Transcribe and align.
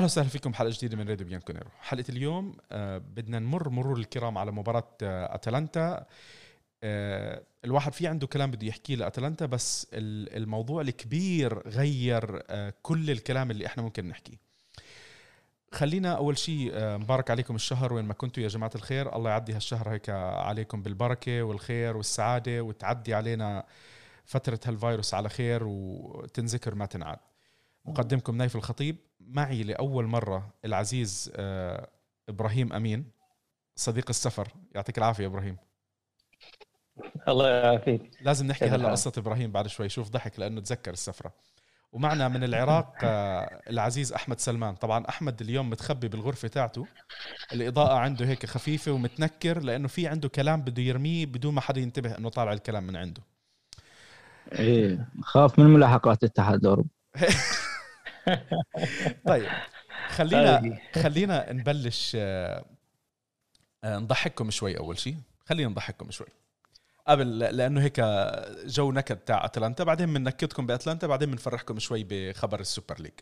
أهلا 0.00 0.06
وسهلا 0.06 0.28
فيكم. 0.28 0.54
حلقة 0.54 0.70
جديدة 0.70 0.96
من 0.96 1.08
راديو 1.08 1.26
بيانكونيرو 1.26 1.70
حلقة 1.80 2.04
اليوم 2.08 2.56
آه 2.72 2.98
بدنا 2.98 3.38
نمر 3.38 3.68
مرور 3.68 3.98
الكرام 3.98 4.38
على 4.38 4.52
مباراة 4.52 4.88
آه 5.02 5.34
أتلانتا. 5.34 6.06
آه 6.82 7.42
الواحد 7.64 7.92
في 7.92 8.06
عنده 8.06 8.26
كلام 8.26 8.50
بده 8.50 8.66
يحكيه 8.66 8.96
لأتلانتا 8.96 9.46
بس 9.46 9.86
الموضوع 9.92 10.80
الكبير 10.82 11.68
غير 11.68 12.42
كل 12.82 13.10
الكلام 13.10 13.50
اللي 13.50 13.66
إحنا 13.66 13.82
ممكن 13.82 14.08
نحكيه. 14.08 14.36
خلينا 15.72 16.16
أول 16.16 16.38
شيء 16.38 16.72
مبارك 16.76 17.30
عليكم 17.30 17.54
الشهر. 17.54 17.92
وين 17.92 18.04
ما 18.04 18.14
كنتوا 18.14 18.42
يا 18.42 18.48
جماعة 18.48 18.72
الخير 18.74 19.16
الله 19.16 19.30
يعدي 19.30 19.52
هالشهر 19.52 19.88
هيك 19.88 20.10
عليكم 20.10 20.82
بالبركة 20.82 21.42
والخير 21.42 21.96
والسعادة 21.96 22.60
وتعدي 22.60 23.14
علينا 23.14 23.64
فترة 24.24 24.60
هالفيروس 24.66 25.14
على 25.14 25.28
خير 25.28 25.62
وتنذكر 25.64 26.74
ما 26.74 26.86
تنعاد. 26.86 27.18
مقدمكم 27.84 28.36
نايف 28.36 28.56
الخطيب. 28.56 28.96
معي 29.30 29.62
لأول 29.62 30.06
مرة 30.06 30.54
العزيز 30.64 31.32
آه، 31.36 31.88
إبراهيم 32.28 32.72
أمين 32.72 33.10
صديق 33.76 34.06
السفر. 34.08 34.48
يعطيك 34.74 34.98
العافية 34.98 35.26
إبراهيم. 35.26 35.56
الله 37.28 37.48
يعافيك. 37.48 38.10
لازم 38.22 38.46
نحكي 38.46 38.64
هلا 38.64 38.90
قصة 38.90 39.12
إبراهيم 39.18 39.52
بعد 39.52 39.66
شوي. 39.66 39.88
شوف 39.88 40.10
ضحك 40.10 40.40
لأنه 40.40 40.60
تذكر 40.60 40.92
السفرة. 40.92 41.32
ومعنا 41.92 42.28
من 42.28 42.44
العراق 42.44 42.94
آه، 43.04 43.60
العزيز 43.70 44.12
أحمد 44.12 44.40
سلمان. 44.40 44.74
طبعا 44.74 45.04
أحمد 45.08 45.40
اليوم 45.40 45.70
متخبي 45.70 46.08
بالغرفة 46.08 46.48
تاعته. 46.48 46.86
الإضاءة 47.52 47.94
عنده 47.98 48.26
هيك 48.26 48.46
خفيفة 48.46 48.92
ومتنكر 48.92 49.62
لأنه 49.62 49.88
في 49.88 50.06
عنده 50.06 50.28
كلام 50.28 50.62
بده 50.62 50.82
يرميه 50.82 51.26
بدون 51.26 51.54
ما 51.54 51.60
حدا 51.60 51.80
ينتبه 51.80 52.18
إنه 52.18 52.28
طالع 52.28 52.52
الكلام 52.52 52.86
من 52.86 52.96
عنده. 52.96 53.22
إيه 54.52 55.08
خاف 55.22 55.58
من 55.58 55.66
ملاحقات 55.66 56.24
اتحاد 56.24 56.60
الاوروبي 56.60 56.88
طيب 59.26 59.48
خلينا 60.08 60.78
خلينا 60.94 61.52
نبلش 61.52 62.12
آه، 62.20 62.64
نضحككم 63.84 64.50
شوي 64.50 64.78
أول 64.78 64.98
شيء 64.98 65.16
خلينا 65.44 65.70
نضحككم 65.70 66.10
شوي. 66.10 66.26
قبل 67.06 67.38
لأنه 67.38 67.82
هيك 67.82 68.00
جو 68.64 68.92
نكد 68.92 69.16
تاع 69.16 69.44
أتلانتا 69.44 69.84
بعدين 69.84 70.14
بننكدكم 70.14 70.66
بأتلانتا 70.66 71.06
بعدين 71.06 71.30
بنفرحكم 71.30 71.78
شوي 71.78 72.06
بخبر 72.10 72.60
ال 72.60 72.67
Super 72.67 73.00
League. 73.00 73.12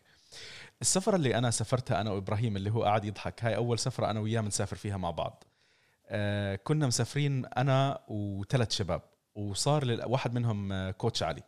السفرة 0.81 1.15
اللي 1.15 1.35
أنا 1.35 1.51
سافرتها 1.51 2.01
أنا 2.01 2.11
وإبراهيم 2.11 2.57
اللي 2.57 2.69
هو 2.71 2.83
قاعد 2.83 3.05
يضحك 3.05 3.43
هاي 3.43 3.55
أول 3.55 3.79
سفرة 3.79 4.09
أنا 4.09 4.19
وياه 4.19 4.41
بنسافر 4.41 4.75
فيها 4.75 4.97
مع 4.97 5.11
بعض. 5.11 5.43
آه 6.07 6.55
كنا 6.55 6.87
مسافرين 6.87 7.45
أنا 7.45 7.99
وثلاث 8.07 8.71
شباب 8.71 9.01
وصار 9.35 9.99
واحد 10.05 10.33
منهم 10.33 10.71
آه، 10.71 10.91
coach 10.91 11.23
علي. 11.23 11.43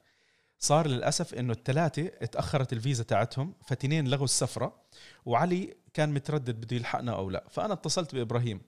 صار 0.63 0.87
للأسف 0.87 1.33
إنه 1.33 1.53
الثلاثه 1.53 2.11
اتأخرت 2.21 2.73
الفيزا 2.73 3.03
تاعتهم 3.03 3.53
فتنين 3.67 4.07
لغوا 4.07 4.23
السفرة 4.23 4.81
وعلي 5.25 5.77
كان 5.93 6.13
متردد 6.13 6.55
بده 6.55 6.75
يلحقنا 6.75 7.15
أو 7.15 7.29
لا. 7.29 7.43
فأنا 7.49 7.73
اتصلت 7.73 8.15
بإبراهيم 8.15 8.61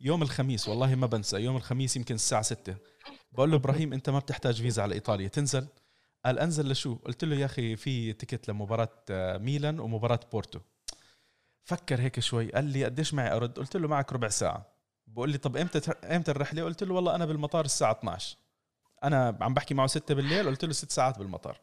يوم 0.00 0.22
الخميس 0.22 0.68
والله 0.68 0.94
ما 0.94 1.06
بنسى 1.06 1.36
يوم 1.36 1.56
الخميس 1.56 1.96
يمكن 1.96 2.14
الساعة 2.14 2.42
6 2.42 2.76
بقول 3.32 3.50
له 3.50 3.56
إبراهيم 3.56 3.92
أنت 3.92 4.10
ما 4.10 4.18
بتحتاج 4.18 4.62
فيزا 4.62 4.82
على 4.82 4.94
إيطاليا 4.94 5.28
تنزل؟ 5.28 5.66
قال 6.24 6.38
أنزل 6.38 6.70
لشو؟ 6.70 6.94
قلت 6.94 7.24
له 7.24 7.36
يا 7.36 7.44
أخي 7.46 7.76
في 7.76 8.12
ticket 8.12 8.48
لمباراة 8.48 9.04
آه، 9.10 9.38
ميلان 9.38 9.80
ومباراة 9.80 10.20
بورتو. 10.32 10.60
فكر 11.64 12.00
هيك 12.00 12.20
شوي 12.20 12.52
قال 12.52 12.64
لي 12.64 12.84
قديش 12.84 13.14
معي 13.14 13.36
أرد؟ 13.36 13.58
قلت 13.58 13.76
له 13.76 13.88
معك 13.88 14.12
ربع 14.12 14.28
ساعة. 14.28 14.66
بقول 15.06 15.30
لي 15.30 15.38
طب 15.38 15.56
إمتى 15.56 15.90
إمتى 15.90 16.30
الرحلة؟ 16.30 16.62
قلت 16.62 16.84
له 16.84 16.94
والله 16.94 17.14
أنا 17.14 17.24
بالمطار 17.26 17.64
الساعة 17.64 17.92
12 17.92 18.36
أنا 19.04 19.38
عم 19.40 19.54
بحكي 19.54 19.74
معه 19.74 19.86
ستة 19.86 20.14
بالليل 20.14 20.46
قلت 20.46 20.64
له 20.64 20.72
ست 20.72 20.90
ساعات 20.90 21.18
بالمطار. 21.18 21.60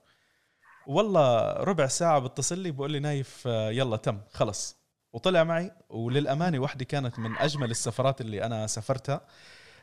والله 0.88 1.54
ربع 1.54 1.88
ساعة 1.88 2.20
بتصل 2.20 2.60
لي 2.60 2.72
بقول 2.72 2.92
لي 2.92 3.00
نايف 3.00 3.44
آه، 3.48 3.70
يلا 3.72 3.98
تم 3.98 4.20
خلص. 4.34 4.78
وطلع 5.14 5.44
معي 5.44 5.72
وللأمانة 5.90 6.60
وحدة 6.60 6.86
كانت 6.86 7.20
من 7.20 7.38
أجمل 7.38 7.72
السفرات 7.72 8.22
اللي 8.22 8.44
أنا 8.44 8.68
سافرتها 8.68 9.22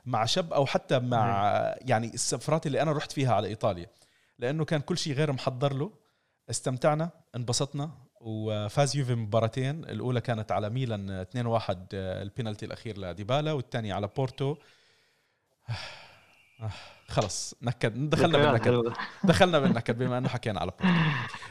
مع 0.07 0.25
شاب 0.25 0.53
أو 0.53 0.67
حتى 0.67 0.99
مع 0.99 1.53
يعني 1.81 2.15
السفرات 2.15 2.67
اللي 2.67 2.83
أنا 2.83 2.93
رحت 2.93 3.13
فيها 3.13 3.35
على 3.35 3.49
إيطاليا. 3.49 3.87
لأنه 4.39 4.65
كان 4.65 4.81
كل 4.81 4.99
شيء 4.99 5.13
غير 5.15 5.33
محضر 5.33 5.73
له. 5.73 5.93
استمتعنا 6.51 7.11
انبسطنا 7.37 7.91
وفاز 8.21 8.97
يوفي 8.97 9.15
مباراتين. 9.15 9.85
الأولى 9.85 10.21
كانت 10.21 10.53
على 10.53 10.71
ميلان 10.71 11.25
2-1 11.25 11.77
آه، 11.95 12.23
البينالتي 12.23 12.67
الأخير 12.67 12.99
لديبالا 12.99 13.53
والثانية 13.53 13.95
على 13.95 14.09
بورتو. 14.17 14.57
آه. 16.61 16.71
خلص. 17.09 17.55
نكد. 17.63 18.11
دخلنا 18.11 18.39
بالنكد. 18.39 18.93
دخلنا 19.25 19.59
بالنكد 19.59 19.99
بما 19.99 20.19
إنه 20.19 20.29
حكينا 20.29 20.61
على 20.61 20.71
بورتو 20.81 20.95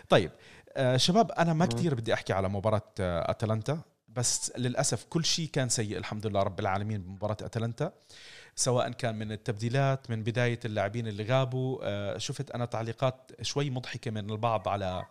طيب 0.09 0.31
آه 0.78 0.97
شباب 0.97 1.31
أنا 1.31 1.53
ما 1.53 1.66
كثير 1.66 1.95
بدي 1.95 2.13
أحكي 2.13 2.34
على 2.34 2.50
مباراة 2.50 2.81
آه 3.00 3.31
أتلانتا 3.31 3.81
بس 4.07 4.51
للأسف 4.57 5.03
كل 5.03 5.25
شيء 5.25 5.50
كان 5.50 5.69
سيء 5.69 5.97
الحمد 5.97 6.28
لله 6.28 6.44
رب 6.44 6.59
العالمين 6.59 7.01
بمباراة 7.01 7.38
أتلانتا. 7.41 7.91
سواء 8.56 8.91
كان 8.91 9.16
من 9.16 9.31
التبديلات 9.31 10.09
من 10.12 10.23
بداية 10.23 10.59
اللاعبين 10.66 11.07
اللي 11.07 11.23
غابوا 11.23 11.79
آه 11.84 12.17
شفت 12.17 12.51
أنا 12.51 12.66
تعليقات 12.66 13.31
شوي 13.41 13.69
مضحكة 13.69 14.12
من 14.12 14.29
البعض 14.31 14.67
على 14.67 15.06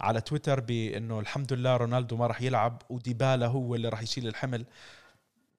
على 0.00 0.20
تويتر 0.20 0.60
بأنه 0.60 1.20
الحمد 1.20 1.52
لله 1.52 1.76
رونالدو 1.76 2.16
ما 2.16 2.26
راح 2.26 2.42
يلعب 2.42 2.82
وديبالا 2.90 3.46
هو 3.46 3.74
اللي 3.74 3.88
راح 3.88 4.02
يشيل 4.02 4.28
الحمل. 4.28 4.66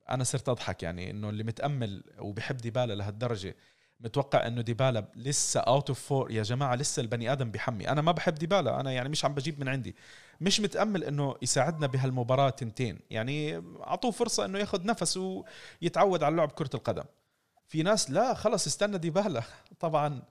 أنا 0.09 0.23
صرت 0.23 0.49
أضحك 0.49 0.83
يعني 0.83 1.11
إنه 1.11 1.29
اللي 1.29 1.43
متأمل 1.43 2.03
وبحب 2.19 2.57
ديبالا 2.57 2.93
لهالدرجة 2.93 3.55
متوقع 4.03 4.47
إنه 4.47 4.61
ديبالا 4.61 5.05
لسه 5.15 5.59
out 5.59 5.89
of 5.89 5.99
form 5.99 6.31
يا 6.31 6.43
جماعة 6.43 6.75
لسه 6.75 7.01
البني 7.01 7.31
آدم 7.31 7.51
بحمي. 7.51 7.89
أنا 7.89 8.01
ما 8.01 8.11
بحب 8.11 8.35
ديبالا. 8.35 8.79
أنا 8.79 8.91
يعني 8.91 9.09
مش 9.09 9.25
عم 9.25 9.33
بجيب 9.33 9.59
من 9.59 9.67
عندي. 9.67 9.95
مش 10.41 10.59
متأمل 10.59 11.03
إنه 11.03 11.35
يساعدنا 11.41 11.87
بهالمباراة 11.87 12.49
تنتين. 12.49 12.99
يعني 13.09 13.63
أعطوه 13.83 14.11
فرصة 14.11 14.45
إنه 14.45 14.59
ياخذ 14.59 14.85
نفس 14.85 15.17
ويتعود 15.81 16.23
على 16.23 16.35
لعب 16.35 16.51
كرة 16.51 16.69
القدم. 16.73 17.03
في 17.67 17.83
ناس 17.83 18.11
لا 18.11 18.33
خلص 18.33 18.67
استنى 18.67 18.97
ديبالا. 18.97 19.43
طبعا 19.79 20.21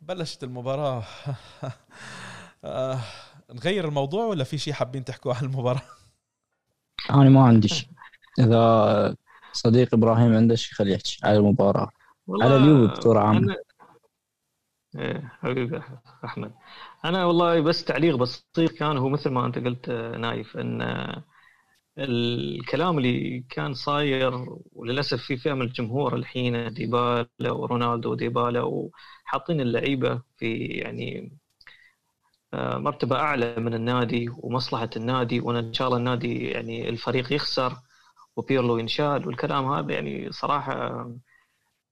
بلشت 0.00 0.44
المباراة. 0.44 1.04
آه، 2.64 3.00
نغير 3.52 3.88
الموضوع 3.88 4.24
ولا 4.24 4.44
في 4.44 4.58
شيء 4.58 4.72
حابين 4.72 5.04
تحكوا 5.04 5.34
عن 5.34 5.44
المباراة؟ 5.44 5.82
أنا 7.10 7.30
ما 7.30 7.44
عندي 7.46 7.68
شيء 7.68 7.88
إذا 8.38 9.16
صديق 9.52 9.94
إبراهيم 9.94 10.34
عنده 10.34 10.54
شيء 10.54 10.74
خليه 10.74 10.94
يحكي 10.94 11.18
على 11.24 11.36
المباراة. 11.36 11.90
على 12.42 12.56
اليوم 12.56 12.86
بصوره 12.86 13.20
عامه 13.20 13.56
إيه 14.96 15.32
حبيبي 15.42 15.80
أحمد. 16.24 16.54
أنا 17.04 17.24
والله 17.24 17.60
بس 17.60 17.84
تعليق 17.84 18.16
بسيط 18.16 18.72
كان 18.78 18.96
هو 18.98 19.08
مثل 19.08 19.30
ما 19.30 19.46
أنت 19.46 19.58
قلت 19.58 19.90
نايف 19.90 20.56
إن 20.56 20.82
الكلام 21.98 22.98
اللي 22.98 23.44
كان 23.50 23.74
صاير 23.74 24.46
وللأسف 24.72 25.22
في 25.22 25.36
فئة 25.36 25.52
من 25.52 25.62
الجمهور 25.62 26.16
الحين 26.16 26.72
ديبالا 26.74 27.50
ورونالدو 27.52 28.10
وديبالا 28.12 28.62
وحاطين 28.62 29.60
اللعيبة 29.60 30.22
في 30.36 30.56
يعني 30.56 31.32
آه، 32.54 32.78
مرتبة 32.78 33.16
أعلى 33.16 33.56
من 33.56 33.74
النادي 33.74 34.28
ومصلحة 34.38 34.90
النادي 34.96 35.40
وان 35.40 35.56
إن 35.56 35.72
شاء 35.72 35.88
الله 35.88 35.98
النادي 35.98 36.44
يعني 36.50 36.88
الفريق 36.88 37.32
يخسر 37.32 37.76
وبيرلو 38.36 38.78
ينشال 38.78 39.26
والكلام 39.26 39.72
هذا 39.72 39.92
يعني 39.94 40.32
صراحة 40.32 41.06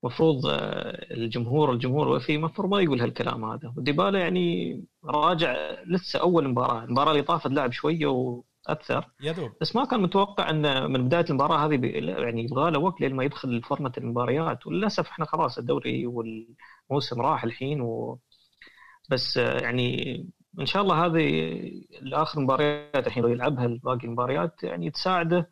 مفروض 0.04 0.46
آه، 0.46 1.14
الجمهور 1.14 1.72
الجمهور 1.72 2.08
وفي 2.08 2.38
مفروض 2.38 2.70
ما 2.70 2.80
يقول 2.80 3.00
هالكلام 3.00 3.44
هذا. 3.44 3.72
وديبالا 3.76 4.18
يعني 4.18 4.84
راجع 5.04 5.56
لسه 5.86 6.20
أول 6.20 6.48
مباراة 6.48 6.84
المباراة 6.84 7.10
اللي 7.10 7.22
طافت 7.22 7.46
لعب 7.50 7.72
شوية 7.72 8.06
وأكثر. 8.06 9.08
يدوب 9.22 9.50
بس 9.60 9.76
ما 9.76 9.84
كان 9.84 10.02
متوقع 10.02 10.50
إن 10.50 10.90
من 10.92 11.04
بداية 11.06 11.24
المباراة 11.30 11.66
هذه 11.66 11.80
يعني 11.84 12.44
يبغى 12.44 12.70
له 12.70 12.78
وقت 12.78 13.00
لين 13.00 13.14
ما 13.14 13.24
يدخل 13.24 13.62
فورمه 13.62 13.92
المباريات. 13.98 14.66
وللأسف 14.66 15.08
إحنا 15.08 15.24
خلاص 15.24 15.58
الدوري 15.58 16.06
والموسم 16.06 17.20
راح 17.20 17.44
الحين 17.44 17.80
و 17.80 18.18
بس 19.10 19.38
آه، 19.38 19.58
يعني 19.60 20.16
إن 20.60 20.66
شاء 20.66 20.82
الله 20.82 21.06
هذه 21.06 21.28
الآخر 22.02 22.40
مباريات 22.40 23.06
الحين 23.06 23.22
لو 23.22 23.28
يلعبها 23.28 23.66
باقي 23.66 24.04
المباريات 24.04 24.62
يعني 24.62 24.90
تساعده 24.90 25.50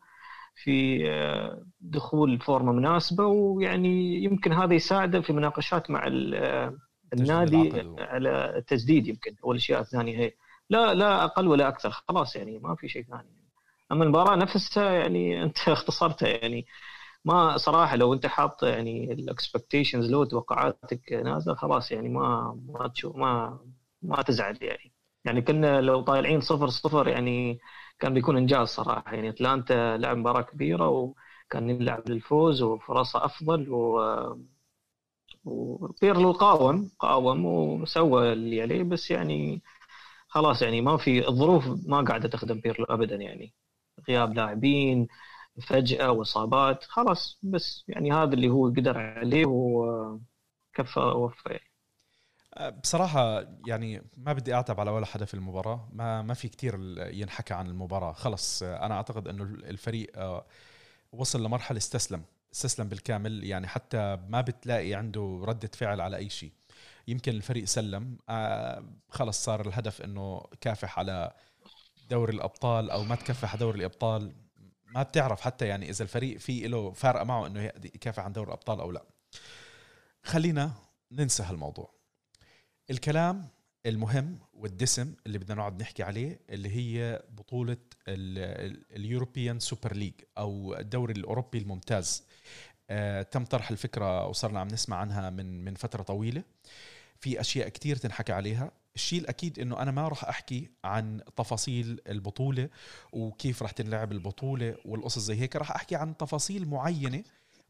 في 0.55 1.03
آه، 1.11 1.65
دخول 1.81 2.39
فورمه 2.39 2.71
مناسبة 2.71 3.25
ويعني 3.25 4.23
يمكن 4.23 4.53
هذا 4.53 4.73
يساعده 4.73 5.21
في 5.21 5.33
مناقشات 5.33 5.91
مع 5.91 6.07
آه، 6.35 6.77
النادي 7.13 7.95
على 7.99 8.55
التسديد 8.57 9.07
يمكن 9.07 9.35
أو 9.43 9.51
الاشياء 9.51 9.81
الثانية 9.81 10.17
هي 10.17 10.33
لا 10.69 10.93
لا 10.93 11.23
أقل 11.23 11.47
ولا 11.47 11.67
أكثر 11.67 11.91
خلاص 11.91 12.35
يعني 12.35 12.59
ما 12.59 12.75
في 12.75 12.87
شيء 12.87 13.03
ثاني. 13.03 13.43
أما 13.91 14.03
المباراة 14.03 14.35
نفسها 14.35 14.91
يعني 14.91 15.33
أنت 15.43 15.57
اختصرتها 15.67 16.29
يعني 16.29 16.65
ما 17.25 17.57
صراحة 17.57 17.95
لو 17.95 18.13
أنت 18.13 18.25
حاط 18.25 18.63
يعني 18.63 19.13
الاكسبكتيشنز 19.13 20.11
لو 20.11 20.23
توقعاتك 20.23 21.13
نازلة 21.13 21.55
خلاص 21.55 21.91
يعني 21.91 22.09
ما 22.09 22.59
ما 22.67 22.87
تشوف 22.87 23.15
ما 23.15 23.59
ما 24.01 24.21
تزعل 24.21 24.57
يعني. 24.61 24.93
يعني 25.25 25.41
كنا 25.41 25.81
لو 25.81 26.01
طالعين 26.01 26.41
صفر 26.41 26.67
صفر 26.67 27.07
يعني 27.07 27.59
كان 28.03 28.13
بيكون 28.13 28.37
إنجاز 28.37 28.67
صراحة. 28.67 29.13
يعني 29.13 29.29
أتلانتا 29.29 29.97
لعب 29.97 30.17
مباراة 30.17 30.41
كبيرة 30.41 30.89
وكان 30.89 31.69
يلعب 31.69 32.09
للفوز 32.09 32.61
وفرصة 32.61 33.25
أفضل 33.25 33.69
و 33.69 33.99
وبيرلو 35.45 36.31
قاوم 36.31 36.91
قاوم 36.99 37.45
وسوى 37.45 38.33
اللي 38.33 38.61
عليه. 38.61 38.83
بس 38.83 39.11
يعني 39.11 39.61
خلاص 40.27 40.61
يعني 40.61 40.81
ما 40.81 40.97
في 40.97 41.27
الظروف 41.27 41.65
ما 41.87 42.01
قاعدة 42.01 42.29
تخدم 42.29 42.59
بيرلو 42.61 42.85
ابدا. 42.85 43.15
يعني 43.15 43.53
غياب 44.09 44.33
لاعبين 44.33 45.07
فجأة 45.67 46.11
وإصابات 46.11 46.83
خلاص. 46.83 47.39
بس 47.43 47.85
يعني 47.87 48.11
هذا 48.13 48.33
اللي 48.33 48.49
هو 48.49 48.67
قدر 48.69 48.97
عليه 48.99 49.45
وكفى 49.45 50.99
وفى 50.99 51.59
بصراحة 52.61 53.45
يعني 53.67 54.01
ما 54.17 54.33
بدي 54.33 54.53
أعتب 54.53 54.79
على 54.79 54.91
ولا 54.91 55.05
حدا 55.05 55.25
في 55.25 55.33
المباراة. 55.33 55.89
ما 55.91 56.21
ما 56.21 56.33
في 56.33 56.47
كتير 56.47 56.75
ينحكى 56.97 57.53
عن 57.53 57.67
المباراة. 57.67 58.13
خلص 58.13 58.63
أنا 58.63 58.95
أعتقد 58.95 59.27
أنه 59.27 59.43
الفريق 59.43 60.19
آه، 60.19 60.45
وصل 61.11 61.43
لمرحلة 61.43 61.77
استسلم 61.77 62.23
استسلم 62.53 62.89
بالكامل. 62.89 63.43
يعني 63.43 63.67
حتى 63.67 64.17
ما 64.27 64.41
بتلاقي 64.41 64.93
عنده 64.93 65.41
ردة 65.43 65.69
فعل 65.73 66.01
على 66.01 66.17
أي 66.17 66.29
شيء. 66.29 66.51
يمكن 67.07 67.31
الفريق 67.31 67.65
سلم. 67.65 68.17
آه، 68.29 68.83
خلص 69.09 69.43
صار 69.43 69.67
الهدف 69.67 70.01
أنه 70.01 70.43
كافح 70.61 70.99
على 70.99 71.33
دوري 72.09 72.33
الأبطال 72.33 72.91
أو 72.91 73.03
ما 73.03 73.15
تكفح 73.15 73.49
على 73.49 73.59
دوري 73.59 73.79
الأبطال. 73.79 74.35
ما 74.95 75.03
بتعرف 75.03 75.41
حتى 75.41 75.67
يعني 75.67 75.89
إذا 75.89 76.03
الفريق 76.03 76.37
في 76.37 76.67
له 76.67 76.91
فارقة 76.91 77.23
معه 77.23 77.47
أنه 77.47 77.63
يكافح 77.63 78.23
عن 78.23 78.33
دوري 78.33 78.47
الأبطال 78.47 78.79
أو 78.79 78.91
لا. 78.91 79.03
خلينا 80.23 80.71
ننسى 81.11 81.43
هالموضوع. 81.43 82.02
الكلام 82.89 83.47
المهم 83.85 84.39
والدسم 84.53 85.13
اللي 85.25 85.37
بدنا 85.37 85.55
نقعد 85.55 85.81
نحكي 85.81 86.03
عليه 86.03 86.39
اللي 86.49 86.69
هي 86.75 87.23
بطولة 87.37 87.77
ال 88.07 88.24
European 88.24 89.59
Super 89.59 89.93
League 89.95 90.13
أو 90.37 90.75
الدوري 90.75 91.13
الأوروبي 91.13 91.57
الممتاز. 91.57 92.23
آه 92.89 93.21
تم 93.21 93.45
طرح 93.45 93.71
الفكرة 93.71 94.27
وصرنا 94.27 94.59
عم 94.59 94.67
نسمع 94.67 94.97
عنها 94.97 95.29
من 95.29 95.65
من 95.65 95.75
فترة 95.75 96.03
طويلة. 96.03 96.43
في 97.19 97.41
أشياء 97.41 97.69
كتير 97.69 97.95
تنحكى 97.95 98.33
عليها. 98.33 98.71
الشيء 98.95 99.21
الأكيد 99.21 99.59
أنه 99.59 99.79
أنا 99.81 99.91
ما 99.91 100.07
راح 100.07 100.25
أحكي 100.25 100.69
عن 100.83 101.21
تفاصيل 101.37 102.01
البطولة 102.07 102.69
وكيف 103.13 103.61
راح 103.63 103.71
تنلعب 103.71 104.11
البطولة 104.11 104.75
والقصص 104.85 105.19
زي 105.19 105.35
هيك. 105.35 105.55
راح 105.55 105.71
أحكي 105.71 105.95
عن 105.95 106.17
تفاصيل 106.17 106.67
معينة 106.67 107.23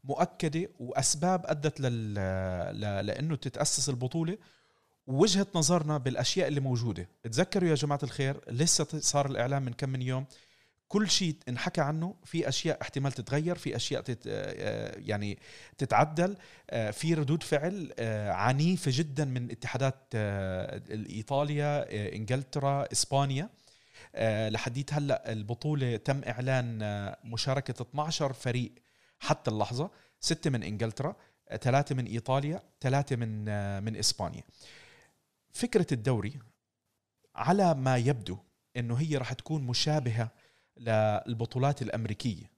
مؤكدة 0.04 0.68
وأسباب 0.78 1.46
أدت 1.46 1.80
لل... 1.80 2.14
لأنه 3.06 3.36
تتأسس 3.36 3.88
البطولة 3.88 4.38
وجهة 5.06 5.46
نظرنا 5.54 5.98
بالأشياء 5.98 6.48
اللي 6.48 6.60
موجودة. 6.60 7.08
تذكروا 7.22 7.68
يا 7.68 7.74
جماعة 7.74 8.00
الخير 8.02 8.40
لسه 8.48 8.86
صار 8.98 9.26
الاعلان 9.26 9.62
من 9.62 9.72
كم 9.72 9.88
من 9.88 10.02
يوم. 10.02 10.26
كل 10.88 11.10
شيء 11.10 11.36
انحكى 11.48 11.80
عنه. 11.80 12.14
في 12.24 12.48
أشياء 12.48 12.82
احتمال 12.82 13.12
تتغير 13.12 13.58
في 13.58 13.76
أشياء 13.76 14.02
تت 14.02 14.22
آه، 14.26 14.98
يعني 14.98 15.38
تتعدل. 15.78 16.36
آه، 16.70 16.90
في 16.90 17.14
ردود 17.14 17.42
فعل 17.42 17.92
آه، 17.98 18.32
عنيفة 18.32 18.90
جدا 18.94 19.24
من 19.24 19.50
اتحادات 19.50 20.14
إيطاليا 21.10 21.86
إنجلترا 22.16 22.92
إسبانيا. 22.92 23.48
لحديت 24.48 24.94
هلأ 24.94 25.32
البطولة 25.32 25.96
تم 25.96 26.20
إعلان 26.26 26.78
مشاركة 27.24 27.82
12 27.82 28.32
فريق 28.32 28.72
حتى 29.18 29.50
اللحظة. 29.50 29.90
ستة 30.20 30.50
من 30.50 30.62
إنجلترا 30.62 31.16
ثلاثة 31.60 31.94
من 31.94 32.06
إيطاليا 32.06 32.62
ثلاثة 32.80 33.16
من 33.16 33.44
من 33.84 33.96
إسبانيا. 33.96 34.42
فكرة 35.54 35.86
الدوري 35.92 36.38
على 37.34 37.74
ما 37.74 37.96
يبدو 37.96 38.38
إنه 38.76 38.94
هي 38.94 39.16
راح 39.16 39.32
تكون 39.32 39.62
مشابهة 39.62 40.30
للبطولات 40.76 41.82
الأمريكية 41.82 42.50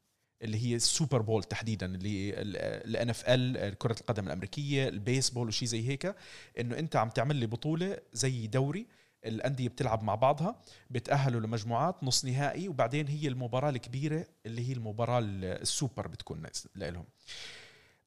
اللي 0.43 0.59
هي 0.67 0.75
ال 0.75 0.83
Super 0.83 1.23
Bowl 1.23 1.45
تحديدا 1.45 1.87
اللي 1.87 2.41
ال 2.85 3.11
NFL 3.11 3.79
كرة 3.79 3.97
القدم 4.01 4.27
الأمريكية 4.27 4.89
البيسبول 4.89 5.49
وشي 5.49 5.67
زي 5.67 5.89
هيك 5.89 6.15
إنه 6.61 6.79
أنت 6.79 6.97
عم 6.97 7.09
تعمل 7.09 7.37
لي 7.37 7.47
بطولة 7.47 7.99
زي 8.13 8.47
دوري 8.47 8.87
الأندية 9.25 9.69
بتلعب 9.69 10.03
مع 10.03 10.15
بعضها 10.15 10.63
بتأهلوا 10.91 11.41
لمجموعات 11.41 12.05
نص 12.05 12.25
نهائي 12.25 12.69
وبعدين 12.69 13.09
هي 13.09 13.29
المباراة 13.29 13.71
الكبيرة 13.71 14.27
اللي 14.47 14.69
هي 14.69 14.73
المباراة 14.73 15.21
السوبر 15.23 16.09
بتكون 16.09 16.43
لهم 16.91 17.05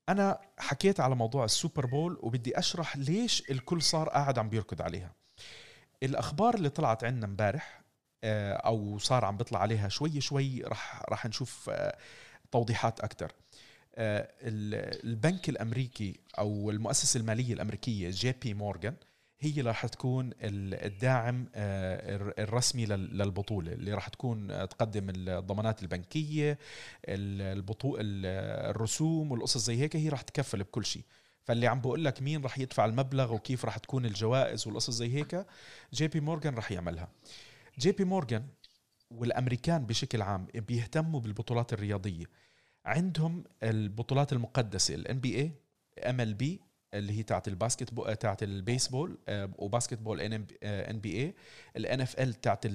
أنا 0.09 0.39
حكيت 0.57 1.00
على 1.00 1.15
موضوع 1.15 1.45
ال 1.45 1.52
Super 1.52 1.86
Bowl 1.86 2.18
وبدي 2.21 2.59
أشرح 2.59 2.97
ليش 2.97 3.44
الكل 3.51 3.81
صار 3.81 4.09
قاعد 4.09 4.39
عم 4.39 4.50
بيركض 4.50 4.81
عليها. 4.81 5.11
الأخبار 6.03 6.56
اللي 6.56 6.69
طلعت 6.69 7.03
عندنا 7.03 7.25
امبارح 7.25 7.81
آه، 8.23 8.53
أو 8.53 8.97
صار 8.97 9.25
عم 9.25 9.38
بيطلع 9.38 9.59
عليها 9.59 9.89
شوي 9.89 10.21
شوي 10.21 10.61
راح 10.61 11.01
راح 11.09 11.25
نشوف 11.25 11.69
آه، 11.69 11.97
توضيحات 12.51 13.00
أكثر 13.00 13.31
آه، 13.95 14.29
البنك 14.44 15.50
الأمريكي 15.50 16.19
أو 16.39 16.69
المؤسسة 16.69 17.17
المالية 17.17 17.53
الأمريكية 17.53 18.09
JP 18.09 18.53
Morgan 18.53 18.95
هي 19.41 19.62
راح 19.62 19.86
تكون 19.86 20.31
الداعم 20.41 21.47
آه، 21.56 22.33
الرسمي 22.39 22.86
للبطولة 22.86 23.71
اللي 23.71 23.94
راح 23.94 24.07
تكون 24.07 24.51
آه، 24.51 24.65
تقدم 24.65 25.09
الضمانات 25.09 25.83
البنكية 25.83 26.59
البطو 27.06 27.97
الرسوم 28.00 29.31
والقصص 29.31 29.65
زي 29.65 29.77
هيك 29.77 29.95
هي 29.95 30.09
راح 30.09 30.21
تكفل 30.21 30.63
بكل 30.63 30.86
شيء. 30.86 31.03
فاللي 31.44 31.68
عم 31.68 31.81
بقول 31.81 32.06
لك 32.06 32.21
مين 32.21 32.41
راح 32.44 32.59
يدفع 32.59 32.86
المبلغ 32.86 33.33
وكيف 33.33 33.65
راح 33.65 33.77
تكون 33.77 34.06
الجوائز 34.06 34.68
والقصص 34.68 34.94
زي 34.94 35.13
هيك 35.13 35.45
JP 35.94 36.19
Morgan 36.19 36.56
راح 36.56 36.71
يعملها. 36.71 37.07
JP 37.80 38.03
Morgan 38.03 38.47
والأمريكان 39.12 39.86
بشكل 39.86 40.21
عام 40.21 40.47
بيهتموا 40.56 41.19
بالبطولات 41.19 41.74
الرياضية. 41.74 42.25
عندهم 42.86 43.44
البطولات 43.63 44.33
المقدسة 44.33 44.95
ال 44.95 45.19
NBA 45.19 45.51
MLB 46.09 46.62
اللي 46.94 47.13
هي 47.18 47.24
تاعت 47.24 47.47
ال 47.47 47.94
basketball 47.94 48.15
تاعت 48.15 48.44
البيسبول 48.44 49.18
آه، 49.27 49.50
و 49.57 49.97
basketball 50.00 50.21
ان 50.21 50.45
NBA 50.63 51.21
ال 51.21 51.36
NFL 51.77 52.33
تاعت 52.33 52.68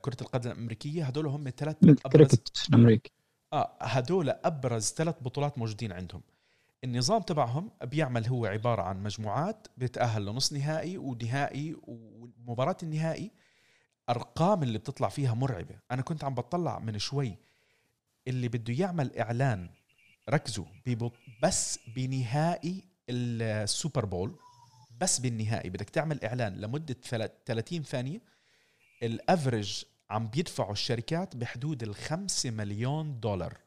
كرة 0.00 0.16
القدم 0.20 0.50
الأمريكية 0.50 1.04
هدول 1.04 1.26
هم 1.26 1.50
ثلاث 1.56 1.76
ابرز 2.06 2.28
الامريكي 2.68 3.12
آه 3.52 3.76
هدول 3.80 4.30
أبرز 4.30 4.92
ثلاث 4.92 5.14
بطولات 5.20 5.58
موجودين 5.58 5.92
عندهم. 5.92 6.22
النظام 6.84 7.22
تبعهم 7.22 7.70
بيعمل 7.82 8.26
هو 8.26 8.46
عبارة 8.46 8.82
عن 8.82 9.02
مجموعات 9.02 9.66
بتأهل 9.76 10.26
لنص 10.26 10.52
نهائي 10.52 10.98
ونهائي 10.98 11.76
ومباراة 11.82 12.76
النهائي. 12.82 13.30
ارقام 14.10 14.62
اللي 14.62 14.78
بتطلع 14.78 15.08
فيها 15.08 15.34
مرعبة. 15.34 15.74
أنا 15.90 16.02
كنت 16.02 16.24
عم 16.24 16.34
بطلع 16.34 16.78
من 16.78 16.98
شوي. 16.98 17.36
اللي 18.28 18.48
بده 18.48 18.74
يعمل 18.74 19.18
إعلان 19.18 19.70
ركزوا 20.30 20.64
بس 21.42 21.78
بنهائي 21.96 22.84
ال 23.12 23.27
Super 23.27 24.04
Bowl 24.04 24.34
بس 25.00 25.18
بالنهائي 25.18 25.70
بدك 25.70 25.90
تعمل 25.90 26.24
إعلان 26.24 26.56
لمدة 26.56 26.96
30 27.46 27.82
ثانية 27.82 28.20
ال 29.02 29.12
average 29.12 29.84
عم 30.10 30.28
بيدفعوا 30.28 30.72
الشركات 30.72 31.36
بحدود 31.36 31.82
ال 31.82 31.94
5 31.94 32.50
مليون 32.50 33.20
دولار. 33.20 33.58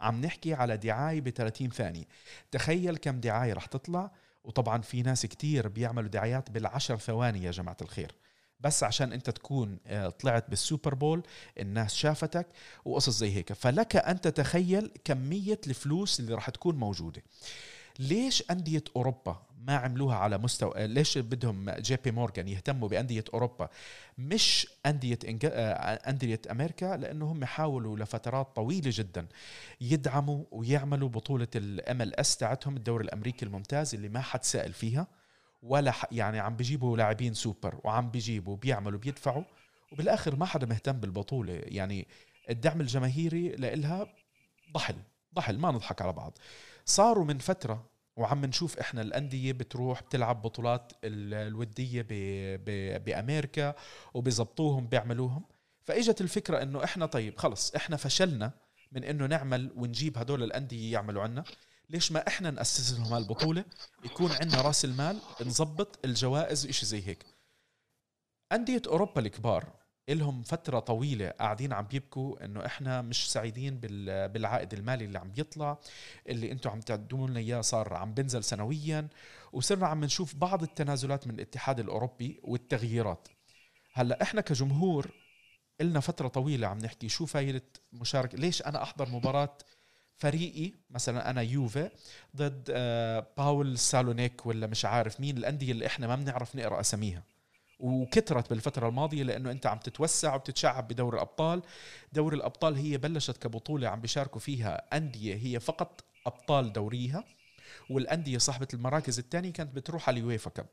عم 0.00 0.20
نحكي 0.20 0.54
على 0.54 0.76
دعاية 0.76 1.20
ب 1.20 1.30
30 1.30 1.70
ثانية. 1.70 2.04
تخيل 2.50 2.96
كم 2.96 3.20
دعاية 3.20 3.52
رح 3.52 3.66
تطلع. 3.66 4.10
وطبعا 4.44 4.82
في 4.82 5.02
ناس 5.02 5.26
كتير 5.26 5.68
بيعملوا 5.68 6.08
دعايات 6.08 6.50
بالعشر 6.50 6.96
ثواني 6.96 7.42
يا 7.42 7.50
جماعة 7.50 7.76
الخير. 7.82 8.14
بس 8.60 8.82
عشان 8.82 9.12
أنت 9.12 9.30
تكون 9.30 9.78
آه، 9.86 10.08
طلعت 10.08 10.50
بال 10.50 10.63
Super 10.63 10.94
Bowl 10.94 11.22
الناس 11.60 11.94
شافتك 11.94 12.46
وقصص 12.84 13.18
زي 13.18 13.36
هيك. 13.36 13.52
فلك 13.52 13.96
أن 13.96 14.20
تتخيل 14.20 14.90
كمية 15.04 15.60
الفلوس 15.66 16.20
اللي 16.20 16.34
راح 16.34 16.50
تكون 16.50 16.76
موجودة. 16.76 17.22
ليش 17.98 18.50
أندية 18.50 18.84
أوروبا 18.96 19.42
ما 19.58 19.76
عملوها 19.76 20.16
على 20.16 20.38
مستوى 20.38 20.86
ليش 20.86 21.18
بدهم 21.18 21.70
JP 21.70 22.10
Morgan 22.10 22.48
يهتموا 22.48 22.88
بأندية 22.88 23.24
أوروبا 23.34 23.68
مش 24.18 24.66
أندية 24.86 25.18
إنج... 25.28 25.44
آه، 25.44 25.50
أندية 26.10 26.40
أمريكا؟ 26.50 26.96
لأنه 26.96 27.32
هم 27.32 27.44
حاولوا 27.44 27.98
لفترات 27.98 28.56
طويلة 28.56 28.90
جدا 28.94 29.26
يدعموا 29.80 30.44
ويعملوا 30.50 31.08
بطولة 31.08 31.48
ال 31.56 32.20
MLS 32.20 32.36
تاعتهم 32.36 32.76
الدوري 32.76 33.04
الأمريكي 33.04 33.44
الممتاز 33.44 33.94
اللي 33.94 34.08
ما 34.08 34.20
حد 34.20 34.44
سائل 34.44 34.72
فيها 34.72 35.06
ولا 35.62 35.90
ح... 35.90 36.04
يعني 36.12 36.38
عم 36.38 36.56
بيجيبوا 36.56 36.96
لاعبين 36.96 37.34
سوبر 37.34 37.80
وعم 37.84 38.10
بيجيبوا 38.10 38.56
بيعملوا 38.56 38.98
بيدفعوا 39.00 39.44
وبالآخر 39.92 40.36
ما 40.36 40.46
حدا 40.46 40.66
مهتم 40.66 40.92
بالبطولة. 40.92 41.60
يعني 41.64 42.06
الدعم 42.50 42.80
الجماهيري 42.80 43.48
لإلها 43.48 44.06
ضحل 44.72 44.94
ضحل 45.34 45.58
ما 45.58 45.70
نضحك 45.70 46.02
على 46.02 46.12
بعض. 46.12 46.38
صاروا 46.86 47.24
من 47.24 47.38
فترة 47.38 47.90
وعم 48.16 48.44
نشوف 48.44 48.78
إحنا 48.78 49.02
الأندية 49.02 49.52
بتروح 49.52 50.02
بتلعب 50.02 50.42
بطولات 50.42 50.92
الودية 51.04 52.02
ب 52.02 52.08
ب 52.64 53.04
بأمريكا 53.04 53.74
وبيظبطوهم 54.14 54.86
بيعملوهم. 54.86 55.44
فإجت 55.84 56.20
الفكرة 56.20 56.62
إنه 56.62 56.84
إحنا 56.84 57.06
طيب 57.06 57.38
خلص 57.38 57.74
إحنا 57.74 57.96
فشلنا 57.96 58.52
من 58.92 59.04
إنه 59.04 59.26
نعمل 59.26 59.72
ونجيب 59.76 60.18
هدول 60.18 60.42
الأندية 60.42 60.92
يعملوا 60.92 61.22
عنا. 61.22 61.44
ليش 61.90 62.12
ما 62.12 62.26
إحنا 62.28 62.50
نأسس 62.50 62.92
لهم 62.92 63.12
هالبطولة؟ 63.12 63.64
يكون 64.04 64.32
عندنا 64.32 64.62
رأس 64.62 64.84
المال 64.84 65.18
نظبط 65.46 65.98
الجوائز 66.04 66.66
وإشي 66.66 66.86
زي 66.86 67.06
هيك. 67.08 67.26
أندية 68.52 68.82
أوروبا 68.86 69.20
الكبار 69.20 69.85
إلهم 70.08 70.42
فترة 70.42 70.78
طويلة 70.78 71.28
قاعدين 71.28 71.72
عم 71.72 71.84
بيبكوا 71.84 72.44
إنه 72.44 72.66
إحنا 72.66 73.02
مش 73.02 73.32
سعيدين 73.32 73.80
بالعائد 73.80 74.74
المالي 74.74 75.04
اللي 75.04 75.18
عم 75.18 75.30
بيطلع 75.30 75.78
اللي 76.28 76.52
أنتم 76.52 76.70
عم 76.70 76.80
تقدموا 76.80 77.28
لنا 77.28 77.40
إياه 77.40 77.60
صار 77.60 77.94
عم 77.94 78.14
بنزل 78.14 78.44
سنويا 78.44 79.08
وصرنا 79.52 79.86
عم 79.86 80.04
نشوف 80.04 80.34
بعض 80.34 80.62
التنازلات 80.62 81.26
من 81.26 81.34
الاتحاد 81.34 81.80
الأوروبي 81.80 82.40
والتغييرات. 82.42 83.28
هلأ 83.92 84.22
إحنا 84.22 84.40
كجمهور 84.40 85.10
إلنا 85.80 86.00
فترة 86.00 86.28
طويلة 86.28 86.66
عم 86.66 86.78
نحكي 86.78 87.08
شو 87.08 87.26
فايدة 87.26 87.62
مشاركة 87.92 88.38
ليش 88.38 88.62
أنا 88.62 88.82
أحضر 88.82 89.08
مباراة 89.10 89.58
فريقي 90.16 90.72
مثلا 90.90 91.30
أنا 91.30 91.40
يوفي 91.42 91.90
ضد 92.36 92.70
آه، 92.70 93.26
باول 93.36 93.78
سالونيك 93.78 94.46
ولا 94.46 94.66
مش 94.66 94.84
عارف 94.84 95.20
مين 95.20 95.36
الأندية 95.36 95.72
اللي 95.72 95.86
إحنا 95.86 96.06
ما 96.06 96.16
بنعرف 96.16 96.56
نقرأ 96.56 96.80
أساميها. 96.80 97.22
وكثرت 97.78 98.50
بالفترة 98.50 98.88
الماضية 98.88 99.22
لأنه 99.22 99.50
أنت 99.50 99.66
عم 99.66 99.78
تتوسع 99.78 100.34
وبتتشعب 100.34 100.88
بدور 100.88 101.14
الأبطال. 101.14 101.62
دور 102.12 102.34
الأبطال 102.34 102.74
هي 102.76 102.98
بلشت 102.98 103.36
كبطولة 103.36 103.88
عم 103.88 104.00
بيشاركوا 104.00 104.40
فيها 104.40 104.96
أندية 104.96 105.34
هي 105.34 105.60
فقط 105.60 106.04
أبطال 106.26 106.72
دوريها 106.72 107.24
والأندية 107.90 108.38
صاحبة 108.38 108.68
المراكز 108.74 109.18
الثانية 109.18 109.52
كانت 109.52 109.76
بتروح 109.76 110.08
على 110.08 110.18
اليويفا 110.18 110.50
كب 110.50 110.66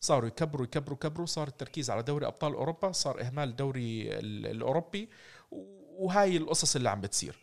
صاروا 0.00 0.28
يكبروا 0.28 0.66
يكبروا 0.66 0.96
يكبروا 0.96 1.26
صار 1.26 1.48
التركيز 1.48 1.90
على 1.90 2.02
دوري 2.02 2.26
أبطال 2.26 2.52
أوروبا 2.54 2.92
صار 2.92 3.20
إهمال 3.20 3.48
الدوري 3.48 4.18
الأوروبي 4.18 5.08
وهاي 5.50 6.36
القصص 6.36 6.76
اللي 6.76 6.90
عم 6.90 7.00
بتصير. 7.00 7.36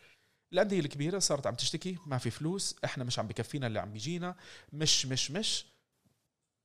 الأندية 0.52 0.80
الكبيرة 0.80 1.18
صارت 1.18 1.46
عم 1.46 1.54
تشتكي 1.54 1.98
ما 2.06 2.18
في 2.18 2.30
فلوس 2.30 2.76
إحنا 2.84 3.04
مش 3.04 3.18
عم 3.18 3.26
بكفينا 3.26 3.66
اللي 3.66 3.78
عم 3.80 3.92
بيجينا 3.92 4.36
مش 4.72 5.06
مش 5.06 5.30
مش. 5.30 5.66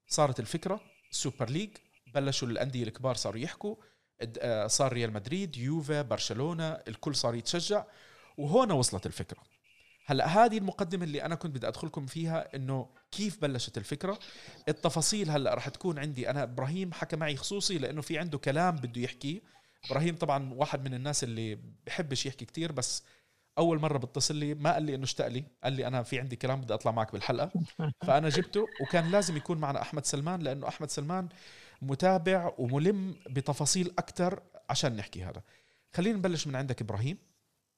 صارت 0.07 0.39
الفكرة 0.39 0.81
Super 1.11 1.49
League 1.49 1.69
بلشوا 2.19 2.47
الانديه 2.47 2.83
الكبار 2.83 3.15
صاروا 3.15 3.39
يحكوا. 3.39 3.75
آه، 4.39 4.67
صار 4.67 4.93
ريال 4.93 5.13
مدريد 5.13 5.57
يوفي 5.57 6.01
برشلونة 6.01 6.69
الكل 6.69 7.15
صار 7.15 7.35
يتشجع. 7.35 7.85
وهون 8.37 8.71
وصلت 8.71 9.05
الفكرة. 9.05 9.39
هلأ 10.05 10.27
هذه 10.27 10.57
المقدمة 10.57 11.03
اللي 11.03 11.23
أنا 11.23 11.35
كنت 11.35 11.55
بدي 11.55 11.67
أدخلكم 11.67 12.05
فيها 12.05 12.55
إنه 12.55 12.89
كيف 13.11 13.41
بلشت 13.41 13.77
الفكرة. 13.77 14.19
التفاصيل 14.69 15.29
هلأ 15.29 15.53
رح 15.53 15.69
تكون 15.69 15.99
عندي. 15.99 16.29
أنا 16.29 16.43
إبراهيم 16.43 16.93
حكى 16.93 17.15
معي 17.15 17.35
خصوصي 17.35 17.77
لأنه 17.77 18.01
في 18.01 18.17
عنده 18.17 18.37
كلام 18.37 18.75
بده 18.75 19.01
يحكيه 19.01 19.41
إبراهيم 19.85 20.15
طبعا 20.15 20.53
واحد 20.53 20.85
من 20.87 20.93
الناس 20.93 21.23
اللي 21.23 21.59
بحبش 21.85 22.25
يحكي 22.25 22.45
كتير 22.45 22.71
بس 22.71 23.03
أول 23.57 23.79
مرة 23.79 23.97
بتصل 23.97 24.35
لي 24.35 24.53
ما 24.53 24.73
قال 24.73 24.83
لي 24.83 24.95
إنه 24.95 25.03
اشتاق 25.03 25.27
لي. 25.27 25.45
قال 25.63 25.73
لي 25.73 25.87
أنا 25.87 26.03
في 26.03 26.19
عندي 26.19 26.35
كلام 26.35 26.61
بدي 26.61 26.73
أطلع 26.73 26.91
معك 26.91 27.11
بالحلقة. 27.11 27.51
فأنا 28.07 28.29
جبته 28.29 28.65
وكان 28.81 29.11
لازم 29.11 29.37
يكون 29.37 29.57
معنا 29.57 29.81
أحمد 29.81 30.05
سلمان 30.05 30.41
لأنه 30.41 30.67
أحمد 30.67 30.89
سلمان 30.89 31.29
متابع 31.81 32.51
وملم 32.57 33.15
بتفاصيل 33.29 33.93
أكثر 33.97 34.41
عشان 34.69 34.95
نحكي 34.95 35.23
هذا. 35.23 35.41
خلينا 35.93 36.17
نبلش 36.17 36.47
من 36.47 36.55
عندك 36.55 36.81
إبراهيم. 36.81 37.17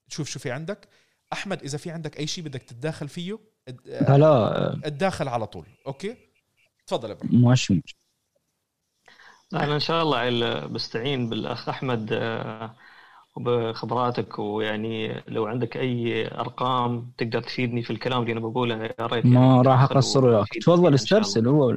شوف 0.08 0.30
شو 0.30 0.40
في 0.40 0.52
عندك. 0.52 0.88
أحمد 1.34 1.64
إذا 1.64 1.78
في 1.78 1.92
عندك 1.92 2.20
أي 2.20 2.28
شيء 2.28 2.44
بدك 2.44 2.64
تتداخل 2.64 3.08
فيه 3.08 3.40
لا 3.86 4.18
لا 4.18 4.88
اتداخل 4.88 5.28
على 5.28 5.48
طول. 5.48 5.66
أوكي؟ 5.88 6.18
تفضل 6.88 7.12
إبراهيم. 7.12 7.52
مش 7.52 7.72
أنا 9.54 9.76
إن 9.76 9.80
شاء 9.80 10.04
الله 10.04 10.66
بستعين 10.68 11.30
بالأخ 11.30 11.70
أحمد 11.70 12.10
آه، 12.14 12.76
وبخبراتك 13.36 14.40
ويعني 14.40 15.24
لو 15.28 15.46
عندك 15.46 15.78
أي 15.78 16.28
أرقام 16.28 17.12
تقدر 17.18 17.42
تفيدني 17.42 17.84
في 17.84 17.90
الكلام 17.92 18.22
اللي 18.22 18.32
أنا 18.32 18.40
بقوله 18.40 18.76
يا 18.76 19.06
ريت 19.06 19.26
ما 19.26 19.40
يعني 19.46 19.62
راح 19.62 19.82
اقصر 19.82 20.26
وياك. 20.26 20.48
تفضل 20.62 20.94
استرسل 20.94 21.48
هو 21.48 21.76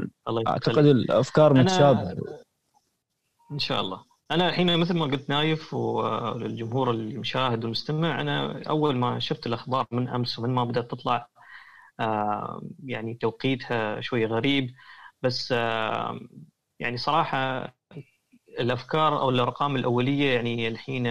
أعتقد 0.48 0.86
الأفكار 0.86 1.54
متشابهة. 1.54 2.16
إن 3.52 3.58
شاء 3.58 3.80
الله. 3.80 4.04
أنا 4.30 4.48
الحين 4.48 4.78
مثل 4.78 4.98
ما 4.98 5.04
قلت 5.04 5.30
نايف 5.30 5.74
وللجمهور 5.74 6.90
المشاهد 6.90 7.64
والمستمع 7.64 8.20
أنا 8.20 8.62
أول 8.68 8.96
ما 8.96 9.18
شفت 9.18 9.46
الأخبار 9.46 9.86
من 9.90 10.08
أمس 10.08 10.38
ومن 10.38 10.50
ما 10.50 10.64
بدأت 10.64 10.90
تطلع 10.90 11.28
آه، 12.00 12.62
يعني 12.84 13.14
توقيتها 13.14 14.00
شوي 14.00 14.26
غريب 14.26 14.74
بس 15.22 15.52
آه، 15.56 16.20
يعني 16.80 16.96
صراحة 16.96 17.72
الأفكار 18.60 19.20
أو 19.20 19.30
الأرقام 19.30 19.76
الأولية 19.76 20.34
يعني 20.34 20.68
الحين 20.68 21.06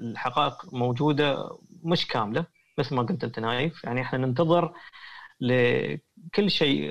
الحقائق 0.00 0.74
موجودة 0.74 1.48
مش 1.84 2.06
كاملة 2.08 2.46
مثل 2.78 2.94
ما 2.94 3.02
قلت 3.02 3.24
أنت 3.24 3.38
نايف. 3.38 3.84
يعني 3.84 4.00
إحنا 4.02 4.18
ننتظر 4.18 4.72
لكل 5.40 6.50
شيء 6.50 6.82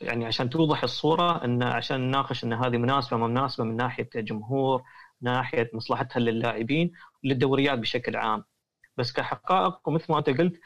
يعني 0.00 0.26
عشان 0.26 0.50
توضح 0.50 0.82
الصورة 0.82 1.44
إن 1.44 1.62
عشان 1.62 2.00
نناقش 2.00 2.44
إن 2.44 2.52
هذه 2.52 2.76
مناسبة 2.76 3.16
ما 3.16 3.26
مناسبة 3.26 3.64
من 3.64 3.76
ناحية 3.76 4.08
جمهور 4.14 4.82
ناحية 5.22 5.70
مصلحتها 5.74 6.20
للاعبين 6.20 6.92
وللدوريات 7.24 7.78
بشكل 7.78 8.16
عام. 8.16 8.44
بس 8.96 9.12
كحقائق 9.12 9.88
ومثل 9.88 10.12
ما 10.12 10.18
أنت 10.18 10.30
قلت 10.30 10.60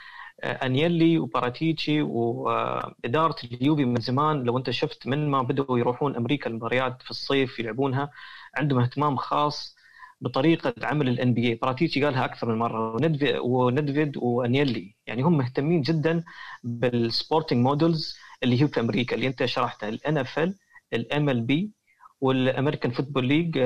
أنيلي 0.44 1.18
وباراتيتشي 1.18 2.02
وإدارة 2.02 3.36
اليوفي 3.44 3.84
من 3.84 4.00
زمان 4.00 4.42
لو 4.42 4.58
أنت 4.58 4.70
شفت 4.70 5.06
من 5.06 5.30
ما 5.30 5.42
بدأوا 5.42 5.78
يروحون 5.78 6.16
أمريكا 6.16 6.50
المباريات 6.50 7.02
في 7.02 7.10
الصيف 7.10 7.58
يلعبونها 7.58 8.10
عندهم 8.56 8.78
اهتمام 8.80 9.16
خاص 9.16 9.76
بطريقة 10.20 10.74
عمل 10.82 11.08
ال 11.08 11.34
NBA 11.34 11.54
براتيتشي 11.54 12.04
قالها 12.04 12.24
أكثر 12.24 12.48
من 12.48 12.58
مرة 12.58 12.96
وندفيد 13.42 14.16
وأنيلي. 14.16 14.94
يعني 15.06 15.22
هم 15.22 15.38
مهتمين 15.38 15.82
جدا 15.82 16.24
بال 16.64 16.83
sporting 16.83 17.58
models 17.64 18.16
اللي 18.42 18.62
هي 18.62 18.68
في 18.68 18.80
أمريكا 18.80 19.16
اللي 19.16 19.26
أنت 19.26 19.44
شرحتها 19.44 19.88
ال 19.88 20.54
NFL 20.92 21.28
ال 21.30 21.40
MLB 21.40 21.72
وال 22.20 22.35
American 22.35 22.92
Football 22.92 23.24
League 23.26 23.58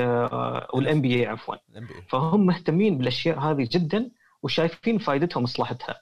وال 0.74 1.00
NBA 1.02 1.26
عفوا. 1.26 1.54
فهم 2.08 2.46
مهتمين 2.46 2.98
بالأشياء 2.98 3.38
هذه 3.38 3.68
جدا 3.72 4.10
وشايفين 4.42 4.98
فائدتها 4.98 5.38
ومصلحتها 5.40 6.00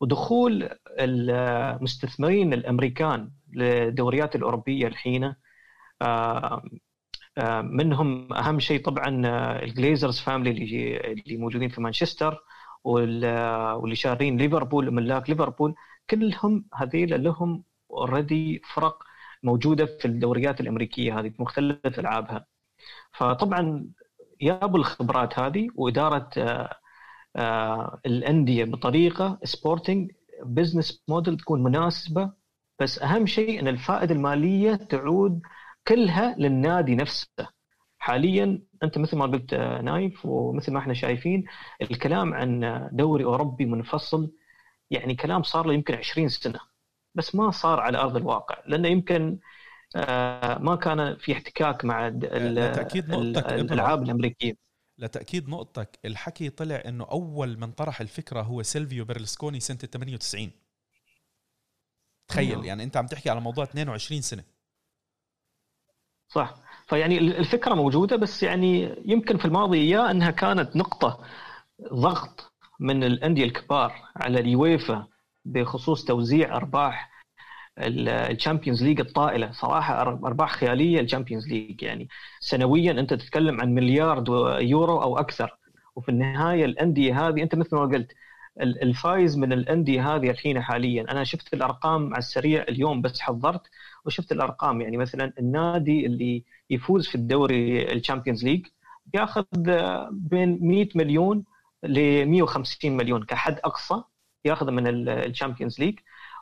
ودخول 0.00 0.68
المستثمرين 0.88 2.52
الأمريكان 2.54 3.30
للدوريات 3.52 4.36
الأوروبية 4.36 4.86
الحين 4.86 5.34
آه، 6.02 6.62
منهم 7.62 8.32
أهم 8.32 8.60
شيء 8.60 8.82
طبعا 8.84 9.26
آه، 9.26 9.62
ال 9.64 9.71
Glazers 9.71 10.18
family 10.20 10.50
اللي 10.50 10.96
اللي 11.12 11.36
موجودين 11.36 11.68
في 11.68 11.80
مانشستر 11.80 12.44
واللي 12.84 13.94
شارين 13.96 14.36
ليفربول 14.36 14.90
ملاك 14.90 15.30
ليفربول. 15.30 15.74
كلهم 16.10 16.64
هذيل 16.74 17.24
لهم 17.24 17.64
already 17.90 18.62
فرق 18.74 19.02
موجودة 19.42 19.86
في 19.86 20.04
الدوريات 20.04 20.60
الأمريكية 20.60 21.20
هذه 21.20 21.28
بمختلف 21.28 21.98
ألعابها. 22.00 22.46
فطبعا 23.12 23.90
جابوا 24.42 24.78
الخبرات 24.78 25.38
هذه 25.38 25.68
وإدارة 25.74 26.30
الأندية 28.06 28.64
بطريقة 28.64 29.38
sporting 29.44 30.12
business 30.44 31.02
model 31.08 31.36
تكون 31.36 31.62
مناسبة. 31.62 32.32
بس 32.80 33.02
أهم 33.02 33.26
شيء 33.26 33.60
إن 33.60 33.68
الفائدة 33.68 34.14
المالية 34.14 34.74
تعود 34.74 35.40
كلها 35.88 36.34
للنادي 36.38 36.94
نفسه. 36.94 37.48
حاليا 37.98 38.62
أنت 38.82 38.98
مثل 38.98 39.16
ما 39.16 39.26
قلت 39.26 39.54
آه، 39.54 39.80
نايف 39.82 40.26
ومثل 40.26 40.72
ما 40.72 40.78
إحنا 40.78 40.94
شايفين 40.94 41.44
الكلام 41.82 42.34
عن 42.34 42.88
دوري 42.92 43.24
أوروبي 43.24 43.66
منفصل 43.66 44.32
يعني 44.90 45.14
كلام 45.14 45.42
صار 45.42 45.66
له 45.66 45.74
يمكن 45.74 45.94
20 45.94 46.28
سنة 46.28 46.60
بس 47.14 47.34
ما 47.34 47.50
صار 47.50 47.80
على 47.80 47.98
أرض 47.98 48.16
الواقع. 48.16 48.62
لأنه 48.66 48.88
يمكن 48.88 49.38
آه، 49.96 50.58
ما 50.58 50.76
كان 50.76 51.16
في 51.16 51.32
احتكاك 51.32 51.84
مع 51.84 52.08
لتاكيد 52.08 53.10
نقطتك 53.10 53.52
الألعاب 53.52 54.02
الأمريكية. 54.02 54.54
لتاكيد 54.98 55.48
نقطتك. 55.48 55.98
الحكي 56.04 56.50
طلع 56.50 56.82
إنه 56.86 57.04
أول 57.04 57.58
من 57.58 57.72
طرح 57.72 58.00
الفكرة 58.00 58.42
هو 58.42 58.62
سيلفيو 58.62 59.04
بيرلسكوني 59.04 59.60
سنة 59.60 59.78
98 59.78 60.50
تخيل 62.28 62.56
نعم. 62.56 62.64
يعني 62.64 62.82
أنت 62.84 62.96
عم 62.96 63.06
تحكي 63.06 63.30
على 63.30 63.40
موضوع 63.40 63.64
22 63.64 64.20
سنة. 64.20 64.57
صح. 66.28 66.54
فيعني 66.86 67.18
الفكرة 67.18 67.74
موجودة 67.74 68.16
بس 68.16 68.42
يعني 68.42 69.02
يمكن 69.04 69.36
في 69.38 69.44
الماضي 69.44 69.90
يا 69.90 70.10
أنها 70.10 70.30
كانت 70.30 70.76
نقطة 70.76 71.20
ضغط 71.92 72.52
من 72.80 73.04
الأندية 73.04 73.44
الكبار 73.44 73.92
على 74.16 74.40
اليويفا 74.40 75.06
بخصوص 75.44 76.04
توزيع 76.04 76.56
أرباح 76.56 77.10
ال 77.78 77.89
Champions 77.89 78.84
League 78.84 79.00
الطائلة. 79.00 79.52
صراحة 79.52 80.02
أرباح 80.02 80.52
خيالية 80.52 81.00
ال 81.00 81.05
Champions 81.05 81.48
League. 81.48 81.82
يعني 81.82 82.08
سنويا 82.40 82.92
أنت 82.92 83.14
تتكلم 83.14 83.60
عن 83.60 83.74
مليار 83.74 84.24
يورو 84.60 85.02
أو 85.02 85.18
أكثر. 85.18 85.58
وفي 85.96 86.08
النهاية 86.08 86.64
الأندية 86.64 87.28
هذه 87.28 87.42
أنت 87.42 87.54
مثل 87.54 87.76
ما 87.76 87.82
قلت 87.82 88.12
الفايز 88.60 89.38
من 89.38 89.52
الأندية 89.52 90.14
هذه 90.14 90.30
الحين 90.30 90.62
حاليا. 90.62 91.06
أنا 91.10 91.24
شفت 91.24 91.54
الأرقام 91.54 92.06
على 92.06 92.18
السريع 92.18 92.62
اليوم 92.62 93.02
بس 93.02 93.20
حضرت 93.20 93.62
وشفت 94.04 94.32
الأرقام. 94.32 94.80
يعني 94.80 94.96
مثلا 94.96 95.32
النادي 95.38 96.06
اللي 96.06 96.44
يفوز 96.70 97.08
في 97.08 97.14
الدوري 97.14 97.92
ال 97.92 97.97
Champions 97.97 98.44
League 98.44 98.66
ياخذ 99.14 99.44
بين 100.10 100.58
100 100.60 100.88
مليون 100.94 101.44
ل 101.82 102.26
150 102.26 102.96
مليون. 102.96 103.24
كحد 103.24 103.58
أقصى 103.64 104.02
ياخذ 104.44 104.70
من 104.70 105.08
ال 105.08 105.15
Champions 105.15 105.80
League. 105.80 105.98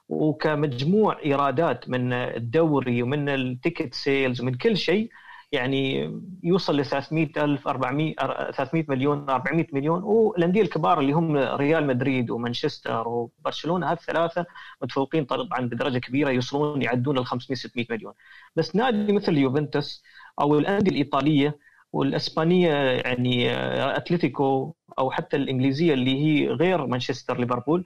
وكمجموع 0.09 1.19
إيرادات 1.25 1.89
من 1.89 2.13
الدوري 2.13 3.03
ومن 3.03 3.29
ال 3.29 3.38
ticket 3.38 3.95
sales 3.95 4.41
ومن 4.41 4.55
كل 4.55 4.77
شيء 4.77 5.11
يعني 5.57 6.11
يوصل 6.43 6.77
ل 6.77 6.85
300 6.87 7.31
ألف 7.37 7.69
400 7.69 8.15
300 8.51 8.85
مليون 8.89 9.31
400 9.31 9.67
مليون. 9.73 10.03
والأندية 10.03 10.63
الكبار 10.63 11.01
اللي 11.01 11.13
هم 11.13 11.37
ريال 11.37 11.87
مدريد 11.87 12.31
ومانشستر 12.31 13.09
وبرشلونة 13.09 13.87
هذه 13.93 13.99
الثلاثة 13.99 14.47
متفوقين 14.83 15.25
طبعا 15.25 15.61
بدرجة 15.61 15.99
كبيرة 15.99 16.31
يوصلون 16.31 16.83
يعدون 16.83 17.19
ال 17.19 17.27
500 17.27 17.57
600 17.59 17.87
مليون. 17.91 18.13
بس 18.57 18.77
نادي 18.77 19.13
مثل 19.13 19.37
يوفنتوس 19.39 20.05
أو 20.41 20.59
الأندية 20.59 20.91
الإيطالية 20.91 21.59
والأسبانية 21.93 22.69
يعني 22.75 23.51
أتلتيكو 23.97 24.75
أو 24.99 25.11
حتى 25.11 25.37
الإنجليزية 25.37 25.95
اللي 25.95 26.25
هي 26.25 26.49
غير 26.49 26.87
مانشستر 26.87 27.39
ليفربول 27.41 27.85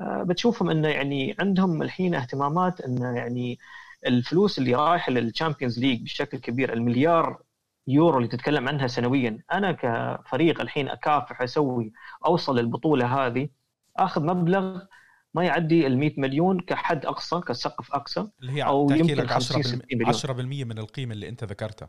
بتشوفهم 0.00 0.70
انه 0.70 0.88
يعني 0.88 1.36
عندهم 1.40 1.82
الحين 1.82 2.14
اهتمامات 2.14 2.80
انه 2.80 3.16
يعني 3.16 3.58
الفلوس 4.06 4.58
اللي 4.58 4.74
رايحه 4.74 5.12
لل 5.12 5.24
Champions 5.24 5.78
League 5.78 6.02
بشكل 6.02 6.38
كبير 6.38 6.72
المليار 6.72 7.42
يورو 7.86 8.16
اللي 8.18 8.28
تتكلم 8.28 8.68
عنها 8.68 8.86
سنويا 8.86 9.38
أنا 9.52 9.72
كفريق 9.72 10.60
الحين 10.60 10.88
أكافح 10.88 11.42
أسوي 11.42 11.92
أوصل 12.26 12.58
للبطولة 12.58 13.26
هذه 13.26 13.48
أخذ 13.96 14.22
مبلغ 14.22 14.80
ما 15.34 15.44
يعدي 15.44 15.86
ال 15.86 15.98
100 15.98 16.12
مليون 16.18 16.60
كحد 16.60 17.06
أقصى 17.06 17.40
كسقف 17.40 17.92
أقصى 17.94 18.28
اللي 18.40 18.52
هي 18.52 18.62
أو 18.62 18.90
يمكن 18.90 19.30
10 19.30 19.62
10% 20.26 20.30
من 20.40 20.78
القيمة 20.78 21.12
اللي 21.12 21.28
أنت 21.28 21.44
ذكرتها 21.44 21.88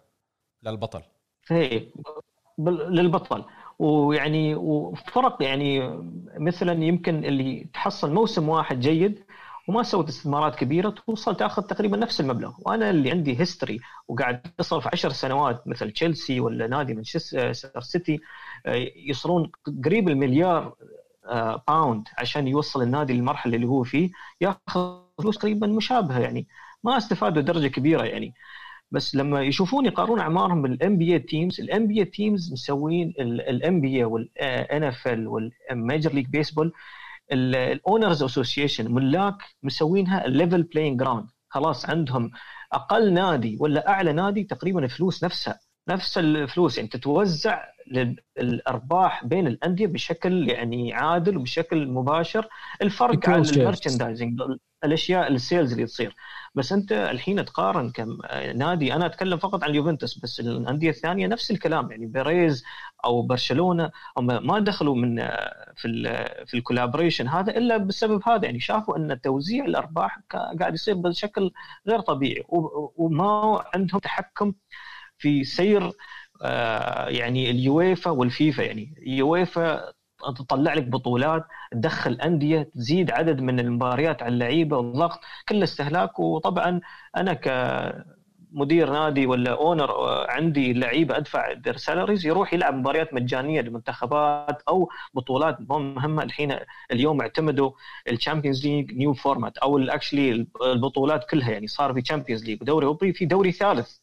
للبطل. 0.64 1.02
هي 1.50 1.88
للبطل. 2.90 3.46
ويعني 3.80 4.56
وفرق 4.56 5.44
يعني 5.44 5.98
مثلا 6.38 6.84
يمكن 6.84 7.26
اللي 7.26 7.70
تحصل 7.74 8.14
موسم 8.14 8.50
واحد 8.50 8.80
جيد 8.80 9.24
وما 9.68 9.84
سوت 9.84 10.08
استثمارات 10.08 10.56
كبيرة 10.56 10.90
توصل 10.90 11.38
تاخذ 11.38 11.62
تقريبا 11.62 11.98
نفس 11.98 12.22
المبلغ. 12.22 12.54
وأنا 12.60 12.90
اللي 12.90 13.12
عندي 13.12 13.40
history 13.40 13.80
وقاعد 14.08 14.42
أصرف 14.60 14.88
10 14.88 15.10
سنوات 15.10 15.68
مثل 15.68 15.92
تشيلسي 15.92 16.40
ولا 16.40 16.68
نادي 16.68 16.94
مانشستر 16.94 17.82
سيتي 17.82 18.20
آه، 18.66 18.88
يصرفون 18.96 19.52
قريب 19.86 20.10
المليار 20.10 20.76
pound 21.68 22.08
آه، 22.08 22.22
عشان 22.22 22.48
يوصل 22.48 22.82
النادي 22.82 23.14
للمرحلة 23.14 23.56
اللي 23.56 23.68
هو 23.68 23.84
فيه. 23.84 24.10
ياخذ 24.42 25.00
فلوس 25.18 25.38
تقريبا 25.38 25.68
مشابهة 25.68 26.20
يعني. 26.20 26.48
ما 26.84 26.98
استفادوا 26.98 27.42
درجة 27.42 27.68
كبيرة 27.68 28.04
يعني. 28.04 28.34
بس 28.92 29.16
لما 29.16 29.42
يشوفون 29.42 29.86
يقارنون 29.86 30.20
أعمارهم 30.20 30.62
بال 30.62 30.98
NBA 30.98 31.14
teams 31.14 31.60
ال 31.60 31.88
NBA 31.88 32.00
teams 32.00 32.52
مسوين 32.54 33.14
ال 33.20 35.28
NBA 35.28 35.60
وال 35.60 35.81
NFL 35.81 36.14
وال 36.14 36.16
Major 36.16 36.21
League 36.21 36.28
Baseball 36.28 36.74
ال 37.32 37.45
owners 37.45 38.24
association 38.24 38.94
ملاك 38.94 39.36
مسوينها 39.64 40.26
ال 40.26 40.32
level 40.32 40.64
playing 40.64 41.00
ground 41.00 41.28
خلاص 41.50 41.86
عندهم 41.90 42.32
أقل 42.74 43.14
نادي 43.14 43.58
ولا 43.60 43.90
أعلى 43.90 44.14
نادي 44.14 44.44
تقريبا 44.44 44.84
الفلوس 44.86 45.24
نفسها. 45.24 45.60
نفس 45.88 46.18
الفلوس. 46.18 46.78
يعني 46.78 46.90
تتوزع 46.90 47.64
الارباح 48.38 49.26
بين 49.26 49.48
الأندية 49.48 49.88
بشكل 49.88 50.50
يعني 50.50 50.94
عادل 50.94 51.38
وبشكل 51.38 51.88
مباشر. 51.88 52.48
الفرق 52.82 53.30
على 53.30 53.50
ال 53.50 53.56
merchandising 53.56 54.42
الأشياء 54.84 55.32
ال 55.32 55.38
sales 55.38 55.72
اللي 55.72 55.86
تصير. 55.86 56.16
بس 56.56 56.72
أنت 56.72 56.92
الحين 56.92 57.46
تقارن 57.46 57.92
كم 57.92 58.18
نادي 58.56 58.94
أنا 58.94 59.06
أتكلم 59.06 59.38
فقط 59.38 59.64
عن 59.64 59.70
اليوفنتوس 59.70 60.20
بس 60.20 60.40
الأندية 60.40 60.90
الثانية 60.90 61.28
نفس 61.28 61.52
الكلام. 61.52 61.92
يعني 61.92 62.06
بيريز 62.06 62.64
أو 63.06 63.22
برشلونة 63.22 63.92
هم 64.18 64.48
ما 64.48 64.60
دخلوا 64.60 64.96
من 64.96 65.28
في 65.76 65.88
في 66.46 66.54
ال 66.54 66.59
collaboration 66.59 67.28
هذا 67.28 67.58
إلا 67.58 67.78
بسبب 67.78 68.22
هذا. 68.28 68.46
يعني 68.46 68.60
شافوا 68.60 68.98
أن 68.98 69.22
توزيع 69.22 69.66
الأرباح 69.66 70.20
قاعد 70.60 70.74
يصير 70.74 70.96
بشكل 70.96 71.52
غير 71.88 72.00
طبيعي. 72.00 72.44
وما 72.98 73.64
عندهم 73.74 74.00
تحكم 74.00 74.54
في 75.24 75.44
سير 75.44 75.92
آه، 76.42 77.08
يعني 77.10 77.52
اليويفا 77.52 78.12
والفيفا. 78.12 78.64
يعني 78.64 78.94
اليويفا 79.08 79.94
تطلع 80.38 80.74
لك 80.74 80.84
بطولات 80.88 81.46
تدخل 81.72 82.14
أندية 82.14 82.70
تزيد 82.76 83.12
عدد 83.12 83.42
من 83.42 83.60
المباريات 83.60 84.24
على 84.24 84.34
اللعيبة 84.34 84.78
والضغط 84.78 85.20
كل 85.50 85.64
استهلاك. 85.64 86.20
وطبعا 86.20 86.82
أنا 87.18 87.34
كمدير 87.34 88.92
نادي 88.92 89.26
ولا 89.26 89.52
owner 89.52 89.92
عندي 90.30 90.74
لعيبة 90.74 91.18
أدفع 91.18 91.54
their 91.54 91.78
salaries 91.78 92.26
يروح 92.26 92.54
يلعب 92.54 92.74
مباريات 92.76 93.14
مجانية 93.14 93.62
للمنتخبات 93.62 94.62
أو 94.68 94.90
بطولات. 95.14 95.58
مهمه 95.70 96.24
الحين 96.24 96.56
اليوم 96.92 97.22
اعتمدوا 97.22 97.72
ال 98.12 98.17
Champions 98.17 98.68
League 98.68 98.94
new 98.94 99.14
format 99.14 99.58
أو 99.58 99.80
actually 99.80 100.48
البطولات 100.64 101.30
كلها. 101.30 101.52
يعني 101.52 101.68
صار 101.68 101.94
في 101.94 102.02
Champions 102.02 102.46
League 102.46 102.62
ودوري 102.62 102.86
أوروبي 102.86 103.14
في 103.14 103.26
دوري 103.26 103.52
ثالث. 103.52 104.03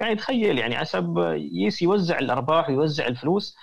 يعني 0.00 0.14
تخيل 0.14 0.58
يعني 0.58 0.76
حسب 0.76 1.14
بس 1.52 1.82
يوزع 1.82 2.18
الأرباح 2.18 2.68
ويوزع 2.68 3.06
الفلوس 3.06 3.56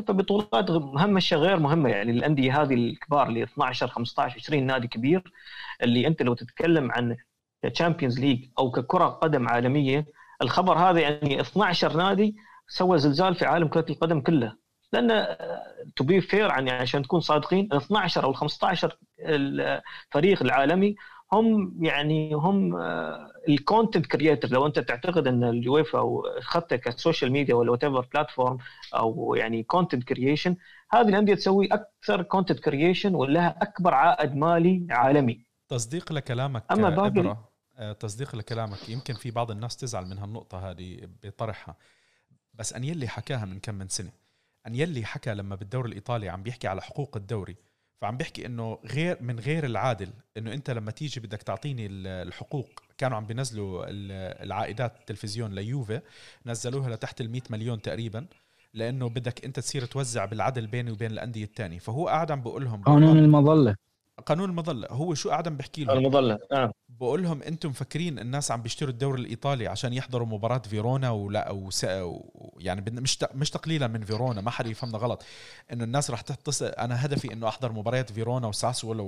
بطولات 0.00 0.70
مهمشه 0.70 1.36
غير 1.36 1.58
مهمة. 1.58 1.90
يعني 1.90 2.10
الأندية 2.10 2.62
هذه 2.62 2.74
الكبار 2.74 3.28
اللي 3.28 3.42
12 3.42 3.88
15 3.88 4.36
20 4.36 4.66
نادي 4.66 4.88
كبير 4.88 5.32
اللي 5.82 6.06
أنت 6.06 6.22
لو 6.22 6.34
تتكلم 6.34 6.92
عن 6.92 7.16
Champions 7.74 8.20
League 8.20 8.44
أو 8.58 8.70
ككرة 8.70 9.06
قدم 9.06 9.48
عالمية 9.48 10.06
الخبر 10.42 10.78
هذا 10.78 11.00
يعني 11.00 11.40
12 11.40 11.96
نادي 11.96 12.36
سوا 12.68 12.98
زلزال 12.98 13.34
في 13.34 13.44
عالم 13.46 13.68
كرة 13.68 13.86
القدم 13.90 14.20
كله. 14.20 14.56
لأن 14.92 15.36
to 15.96 16.04
be 16.04 16.20
fair 16.20 16.48
يعني 16.48 16.70
عشان 16.70 17.02
تكون 17.02 17.20
صادقين 17.20 17.68
ال 17.72 17.76
12 17.76 18.24
أو 18.24 18.30
ال 18.30 18.36
15 18.36 18.98
الفريق 19.20 20.42
العالمي 20.42 20.96
هم 21.32 21.78
يعني 21.84 22.34
هم 22.34 22.76
ال 23.48 23.55
content 23.55 24.06
creator 24.06 24.48
لو 24.48 24.66
انت 24.66 24.78
تعتقد 24.78 25.26
إن 25.26 25.44
اليويفا 25.44 25.98
أو 25.98 26.26
اخذتها 26.26 26.76
ك 26.76 26.84
social 26.84 27.32
media 27.32 27.54
ولا 27.54 27.70
whatever 27.70 28.08
platform 28.14 28.58
أو 28.94 29.34
يعني 29.34 29.62
content 29.62 30.04
creation 30.04 30.56
هذه 30.90 31.08
الانديه 31.08 31.34
تسوي 31.34 31.66
أكثر 31.66 32.22
content 32.22 32.60
creation 32.60 33.14
ولها 33.14 33.58
أكبر 33.62 33.94
عائد 33.94 34.36
مالي 34.36 34.86
عالمي. 34.90 35.44
تصديق 35.68 36.12
لكلامك 36.12 36.64
أما 36.72 36.90
باقي 36.90 37.36
آه، 37.78 37.92
تصديق 37.92 38.36
لكلامك 38.36 38.88
يمكن 38.88 39.14
في 39.14 39.30
بعض 39.30 39.50
الناس 39.50 39.76
تزعل 39.76 40.06
من 40.06 40.18
هالنقطة 40.18 40.70
هذه 40.70 41.08
بطرحها. 41.22 41.76
بس 42.54 42.72
انيلي 42.72 43.08
حكاها 43.08 43.44
من 43.44 43.60
كم 43.60 43.74
من 43.74 43.88
سنة 43.88 44.12
انيلي 44.66 45.04
حكى 45.04 45.34
لما 45.34 45.56
بالدوري 45.56 45.88
الإيطالي 45.88 46.28
عم 46.28 46.42
بيحكي 46.42 46.68
على 46.68 46.82
حقوق 46.82 47.16
الدوري 47.16 47.56
فعم 48.00 48.16
بيحكي 48.16 48.46
إنه 48.46 48.78
غير 48.84 49.16
من 49.20 49.40
غير 49.40 49.66
العادل 49.66 50.10
إنه 50.36 50.52
أنت 50.52 50.70
لما 50.70 50.90
تيجي 50.90 51.20
بدك 51.20 51.42
تعطيني 51.42 51.86
الحقوق 51.86 52.68
كانوا 52.98 53.16
عم 53.16 53.26
بينزلوا 53.26 53.84
العائدات 54.42 55.00
التلفزيون 55.00 55.52
ليوفي 55.52 56.00
نزلوها 56.46 56.90
لتحت 56.90 57.20
ال 57.20 57.30
100 57.30 57.42
مليون 57.50 57.82
تقريبا 57.82 58.26
لإنه 58.74 59.08
بدك 59.08 59.44
أنت 59.44 59.60
تصير 59.60 59.84
توزع 59.84 60.24
بالعدل 60.24 60.66
بيني 60.66 60.90
وبين 60.90 61.10
الأندية 61.10 61.44
الثانية 61.44 61.78
فهو 61.78 62.08
قاعد 62.08 62.30
عم 62.30 62.40
بقول 62.40 62.64
لهم 62.64 62.82
قانون 62.82 63.18
المظلة. 63.18 63.76
قانون 64.26 64.50
المظلة 64.50 64.88
هو 64.90 65.14
شو 65.14 65.30
قاعد 65.30 65.48
عم 65.48 65.56
بحكي 65.56 65.84
لهم؟ 65.84 65.98
المظلة 65.98 66.38
آه. 66.52 66.72
بقول 66.88 67.22
لهم 67.22 67.42
أنتم 67.42 67.68
مفكرين 67.68 68.18
الناس 68.18 68.50
عم 68.50 68.62
بيشتروا 68.62 68.90
الدوري 68.90 69.20
الإيطالي 69.20 69.66
عشان 69.66 69.92
يحضروا 69.92 70.26
مباراة 70.26 70.58
فيرونا 70.58 71.10
ولا 71.10 71.48
أو 71.48 71.70
يعني 72.58 72.80
مش 72.90 73.18
مش 73.34 73.50
تقليلا 73.50 73.86
من 73.86 74.04
فيرونا 74.04 74.40
ما 74.40 74.50
حدا 74.50 74.68
يفهمنا 74.68 74.98
غلط. 74.98 75.24
إنه 75.72 75.84
الناس 75.84 76.10
رح 76.10 76.20
تتصل 76.20 76.66
أنا 76.66 77.06
هدفي 77.06 77.32
إنه 77.32 77.48
أحضر 77.48 77.72
مباريات 77.72 78.12
فيرونا 78.12 78.46
وساسولا 78.46 79.02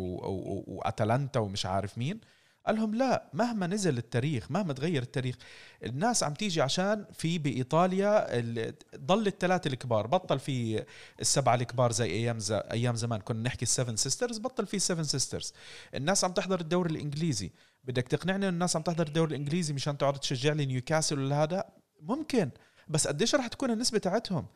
وأتلانتا 0.67 1.41
ومش 1.41 1.67
عارف 1.67 1.99
مين. 1.99 2.21
قال 2.67 2.77
لهم 2.77 2.95
لا 2.95 3.31
مهما 3.33 3.67
نزل 3.67 3.99
التاريخ 3.99 4.51
مهما 4.51 4.73
تغير 4.73 5.03
التاريخ 5.03 5.37
الناس 5.85 6.23
عم 6.23 6.35
تيجي 6.35 6.63
عشان 6.63 7.05
في 7.13 7.39
بإيطاليا 7.39 8.27
ضل 8.97 9.27
الثلاثة 9.27 9.69
الكبار 9.69 10.07
بطل 10.07 10.39
في 10.39 10.85
السبعة 11.21 11.55
الكبار 11.55 11.93
زي 11.93 12.11
أيام 12.11 12.39
أيام 12.51 12.97
زمان 12.97 13.21
كنا 13.21 13.43
نحكي 13.43 13.63
ال 13.63 13.68
seven 13.68 13.97
sisters 13.97 14.39
بطل 14.39 14.67
في 14.67 14.79
seven 14.79 15.05
sisters 15.05 15.53
الناس 15.95 16.25
عم 16.25 16.33
تحضر 16.33 16.61
الدوري 16.61 16.91
الإنجليزي. 16.91 17.53
بدك 17.85 18.09
تقنعني 18.09 18.49
ان 18.49 18.55
الناس 18.55 18.77
عم 18.77 18.83
تحضر 18.83 19.07
الدوري 19.07 19.31
الإنجليزي 19.31 19.75
مشان 19.75 19.99
تقعد 19.99 20.19
تشجع 20.19 20.53
لي 20.53 20.67
نيوكاسل 20.67 21.19
ولا 21.19 21.43
هذا؟ 21.43 21.65
ممكن. 22.01 22.51
بس 22.89 23.07
قديش 23.07 23.35
رح 23.35 23.47
تكون 23.47 23.71
النسبة 23.71 23.99
تاعتهم؟ 23.99 24.47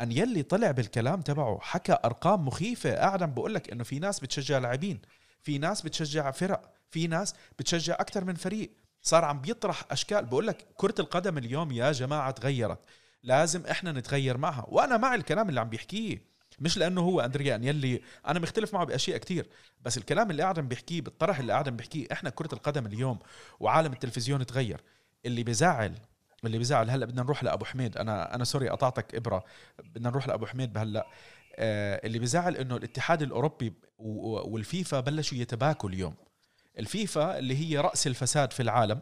أن 0.00 0.12
يلي 0.12 0.42
طلع 0.42 0.70
بالكلام 0.70 1.20
تبعه 1.20 1.58
حكى 1.60 1.96
أرقام 2.04 2.46
مخيفة. 2.46 2.94
قاعد 2.94 3.22
عم 3.22 3.34
بقول 3.34 3.54
لك 3.54 3.70
إنه 3.70 3.84
في 3.84 3.98
ناس 3.98 4.20
بتشجع 4.20 4.58
لاعبين 4.58 5.00
في 5.42 5.58
ناس 5.58 5.82
بتشجع 5.82 6.30
فرق. 6.30 6.81
في 6.92 7.06
ناس 7.06 7.34
بتشجع 7.58 7.94
أكثر 7.94 8.24
من 8.24 8.34
فريق. 8.34 8.70
صار 9.02 9.24
عم 9.24 9.40
بيطرح 9.40 9.84
أشكال. 9.90 10.24
بقول 10.24 10.46
لك 10.46 10.66
كرة 10.76 10.94
القدم 10.98 11.38
اليوم 11.38 11.72
يا 11.72 11.92
جماعة 11.92 12.30
تغيرت. 12.30 12.78
لازم 13.22 13.66
إحنا 13.66 13.92
نتغير 13.92 14.38
معها. 14.38 14.66
وأنا 14.68 14.96
مع 14.96 15.14
الكلام 15.14 15.48
اللي 15.48 15.60
عم 15.60 15.68
بيحكيه. 15.68 16.32
مش 16.58 16.78
لأنه 16.78 17.00
هو 17.00 17.20
أندريا 17.20 17.60
يلي 17.62 18.02
أنا 18.26 18.38
مختلف 18.38 18.74
معه 18.74 18.84
بأشياء 18.84 19.18
كتير. 19.18 19.48
بس 19.80 19.98
الكلام 19.98 20.30
اللي 20.30 20.42
قاعد 20.42 20.60
بيحكيه 20.60 21.00
بالطرح 21.00 21.38
اللي 21.38 21.52
قاعد 21.52 21.68
بيحكيه 21.68 22.06
إحنا 22.12 22.30
كرة 22.30 22.54
القدم 22.54 22.86
اليوم 22.86 23.18
وعالم 23.60 23.92
التلفزيون 23.92 24.46
تغير. 24.46 24.80
اللي 25.26 25.42
بزعل 25.44 25.94
اللي 26.44 26.58
بزعل 26.58 26.90
هلأ 26.90 27.06
بدنا 27.06 27.22
نروح 27.22 27.44
لأبو 27.44 27.64
حميد. 27.64 27.96
أنا 27.96 28.34
أنا 28.34 28.44
sorry 28.44 28.68
قطعتك 28.68 29.14
إبرة. 29.14 29.44
بدنا 29.78 30.10
نروح 30.10 30.28
لأبو 30.28 30.46
حميد 30.46 30.72
بهلأ. 30.72 31.06
آه 31.56 32.06
اللي 32.06 32.18
بزعل 32.18 32.56
إنه 32.56 32.76
الاتحاد 32.76 33.22
الأوروبي 33.22 33.72
والفيفا 33.98 35.00
بلشوا 35.00 35.38
يتباكوا 35.38 35.88
اليوم. 35.88 36.14
الفيفا 36.78 37.38
اللي 37.38 37.56
هي 37.56 37.78
رأس 37.78 38.06
الفساد 38.06 38.52
في 38.52 38.62
العالم 38.62 39.00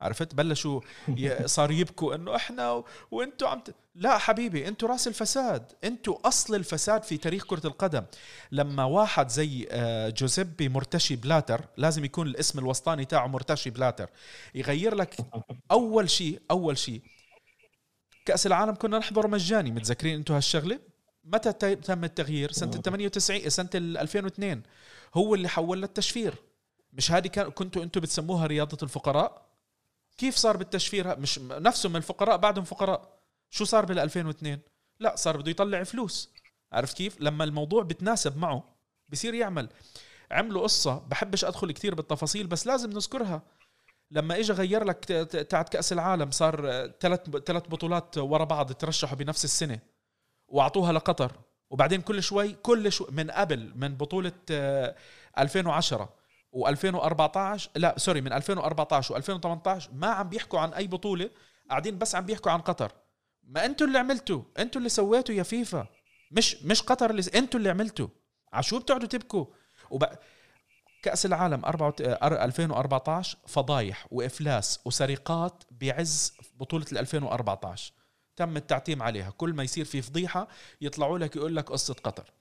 عرفت؟ 0.00 0.34
بلشوا 0.34 0.80
صار 1.46 1.70
يبكوا 1.70 2.14
إنه 2.14 2.36
إحنا 2.36 2.84
وإنتوا 3.10 3.48
عم 3.48 3.60
ت... 3.60 3.74
لا 3.94 4.18
حبيبي 4.18 4.68
إنتوا 4.68 4.88
رأس 4.88 5.08
الفساد 5.08 5.72
إنتوا 5.84 6.28
أصل 6.28 6.54
الفساد 6.54 7.02
في 7.02 7.16
تاريخ 7.16 7.44
كرة 7.44 7.66
القدم. 7.66 8.04
لما 8.52 8.84
واحد 8.84 9.28
زي 9.28 9.68
آه، 9.70 10.08
جوزيبي 10.08 10.68
مرتشي 10.68 11.16
بلاتر 11.16 11.64
لازم 11.76 12.04
يكون 12.04 12.26
الاسم 12.26 12.58
الوسطاني 12.58 13.04
تاعه 13.04 13.26
مرتشي 13.26 13.70
بلاتر 13.70 14.10
يغير 14.54 14.94
لك 14.94 15.16
أول 15.70 16.10
شيء 16.10 16.40
أول 16.50 16.78
شيء 16.78 17.02
كأس 18.24 18.46
العالم 18.46 18.74
كنا 18.74 18.98
نحضر 18.98 19.28
مجاني 19.28 19.70
متذكرين 19.70 20.14
أنتم 20.14 20.34
هالشغلة؟ 20.34 20.80
متى 21.24 21.52
تم 21.76 22.04
التغيير؟ 22.04 22.52
سنة 22.52 22.70
ال 22.74 22.82
98 22.82 23.48
سنة 23.48 23.70
ال 23.74 23.98
2002 23.98 24.62
هو 25.14 25.34
اللي 25.34 25.48
حول 25.48 25.80
للتشفير 25.82 26.34
مش 26.98 27.12
هذه 27.12 27.26
كان 27.26 27.50
كنتوا 27.50 27.82
أنتم 27.82 28.00
بتسموها 28.00 28.46
رياضة 28.46 28.78
الفقراء؟ 28.82 29.48
كيف 30.18 30.36
صار 30.36 30.56
بالتشفير؟ 30.56 31.18
مش 31.18 31.38
نفسهم 31.38 31.96
الفقراء 31.96 32.36
بعدهم 32.36 32.64
فقراء. 32.64 33.18
شو 33.50 33.64
صار 33.64 33.84
بال 33.84 33.98
2002 33.98 34.60
لا 35.00 35.16
صار 35.16 35.36
بده 35.36 35.50
يطلع 35.50 35.84
فلوس. 35.84 36.30
عرفت 36.72 36.96
كيف؟ 36.96 37.20
لما 37.20 37.44
الموضوع 37.44 37.82
بتناسب 37.82 38.36
معه 38.36 38.64
بصير 39.08 39.34
يعمل. 39.34 39.68
عملوا 40.30 40.62
قصة 40.62 40.98
بحبش 40.98 41.44
أدخل 41.44 41.72
كثير 41.72 41.94
بالتفاصيل 41.94 42.46
بس 42.46 42.66
لازم 42.66 42.90
نذكرها. 42.90 43.42
لما 44.10 44.38
اجى 44.38 44.52
غير 44.52 44.84
لك 44.84 45.04
تاعت 45.50 45.68
كأس 45.68 45.92
العالم 45.92 46.30
صار 46.30 46.86
ثلاث 47.00 47.20
ثلاث 47.30 47.68
بطولات 47.68 48.18
ورا 48.18 48.44
بعض 48.44 48.72
ترشحوا 48.72 49.16
بنفس 49.16 49.44
السنة 49.44 49.78
وأعطوها 50.48 50.92
لقطر. 50.92 51.32
وبعدين 51.70 52.00
كل 52.00 52.22
شوي 52.22 52.52
كل 52.52 52.92
شوي 52.92 53.06
من 53.10 53.30
قبل 53.30 53.72
من 53.76 53.94
بطولة 53.94 54.32
2010 55.38 56.17
و2014 56.66 57.60
لا 57.76 57.94
سوري 57.98 58.20
من 58.20 58.32
2014 58.32 59.22
و2018 59.22 59.88
ما 59.92 60.06
عم 60.06 60.28
بيحكوا 60.28 60.60
عن 60.60 60.72
أي 60.72 60.86
بطولة 60.86 61.30
قاعدين 61.70 61.98
بس 61.98 62.14
عم 62.14 62.26
بيحكوا 62.26 62.52
عن 62.52 62.60
قطر. 62.60 62.92
ما 63.42 63.64
أنتوا 63.64 63.86
اللي 63.86 63.98
عملتوا 63.98 64.42
أنتوا 64.58 64.78
اللي 64.78 64.88
سويتوا 64.88 65.34
يا 65.34 65.42
فيفا. 65.42 65.86
مش 66.30 66.62
مش 66.62 66.82
قطر 66.82 67.10
اللي 67.10 67.22
أنتوا 67.34 67.60
اللي 67.60 67.70
عملتوا. 67.70 68.08
عشو 68.52 68.78
بتقعدوا 68.78 69.08
تبكوا؟ 69.08 69.46
وب... 69.90 70.04
كأس 71.02 71.26
العالم 71.26 71.62
2014 71.64 73.38
فضايح 73.46 74.06
وإفلاس 74.10 74.80
وسرقات 74.84 75.64
بعز 75.70 76.32
بطولة 76.54 76.86
2014 76.92 77.92
تم 78.36 78.56
التعتيم 78.56 79.02
عليها. 79.02 79.30
كل 79.30 79.52
ما 79.52 79.62
يصير 79.62 79.84
في 79.84 80.02
فضيحة 80.02 80.48
يطلعوا 80.80 81.18
لك 81.18 81.36
يقول 81.36 81.56
لك 81.56 81.70
قصة 81.70 81.94
قطر. 81.94 82.32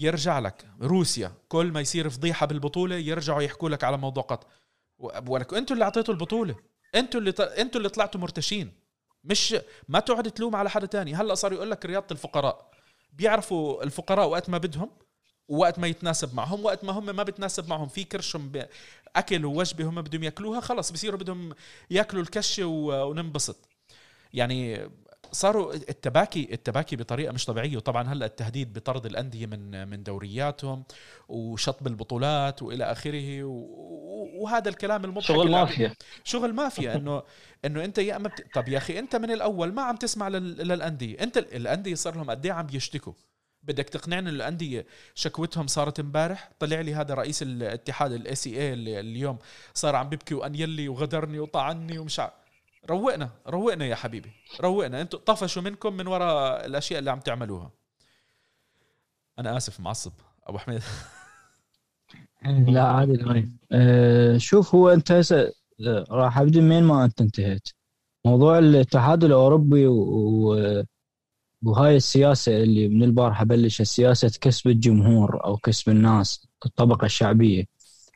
يرجع 0.00 0.38
لك. 0.38 0.66
روسيا 0.82 1.32
كل 1.48 1.72
ما 1.72 1.80
يصير 1.80 2.10
فضيحة 2.10 2.46
بالبطولة 2.46 2.96
يرجعوا 2.96 3.42
يحكوا 3.42 3.68
لك 3.68 3.84
على 3.84 3.96
موضوع 3.96 4.22
قطر. 4.22 4.46
ولك 5.28 5.54
أنتوا 5.54 5.74
اللي 5.74 5.84
أعطيتوا 5.84 6.14
البطولة. 6.14 6.56
أنتوا 6.94 7.20
اللي. 7.20 7.30
أنتوا 7.40 7.78
اللي 7.78 7.88
طلعتوا 7.88 8.20
مرتشين. 8.20 8.72
مش 9.24 9.56
ما 9.88 10.00
تقعد 10.00 10.30
تلوم 10.30 10.56
على 10.56 10.70
حدا 10.70 10.86
تاني. 10.86 11.14
هلأ 11.14 11.34
صار 11.34 11.52
يقول 11.52 11.70
لك 11.70 11.86
رياضة 11.86 12.06
الفقراء. 12.10 12.70
بيعرفوا 13.12 13.82
الفقراء 13.82 14.28
وقت 14.28 14.50
ما 14.50 14.58
بدهم 14.58 14.90
ووقت 15.48 15.78
ما 15.78 15.86
يتناسب 15.86 16.34
معهم 16.34 16.64
وقت 16.64 16.84
ما 16.84 16.92
هم 16.92 17.16
ما 17.16 17.22
بتناسب 17.22 17.68
معهم. 17.68 17.88
في 17.88 18.04
كرشهم 18.04 18.52
أكل 19.16 19.44
ووجبة 19.44 19.84
هم 19.84 20.02
بدهم 20.02 20.22
ياكلوها 20.22 20.60
خلص 20.60 20.92
بصيروا 20.92 21.18
بدهم 21.18 21.54
ياكلوا 21.90 22.22
الكشة 22.22 22.64
وننبسط. 22.64 23.68
يعني 24.32 24.90
صاروا 25.32 25.74
التباكي 25.74 26.48
التباكي 26.52 26.96
بطريقة 26.96 27.32
مش 27.32 27.44
طبيعية. 27.44 27.76
وطبعا 27.76 28.12
هلأ 28.12 28.26
التهديد 28.26 28.72
بطرد 28.72 29.06
الأندية 29.06 29.46
من 29.46 29.88
من 29.88 30.02
دورياتهم 30.02 30.84
وشطب 31.28 31.86
البطولات 31.86 32.62
وإلى 32.62 32.84
آخره 32.84 33.44
وهذا 34.40 34.68
الكلام 34.68 35.04
المضحك 35.04 35.28
شغل 35.28 35.50
مافيا. 35.50 35.94
شغل 36.24 36.52
مافيا. 36.52 36.94
انه 36.96 37.22
إنه 37.64 37.84
أنت 37.84 37.98
يا 37.98 38.16
أما 38.16 38.28
بت... 38.28 38.46
طب 38.54 38.68
يا 38.68 38.78
أخي 38.78 38.98
أنت 38.98 39.16
من 39.16 39.30
الأول 39.30 39.72
ما 39.72 39.82
عم 39.82 39.96
تسمع 39.96 40.28
لل... 40.28 40.68
للأندية. 40.68 41.22
أنت 41.22 41.38
الأندية 41.38 41.94
صار 41.94 42.16
لهم 42.16 42.30
قد 42.30 42.46
إيه 42.46 42.52
عم 42.52 42.66
يشتكوا 42.72 43.12
بدك 43.62 43.88
تقنعني 43.88 44.28
ان 44.28 44.34
الأندية 44.34 44.86
شكوتهم 45.14 45.66
صارت 45.66 46.00
امبارح؟ 46.00 46.50
طلع 46.58 46.80
لي 46.80 46.94
هذا 46.94 47.14
رئيس 47.14 47.42
الاتحاد 47.42 48.12
ال 48.12 48.34
ECA 48.34 48.72
اللي 48.72 49.00
اليوم 49.00 49.38
صار 49.74 49.96
عم 49.96 50.08
بيبكي 50.08 50.34
وأنيلي 50.34 50.88
وغدرني 50.88 51.38
وطعني 51.38 51.98
ومش 51.98 52.20
ع... 52.20 52.30
روقنا 52.86 53.30
روقنا 53.46 53.84
يا 53.86 53.94
حبيبي 53.94 54.30
روقنا. 54.60 55.00
أنتوا 55.00 55.18
طفشوا 55.18 55.62
منكم 55.62 55.92
من 55.96 56.06
وراء 56.06 56.66
الأشياء 56.66 56.98
اللي 56.98 57.10
عم 57.10 57.20
تعملوها. 57.20 57.70
أنا 59.38 59.56
آسف 59.56 59.80
معصب. 59.80 60.12
أبو 60.46 60.58
حميد. 60.58 60.82
لا 62.68 62.82
عادي 62.82 63.48
أه 63.72 64.38
شوف 64.38 64.74
هو 64.74 64.88
أنت 64.88 65.12
هسه 65.12 65.52
راح 66.10 66.38
أبدأ 66.38 66.60
من 66.60 66.82
ما 66.82 67.04
أنت 67.04 67.20
انتهيت. 67.20 67.68
موضوع 68.24 68.58
الاتحاد 68.58 69.24
الأوروبي 69.24 69.86
و... 69.86 70.84
وهاي 71.64 71.96
السياسة 71.96 72.56
اللي 72.62 72.88
من 72.88 73.02
البارحة 73.02 73.44
بلش 73.44 73.82
سياسة 73.82 74.32
كسب 74.40 74.68
الجمهور 74.70 75.44
أو 75.44 75.56
كسب 75.56 75.88
الناس 75.88 76.48
الطبقة 76.66 77.04
الشعبية. 77.04 77.64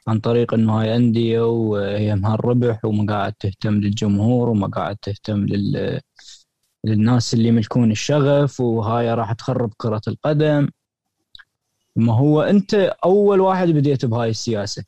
عن 0.08 0.20
طريق 0.20 0.54
إنه 0.54 0.80
هاي 0.80 0.96
أندية 0.96 1.40
وهي 1.46 2.12
الربح 2.12 2.84
وما 2.84 3.12
قاعد 3.12 3.32
تهتم 3.32 3.74
للجمهور 3.74 4.48
وما 4.48 4.66
قاعد 4.66 4.96
تهتم 4.96 5.46
لل 5.46 6.00
للناس 6.84 7.34
اللي 7.34 7.48
يملكون 7.48 7.90
الشغف 7.90 8.60
وهاي 8.60 9.14
راح 9.14 9.32
تخرب 9.32 9.72
كرة 9.76 10.02
القدم. 10.08 10.68
ما 11.96 12.12
هو 12.12 12.42
أنت 12.42 12.74
أول 13.04 13.40
واحد 13.40 13.68
بديت 13.68 14.04
بهاي 14.06 14.30
السياسة. 14.30 14.84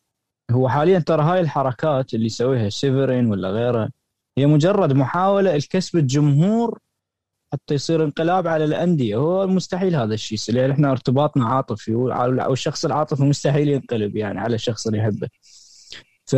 هو 0.51 0.69
حاليا 0.69 0.99
ترى 0.99 1.23
هاي 1.23 1.41
الحركات 1.41 2.15
اللي 2.15 2.27
يسويها 2.27 2.69
سيفرين 2.69 3.27
ولا 3.27 3.51
غيره 3.51 3.91
هي 4.39 4.47
مجرد 4.47 4.93
محاولة 4.93 5.57
لكسب 5.57 5.99
الجمهور 5.99 6.79
حتى 7.57 7.75
يصير 7.75 8.05
انقلاب 8.05 8.47
على 8.47 8.65
الأندية. 8.65 9.17
هو 9.17 9.47
مستحيل 9.47 9.97
هذا 9.97 10.15
الشيء 10.15 10.55
لأن 10.55 10.71
إحنا 10.71 10.91
ارتباطنا 10.91 11.47
عاطفي 11.47 11.95
والشخص 11.95 12.85
العاطفي 12.85 13.23
مستحيل 13.23 13.69
ينقلب 13.69 14.17
يعني 14.17 14.41
على 14.41 14.55
الشخص 14.55 14.87
اللي 14.87 14.99
يحبه. 14.99 15.29
ف 16.27 16.37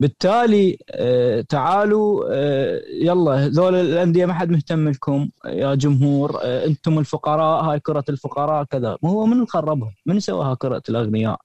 بالتالي 0.00 0.78
آه، 0.90 1.40
تعالوا 1.40 2.24
آه، 2.30 2.80
يلا 3.02 3.48
ذول 3.48 3.74
الأندية 3.74 4.26
ما 4.26 4.34
حد 4.34 4.50
مهتم 4.50 4.88
لكم 4.88 5.30
يا 5.44 5.74
جمهور 5.74 6.38
آه، 6.42 6.66
أنتم 6.66 6.98
الفقراء 6.98 7.64
هاي 7.64 7.80
كرة 7.80 8.04
الفقراء 8.08 8.64
كذا. 8.64 8.98
ما 9.02 9.10
هو 9.10 9.26
من 9.26 9.46
خربها؟ 9.46 9.94
من 10.06 10.20
سواها 10.20 10.54
كرة 10.54 10.82
الأغنياء؟ 10.88 11.40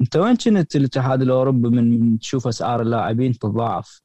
أنت 0.00 0.16
وين 0.16 0.36
كنت 0.36 0.76
الاتحاد 0.76 1.22
الأوروبي 1.22 1.68
من 1.68 2.18
تشوف 2.18 2.48
أسعار 2.48 2.82
اللاعبين 2.82 3.32
تتضاعف 3.32 4.02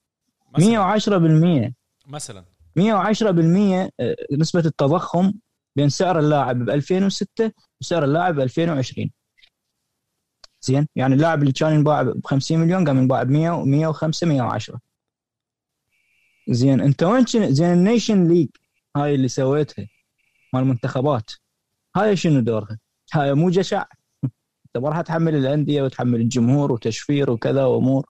110% 0.60 1.74
مثلا. 2.08 2.46
110% 2.80 3.92
آه، 4.00 4.16
نسبة 4.32 4.60
التضخم 4.60 5.34
بين 5.76 5.90
سعر 5.90 6.20
اللاعب 6.20 6.66
ب 6.66 6.70
2006 6.70 7.52
وسعر 7.82 8.04
اللاعب 8.04 8.36
ب 8.36 8.40
2020 8.40 9.12
زين؟ 10.62 10.88
يعني 10.96 11.14
اللاعب 11.16 11.42
اللي 11.42 11.52
كان 11.52 11.74
ينباع 11.74 12.02
ب 12.02 12.26
50 12.26 12.60
مليون 12.60 12.88
قام 12.88 12.98
ينباع 12.98 13.24
ب 13.24 13.30
100 13.30 13.64
105 13.64 14.28
110 14.28 14.80
زين 16.50 16.82
انت 16.82 17.04
وين 17.04 17.26
زين 17.50 17.74
ال 17.74 17.81
Nations 17.81 18.28
League 18.28 18.48
هاي 18.98 19.16
اللي 19.16 19.28
سويتها 19.28 19.88
مال 20.54 20.64
المنتخبات؟ 20.64 21.32
هاي 21.96 22.16
شنو 22.16 22.40
دورها؟ 22.40 22.80
هاي 23.14 23.34
مو 23.34 23.50
جشع؟ 23.50 23.86
انت 24.66 24.78
ما 24.84 24.90
راح 24.90 25.02
تحمل 25.02 25.36
الأندية 25.36 25.82
وتحمل 25.82 26.22
الجمهور 26.22 26.72
وتشفير 26.72 27.32
وكذا 27.32 27.66
وأمور. 27.66 28.06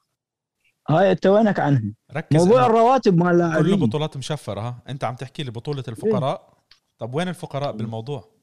هاي 0.89 1.11
أنت 1.11 1.25
وينك 1.25 1.59
عنها؟ 1.59 1.93
ركز 2.13 2.37
موضوع 2.37 2.65
الرواتب 2.65 3.17
مال 3.17 3.31
اللاعبين 3.31 3.75
كل 3.75 3.87
بطولات 3.87 4.17
مشفرة 4.17 4.61
ها؟ 4.61 4.83
أنت 4.89 5.03
عم 5.03 5.15
تحكي 5.15 5.43
لي 5.43 5.51
بطولة 5.51 5.83
الفقراء. 5.87 6.41
إيه؟ 6.41 6.57
طب 6.97 7.13
وين 7.13 7.27
الفقراء 7.27 7.71
بالموضوع؟ 7.71 8.37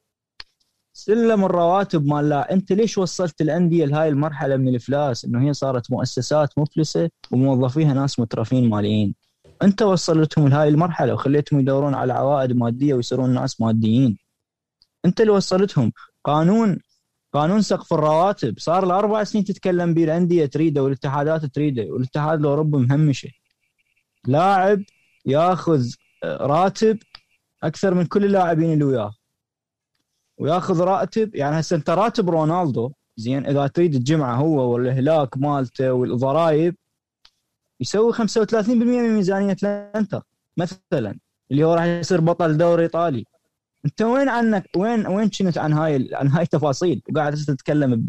سلم 0.92 1.44
الرواتب 1.44 2.06
مال 2.06 2.28
لا 2.28 2.52
أنت 2.52 2.72
ليش 2.72 2.98
وصلت 2.98 3.40
الأندية 3.40 3.84
لهاي 3.84 4.08
المرحلة 4.08 4.56
من 4.56 4.68
الافلاس 4.68 5.24
إنه 5.24 5.48
هي 5.48 5.52
صارت 5.52 5.90
مؤسسات 5.90 6.58
مفلسة 6.58 7.10
وموظفيها 7.30 7.94
ناس 7.94 8.20
مترفين 8.20 8.70
ماليين. 8.70 9.14
أنت 9.62 9.82
وصلتهم 9.82 10.48
لهاي 10.48 10.68
المرحلة 10.68 11.14
وخليتهم 11.14 11.60
يدورون 11.60 11.94
على 11.94 12.12
عوائد 12.12 12.56
مادية 12.56 12.94
ويصيرون 12.94 13.34
ناس 13.34 13.60
ماديين. 13.60 14.18
أنت 15.04 15.20
اللي 15.20 15.32
وصلتهم. 15.32 15.92
قانون 16.24 16.78
قانون 17.34 17.62
سقف 17.62 17.92
الرواتب. 17.92 18.58
صار 18.58 18.84
له 18.86 18.98
أربع 18.98 19.24
سنين 19.24 19.44
تتكلم 19.44 19.94
به 19.94 20.04
الأندية 20.04 20.46
تريده 20.46 20.82
والاتحادات 20.82 21.44
تريده 21.44 21.82
والاتحاد 21.92 22.38
الاوروبي 22.40 22.78
مهمشه 22.78 23.28
لاعب 24.26 24.82
ياخذ 25.26 25.84
راتب 26.24 26.98
أكثر 27.62 27.94
من 27.94 28.06
كل 28.06 28.24
اللاعبين 28.24 28.72
اللي 28.72 28.84
وياه. 28.84 29.14
وياخذ 30.38 30.80
راتب 30.80 31.34
يعني 31.34 31.60
هسه 31.60 31.76
أنت 31.76 31.90
راتب 31.90 32.30
رونالدو 32.30 32.92
زين 33.16 33.46
إذا 33.46 33.66
تريد 33.66 33.94
الجمعه 33.94 34.36
هو 34.36 34.72
والهلاك 34.72 35.36
مالته 35.36 35.92
والضرائب 35.92 36.74
يسوي 37.80 38.12
35% 38.12 38.68
من 38.68 39.14
ميزانية 39.14 39.56
الإنتر 39.62 40.22
مثلا 40.56 41.18
اللي 41.50 41.64
هو 41.64 41.74
راح 41.74 41.84
يصير 41.84 42.20
بطل 42.20 42.56
دوري 42.56 42.82
إيطالي. 42.82 43.24
انت 43.84 44.02
وين 44.02 44.28
عنك 44.28 44.70
وين 44.76 45.06
وين 45.06 45.28
كنت 45.28 45.58
عن 45.58 45.72
هاي 45.72 46.08
عن 46.12 46.28
هاي 46.28 46.42
التفاصيل؟ 46.42 47.02
وقاعد 47.10 47.34
تتكلم 47.34 48.06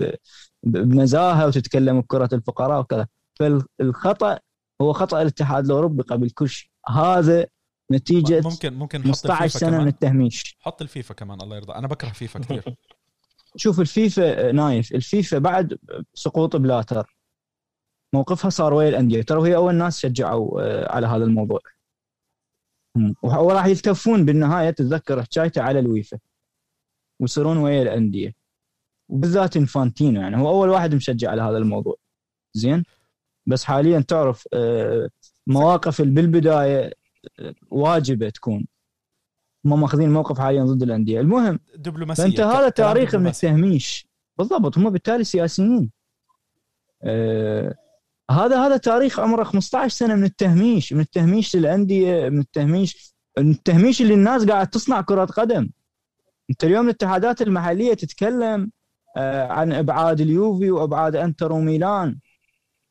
بنزاهه 0.64 1.48
وتتكلم 1.48 2.02
بكرة 2.02 2.30
الفقراء 2.34 2.80
وكذا. 2.80 3.08
فالخطا 3.40 4.40
هو 4.82 4.94
خطأ 4.94 5.22
الاتحاد 5.22 5.66
الأوروبي 5.66 6.04
قبل 6.04 6.30
كل 6.30 6.50
شيء. 6.50 6.70
هذا 6.90 7.46
نتيجة 7.92 8.42
ممكن 8.42 8.74
ممكن 8.74 9.04
15 9.04 9.60
سنة 9.60 9.70
كمان. 9.70 9.82
من 9.82 9.88
التهميش. 9.88 10.58
حط 10.60 10.82
الفيفا 10.82 11.14
كمان 11.14 11.42
الله 11.42 11.56
يرضى. 11.56 11.74
أنا 11.74 11.88
بكره 11.88 12.10
فيفا 12.10 12.40
كثير. 12.40 12.76
شوف 13.56 13.80
الفيفا 13.80 14.52
نايف. 14.52 14.92
الفيفا 14.92 15.38
بعد 15.38 15.78
سقوط 16.14 16.56
بلاتر. 16.56 17.16
موقفها 18.14 18.50
صار 18.50 18.74
ويا 18.74 18.90
الأندية؟ 18.90 19.22
ترى 19.22 19.50
هي 19.50 19.56
أول 19.56 19.76
ناس 19.76 20.00
شجعوا 20.00 20.62
آه، 20.62 20.92
على 20.92 21.08
هذا 21.08 21.24
الموضوع. 21.24 21.60
وراح 23.24 23.66
يلتفون 23.66 24.26
بالنهاية 24.26 24.70
تتذكر 24.70 25.24
حكايته 25.24 25.62
على 25.62 25.80
الويفا. 25.80 26.18
ويصيرون 27.20 27.58
ويا 27.58 27.82
الأندية. 27.82 28.34
وبالذات 29.10 29.58
إنفانتينو 29.58 30.22
يعني 30.22 30.38
هو 30.38 30.50
أول 30.50 30.70
واحد 30.70 30.96
مشجع 30.96 31.32
على 31.32 31.42
هذا 31.42 31.58
الموضوع. 31.58 31.96
زين؟ 32.54 32.84
بس 33.46 33.64
حاليا 33.64 34.00
تعرف 34.00 34.48
آه، 34.54 35.10
مواقف 35.48 36.02
بالبداية 36.02 36.94
آه، 37.40 37.56
واجبة 37.72 38.30
تكون. 38.30 38.68
هم 39.66 39.82
ماخذين 39.82 40.14
موقف 40.14 40.40
حاليا 40.40 40.64
ضد 40.64 40.84
الأندية. 40.84 41.20
المهم 41.20 41.60
دبلوماسية 41.76 42.24
فأنت 42.24 42.40
هذا 42.40 42.70
تاريخ 42.70 43.16
من 43.16 43.28
التهميش 43.28 44.08
بالضبط 44.38 44.78
هم 44.78 44.90
بالتالي 44.90 45.24
سياسيين. 45.24 45.92
آه 47.04 47.76
هذا 48.32 48.66
هذا 48.68 48.78
تاريخ 48.78 49.20
عمره 49.20 49.44
15 49.44 49.96
سنة 49.96 50.16
من 50.16 50.24
التهميش 50.24 50.94
من 50.94 51.00
التهميش 51.00 51.56
للأندية 51.56 52.30
من 52.30 52.40
التهميش 52.40 53.16
التهميش 53.38 54.02
اللي 54.02 54.14
الناس 54.14 54.46
قاعد 54.46 54.68
تصنع 54.68 55.02
كرة 55.02 55.26
قدم. 55.26 55.70
انت 56.50 56.64
اليوم 56.64 56.86
الاتحادات 56.86 57.42
المحلية 57.42 57.94
تتكلم 57.94 58.72
آه 59.18 59.48
عن 59.48 59.74
أبعاد 59.74 60.22
اليوفي 60.22 60.72
وأبعاد 60.72 61.16
إنتر 61.16 61.52
وميلان. 61.52 62.20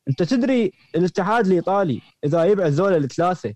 انت 0.09 0.23
تدري 0.23 0.73
الاتحاد 0.97 1.47
الإيطالي 1.47 2.01
إذا 2.25 2.45
يبعد 2.45 2.71
ذولا 2.73 2.97
الثلاثه 2.97 3.55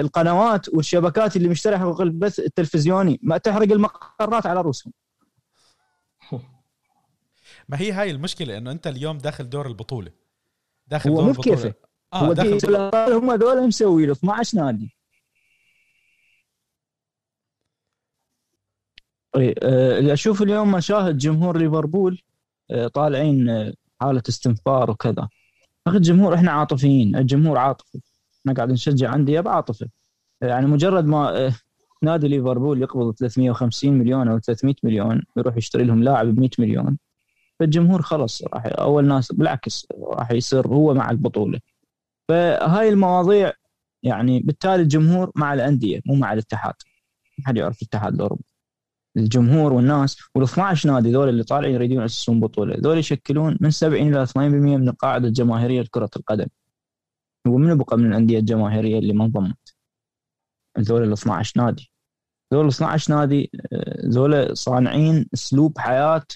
القنوات 0.00 0.68
والشبكات 0.68 1.36
اللي 1.36 1.48
مشتري 1.48 1.78
حقوق 1.78 2.00
البث 2.00 2.40
التلفزيوني 2.40 3.20
ما 3.22 3.38
تحرق 3.38 3.72
المقرات 3.72 4.46
على 4.46 4.60
رؤوسهم 4.60 4.92
ما 7.68 7.80
هي 7.80 7.92
هاي 7.92 8.10
المشكلة؟ 8.10 8.58
إنه 8.58 8.70
أنت 8.70 8.86
اليوم 8.86 9.18
داخل 9.18 9.48
دور 9.50 9.66
البطولة. 9.66 10.10
داخل 10.86 11.10
هو 11.10 11.16
دور 11.16 11.28
البطولة. 11.28 11.74
آه 12.12 12.18
هو 12.18 12.32
داخل 12.32 12.58
دور... 12.58 13.18
هم 13.18 13.32
ذولا 13.34 13.66
مسوي 13.66 14.06
له 14.06 14.12
12 14.12 14.58
نادي. 14.58 14.96
أه 19.36 20.12
أشوف 20.12 20.42
اليوم 20.42 20.72
مشاهد 20.72 21.18
جمهور 21.18 21.58
ليفربول 21.58 22.22
أه 22.70 22.86
طالعين 22.88 23.48
آه، 23.48 23.74
حالة 24.00 24.22
استنفار 24.28 24.90
وكذا. 24.90 25.28
أخي 25.86 25.96
الجمهور 25.96 26.34
إحنا 26.34 26.50
عاطفيين 26.50 27.16
الجمهور 27.16 27.58
عاطفي. 27.58 28.00
إحنا 28.40 28.54
قاعد 28.54 28.70
نشجع 28.70 29.14
أندية 29.14 29.40
بعاطفة. 29.40 29.88
يعني 30.40 30.66
مجرد 30.66 31.04
ما 31.04 31.46
آه، 31.46 31.52
نادي 32.02 32.28
ليفربول 32.28 32.82
يقبض 32.82 33.14
350 33.14 33.92
مليون 33.92 34.28
أو 34.28 34.38
300 34.38 34.74
مليون 34.82 35.22
يروح 35.36 35.56
يشتري 35.56 35.84
لهم 35.84 36.02
لاعب 36.02 36.26
ب 36.26 36.40
100 36.40 36.50
مليون 36.58 36.98
فالجمهور 37.60 38.02
خلص 38.02 38.42
راح 38.42 38.62
أول 38.66 39.04
ناس 39.04 39.32
بالعكس 39.32 39.86
راح 40.00 40.30
يصير 40.30 40.66
هو 40.68 40.94
مع 40.94 41.10
البطولة. 41.10 41.60
فهاي 42.28 42.88
المواضيع 42.88 43.52
يعني 44.02 44.40
بالتالي 44.40 44.82
الجمهور 44.82 45.32
مع 45.36 45.54
الأندية 45.54 46.00
مو 46.06 46.14
مع 46.14 46.32
الاتحاد. 46.32 46.74
ما 47.38 47.46
حد 47.46 47.56
يعرف 47.56 47.82
الاتحاد 47.82 48.14
الاوروبي 48.14 48.44
الجمهور 49.16 49.72
والناس 49.72 50.16
وال 50.34 50.44
12 50.44 50.92
نادي 50.92 51.12
ذول 51.12 51.28
اللي 51.28 51.44
طالعين 51.44 51.74
يريدون 51.74 52.02
يأسسون 52.02 52.40
بطولة 52.40 52.76
ذول 52.78 52.98
يشكلون 52.98 53.58
من 53.60 53.70
70 53.70 54.14
إلى 54.14 54.26
80% 54.26 54.36
من 54.38 54.88
القاعده 54.88 55.28
الجماهيرية 55.28 55.80
لكرة 55.80 56.10
القدم. 56.16 56.46
ومن 57.46 57.78
بقى 57.78 57.98
من 57.98 58.06
الأندية 58.06 58.38
الجماهيرية 58.38 58.98
اللي 58.98 59.12
ما 59.12 59.24
انضمت؟ 59.24 59.74
ذول 60.78 61.02
ال 61.02 61.12
12 61.12 61.60
نادي. 61.60 61.90
ذول 62.54 62.64
ال 62.64 62.70
12 62.70 63.14
نادي 63.14 63.50
آه، 63.72 64.06
ذول 64.06 64.56
صانعين 64.56 65.26
أسلوب 65.34 65.78
حياة 65.78 66.26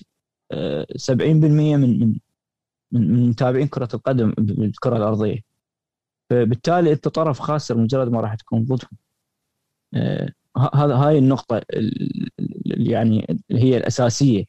70% 0.97 1.77
من 1.77 2.01
من 2.01 2.19
من 2.93 3.29
متابعين 3.29 3.69
كرة 3.69 3.89
القدم 3.95 4.31
بالكرة 4.39 4.97
الأرضية. 4.97 5.41
فبالتالي 6.31 6.93
أنت 6.93 7.09
طرف 7.09 7.41
خاسر 7.41 7.79
مجرد 7.79 8.09
ما 8.13 8.21
راح 8.21 8.35
تكون 8.35 8.65
ضدهم. 8.65 8.91
آه، 9.95 10.33
هذا 10.75 10.95
هاي 10.97 11.19
النقطة 11.19 11.63
يعني 12.67 13.27
اللي 13.51 13.63
هي 13.63 13.77
الأساسية. 13.77 14.45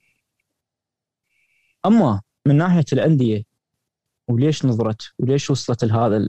أما 1.86 2.22
من 2.48 2.56
ناحية 2.58 2.86
الأندية 2.94 3.44
وليش 4.28 4.66
نظرت؟ 4.66 5.02
وليش 5.20 5.50
وصلت 5.50 5.84
لهذا 5.86 6.28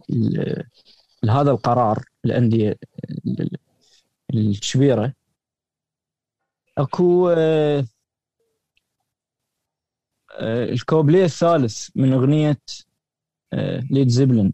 لهذا 1.22 1.50
القرار 1.50 2.04
الأندية 2.24 2.78
الكبيرة؟ 4.35 5.14
أكو 6.78 7.28
آه، 7.28 7.85
الكوبليه 10.40 11.24
الثالث 11.24 11.88
من 11.94 12.12
اغنيه 12.12 12.59
آه، 13.53 13.81
ليد 13.90 14.09
زبلن 14.09 14.53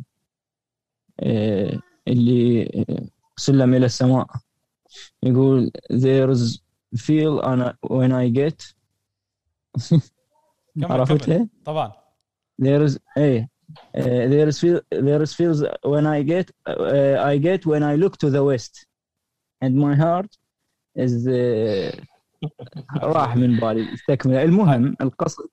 اللي 2.08 2.70
سلم 3.36 3.74
إلى 3.74 3.86
السماء 3.86 4.26
يقول 5.22 5.70
there's 5.92 6.58
feel 6.96 7.42
when 7.88 8.12
I 8.12 8.28
get 8.28 8.74
عرفتها؟ 10.82 11.48
طبعا 11.64 11.92
there 12.62 12.88
is 12.88 12.98
إيه 13.16 13.50
uh, 13.96 14.28
there 14.28 14.48
is 14.48 14.58
feel 14.58 14.80
there 14.90 15.22
is 15.22 15.34
feels 15.34 15.62
when 15.84 16.06
I 16.06 16.22
get 16.22 16.50
uh, 16.68 17.32
I 17.32 17.36
get 17.38 17.66
when 17.66 17.82
I 17.82 17.94
look 17.96 18.16
to 18.18 18.30
the 18.30 18.44
west 18.44 18.86
and 19.64 19.74
my 19.76 19.94
heart 19.94 20.30
is 20.96 21.26
uh, 21.26 22.04
راح 23.02 23.36
من 23.36 23.56
بالي 23.56 23.94
استكمل 23.94 24.34
المهم 24.34 24.96
القصد 25.00 25.48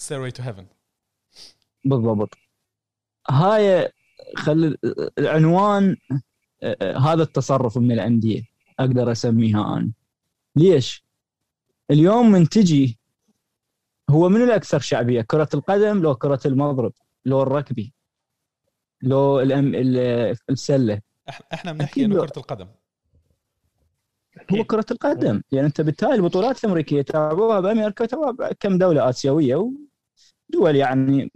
stairway 0.00 0.30
to 0.30 0.42
heaven. 0.42 0.64
بالضبط. 1.84 2.34
هاي 3.30 3.92
خل 4.36 4.76
العنوان 5.18 5.96
هذا 6.82 7.22
التصرف 7.22 7.78
من 7.78 7.92
الانديه 7.92 8.42
أقدر 8.80 9.12
أسميها 9.12 9.76
أنا. 9.76 9.92
ليش؟ 10.56 11.04
اليوم 11.90 12.30
من 12.30 12.48
تجي 12.48 12.98
هو 14.10 14.28
من 14.28 14.42
الأكثر 14.42 14.78
شعبية 14.80 15.20
كرة 15.20 15.48
القدم 15.54 16.02
لو 16.02 16.14
كرة 16.14 16.40
المضرب 16.46 16.92
لو 17.24 17.42
الركبي 17.42 17.92
لو 19.02 19.40
الأم... 19.40 19.72
السلة. 20.50 21.00
إحنا 21.54 21.72
بنحكي 21.72 22.04
إنه 22.04 22.14
كرة 22.14 22.32
القدم. 22.36 22.68
هو 24.52 24.64
كرة 24.64 24.86
القدم. 24.90 25.42
يعني 25.52 25.66
أنت 25.66 25.80
بالتالي 25.80 26.14
البطولات 26.14 26.64
الامريكيه 26.64 27.02
تابعوها 27.02 27.60
بأمريكا 27.60 28.06
تابعوها 28.06 28.52
كم 28.52 28.78
دولة 28.78 29.08
آسيوية 29.08 29.72
ودول 30.50 30.76
يعني 30.76 31.30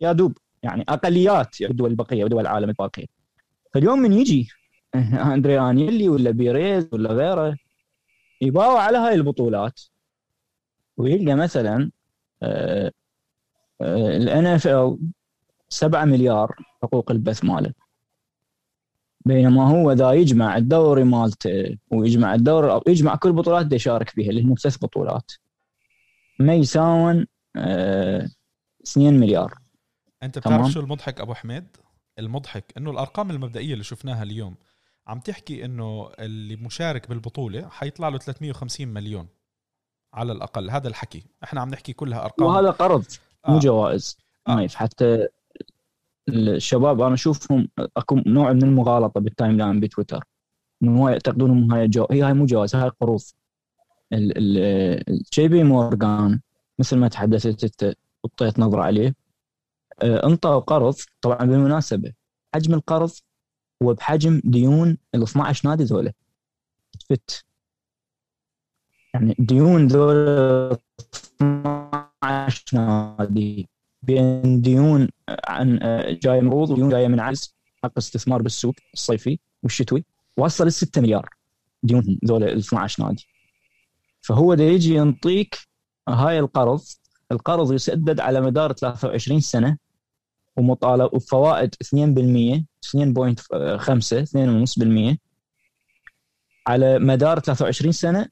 يا 0.00 0.12
دوب 0.12 0.38
يعني 0.62 0.84
أقليات 0.88 1.60
الدول 1.60 1.90
البقية 1.90 2.24
ودول 2.24 2.40
العالم 2.40 2.68
الباقيه 2.68 3.06
فاليوم 3.74 3.98
من 3.98 4.12
يجي 4.12 4.48
اندري 5.34 5.60
انيلي 5.60 6.08
ولا 6.08 6.30
بيريز 6.30 6.88
ولا 6.92 7.12
غيره 7.12 7.56
يباوع 8.40 8.82
على 8.82 8.98
هاي 8.98 9.14
البطولات. 9.14 9.80
ويلقى 10.96 11.34
مثلا 11.34 11.90
ال 13.82 14.46
NFL 14.46 14.98
7 15.68 16.04
مليار 16.04 16.56
حقوق 16.82 17.10
البث 17.10 17.44
ماله. 17.44 17.72
بينما 19.26 19.68
هو 19.68 19.92
ذا 19.92 20.12
يجمع 20.12 20.56
الدوري 20.56 21.04
مالته 21.04 21.78
ويجمع 21.90 22.34
الدوري 22.34 22.80
يجمع 22.88 23.16
كل 23.16 23.28
البطولات 23.28 23.64
اللي 23.64 23.76
يشارك 23.76 24.08
فيها 24.10 24.30
اللي 24.30 24.42
هم 24.42 24.54
ثلاث 24.54 24.78
بطولات. 24.78 25.32
ما 26.40 26.54
يساوون 26.54 27.26
2 27.56 28.28
مليار. 28.96 29.54
أنت 30.22 30.38
بتعرف 30.38 30.66
شو 30.66 30.80
المضحك 30.80 31.20
أبو 31.20 31.34
حميد؟ 31.34 31.76
المضحك 32.18 32.72
إنه 32.76 32.90
الأرقام 32.90 33.30
المبدئية 33.30 33.72
اللي 33.72 33.84
شفناها 33.84 34.22
اليوم 34.22 34.54
عم 35.06 35.20
تحكي 35.20 35.64
إنه 35.64 36.10
اللي 36.18 36.56
مشارك 36.56 37.08
بالبطولة 37.08 37.68
حيطلع 37.68 38.08
له 38.08 38.18
350 38.18 38.88
مليون 38.88 39.28
على 40.14 40.32
الأقل. 40.32 40.70
هذا 40.70 40.88
الحكي. 40.88 41.24
إحنا 41.44 41.60
عم 41.60 41.68
نحكي 41.68 41.92
كلها 41.92 42.24
أرقام. 42.24 42.48
وهذا 42.48 42.70
قرض 42.70 43.04
مو 43.48 43.56
آه. 43.56 43.60
جوائز. 43.60 44.18
آه. 44.48 44.66
حتى 44.74 45.28
الشباب 46.28 47.00
أنا 47.00 47.14
أشوفهم 47.14 47.68
أكو 47.96 48.16
نوع 48.26 48.52
من 48.52 48.62
المغالطة 48.62 49.20
بال 49.20 49.56
timeline 49.56 49.80
بتويتر. 49.80 50.24
إنه 50.82 51.10
يعتقدون 51.10 51.50
إنه 51.50 51.76
هاي 51.76 51.88
جو... 51.88 52.06
هي 52.10 52.22
هاي 52.22 52.34
مو 52.34 52.46
جوائز 52.46 52.76
هاي 52.76 52.88
قروض. 52.88 53.22
الجي 54.12 55.48
بي 55.48 55.64
مورغان 55.64 56.40
مثل 56.78 56.96
ما 56.96 57.08
تحدثت 57.08 57.64
انت 57.64 57.94
وطيت 58.24 58.58
نظرة 58.58 58.82
عليه 58.82 59.14
آه، 60.02 60.26
انطوا 60.26 60.58
قرض 60.58 60.94
طبعا 61.20 61.38
بالمناسبة 61.38 62.12
حجم 62.54 62.74
القرض 62.74 63.10
هو 63.82 63.94
بحجم 63.94 64.40
ديون 64.44 64.98
ال 65.14 65.22
12 65.22 65.68
نادي 65.68 65.84
ذولا 65.84 66.12
فت. 67.08 67.44
يعني 69.14 69.36
ديون 69.38 69.86
ذولا 69.86 70.78
12 71.42 72.64
نادي 72.72 73.68
بين 74.02 74.60
ديون 74.60 75.08
عن 75.48 75.78
آه، 75.82 76.10
جاية 76.22 76.40
من 76.40 76.48
عروض 76.48 76.70
وديون 76.70 76.88
جاية 76.88 77.08
من 77.08 77.20
عجز 77.20 77.54
حق 77.84 77.92
استثمار 77.98 78.42
بالسوق 78.42 78.74
الصيفي 78.94 79.38
والشتوي 79.62 80.04
وصل 80.36 80.66
ل 80.66 80.72
6 80.72 81.00
مليار 81.00 81.28
ديونهم 81.82 82.18
ذولا 82.26 82.52
ال 82.52 82.58
12 82.58 83.04
نادي. 83.04 83.26
فهو 84.20 84.54
ده 84.54 84.64
يجي 84.64 84.94
ينطيك 84.94 85.58
هاي 86.08 86.38
القرض. 86.38 86.80
القرض 87.32 87.72
يسدد 87.72 88.20
على 88.20 88.40
مدار 88.40 88.72
23 88.72 89.40
سنة 89.40 89.76
ومطالب 90.56 91.14
وفوائد 91.14 91.74
2% 91.74 92.64
2.5 92.82 94.24
2.5% 94.24 95.16
على 96.66 96.98
مدار 96.98 97.38
23 97.38 97.92
سنة 97.92 98.26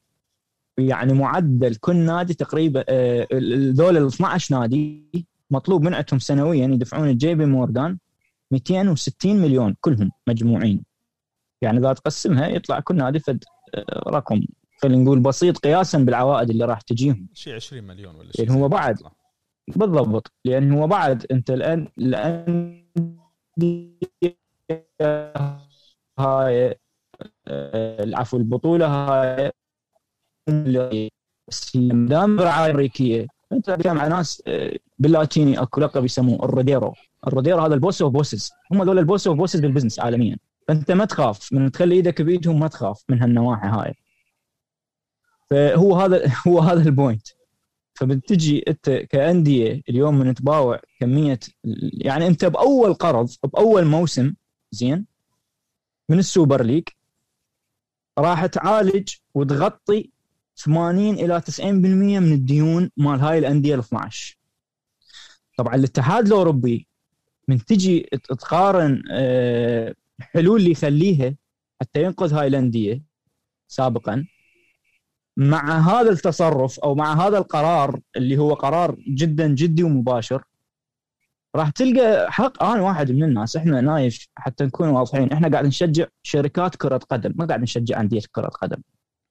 يعني 0.77 1.13
معدل 1.13 1.75
كل 1.75 1.95
نادي 1.95 2.33
تقريبا 2.33 2.83
آه، 2.89 3.27
ذول 3.71 3.97
ال 3.97 4.07
12 4.07 4.59
نادي 4.59 5.09
مطلوب 5.51 5.83
من 5.83 5.93
عندهم 5.93 6.19
سنويا 6.19 6.67
يدفعون 6.67 7.09
الجي 7.09 7.35
بي 7.35 7.45
مورغان 7.45 7.97
260 8.51 9.35
مليون 9.35 9.75
كلهم 9.81 10.11
مجموعين. 10.27 10.83
يعني 11.61 11.79
إذا 11.79 11.93
تقسمها 11.93 12.47
يطلع 12.47 12.79
كل 12.79 12.95
نادي 12.95 13.19
فد 13.19 13.43
آه، 13.75 14.09
رقم 14.09 14.41
خلينا 14.81 15.03
نقول 15.03 15.19
بسيط 15.19 15.57
قياسا 15.57 15.97
بالعوائد 15.97 16.49
اللي 16.49 16.65
راح 16.65 16.81
تجيهم. 16.81 17.27
شيء 17.33 17.55
20 17.55 17.83
مليون 17.83 18.15
ولا 18.15 18.31
شيء 18.31 18.47
يعني 18.47 18.61
هو 18.61 18.67
بعد. 18.67 18.99
بالضبط. 19.75 20.31
لأن 20.45 20.71
هو 20.71 20.87
بعد. 20.87 21.25
أنت 21.31 21.49
الآن 21.49 21.87
الآن 21.97 22.83
هاي 26.19 26.79
آه، 27.47 28.03
العفو 28.03 28.37
البطولة 28.37 28.87
هاي 28.87 29.51
دام 32.07 32.39
رعايه 32.39 32.71
امريكيه 32.71 33.27
أنت 33.51 33.65
تتكلم 33.65 33.95
مع 33.95 34.07
ناس 34.07 34.43
آه، 34.47 34.75
باللاتيني 34.99 35.61
أكو 35.61 35.81
لقب 35.81 36.05
يسموه 36.05 36.45
الروديرو. 36.45 36.93
الروديرو 37.27 37.59
هذا 37.59 37.73
ال 37.73 37.79
boss 37.79 38.01
of 38.01 38.13
bosses. 38.13 38.51
هم 38.71 38.83
ذول 38.83 38.99
ال 38.99 39.05
boss 39.05 39.27
of 39.27 39.37
bosses 39.37 39.59
بال 39.59 39.67
business 39.67 39.99
عالميا. 39.99 40.37
فانت 40.67 40.91
ما 40.91 41.05
تخاف. 41.05 41.53
من 41.53 41.71
تخلي 41.71 41.95
إيدك 41.95 42.21
بإيدهم 42.21 42.59
ما 42.59 42.67
تخاف 42.67 43.03
من 43.09 43.21
هالنواحي 43.21 43.67
هاي. 43.67 43.93
فهو 45.49 45.95
هذا 45.95 46.31
هو 46.47 46.59
هذا 46.59 46.81
ال 46.81 46.89
point 46.89 47.27
فبتجي 47.93 48.63
انت 48.67 48.89
كأندية 48.89 49.81
اليوم 49.89 50.19
من 50.19 50.33
تباوع 50.33 50.81
كمية 50.99 51.39
يعني 51.93 52.27
انت 52.27 52.45
بأول 52.45 52.93
قرض 52.93 53.29
بأول 53.43 53.85
موسم 53.85 54.33
زين 54.71 55.05
من 56.09 56.19
ال 56.19 56.26
Super 56.26 56.63
League 56.63 56.83
راح 58.19 58.45
تعالج 58.45 59.09
وتغطي 59.33 60.11
80 60.55 61.13
إلى 61.13 61.41
90% 61.41 61.61
من 61.63 62.33
الديون 62.33 62.91
مال 62.97 63.19
هاي 63.19 63.37
الأندية 63.37 63.75
ال 63.75 63.79
12 63.79 64.37
طبعا 65.57 65.75
الاتحاد 65.75 66.25
الأوروبي 66.25 66.87
من 67.47 67.65
تجي 67.65 67.99
تقارن 68.23 69.03
آه، 69.11 69.95
حلول 70.19 70.59
اللي 70.59 70.71
يخليها 70.71 71.35
حتى 71.81 72.03
ينقذ 72.03 72.33
هاي 72.33 72.47
الأندية 72.47 73.03
سابقا 73.67 74.25
مع 75.39 75.79
هذا 75.79 76.09
التصرف 76.09 76.79
أو 76.79 76.95
مع 76.95 77.27
هذا 77.27 77.37
القرار 77.37 77.99
اللي 78.15 78.37
هو 78.37 78.53
قرار 78.53 78.95
جدا 79.07 79.47
جدي 79.47 79.83
ومباشر 79.83 80.43
راح 81.55 81.69
تلقى 81.69 82.31
حق 82.31 82.63
أنا 82.63 82.81
واحد 82.81 83.11
من 83.11 83.23
الناس 83.23 83.55
إحنا 83.55 83.81
نايف 83.81 84.27
حتى 84.35 84.65
نكون 84.65 84.87
واضحين 84.87 85.31
إحنا 85.31 85.47
قاعد 85.49 85.65
نشجع 85.65 86.05
شركات 86.23 86.75
كرة 86.75 86.97
قدم 86.97 87.33
ما 87.35 87.45
قاعد 87.45 87.61
نشجع 87.61 87.99
أندية 88.01 88.21
كرة 88.31 88.47
قدم. 88.47 88.81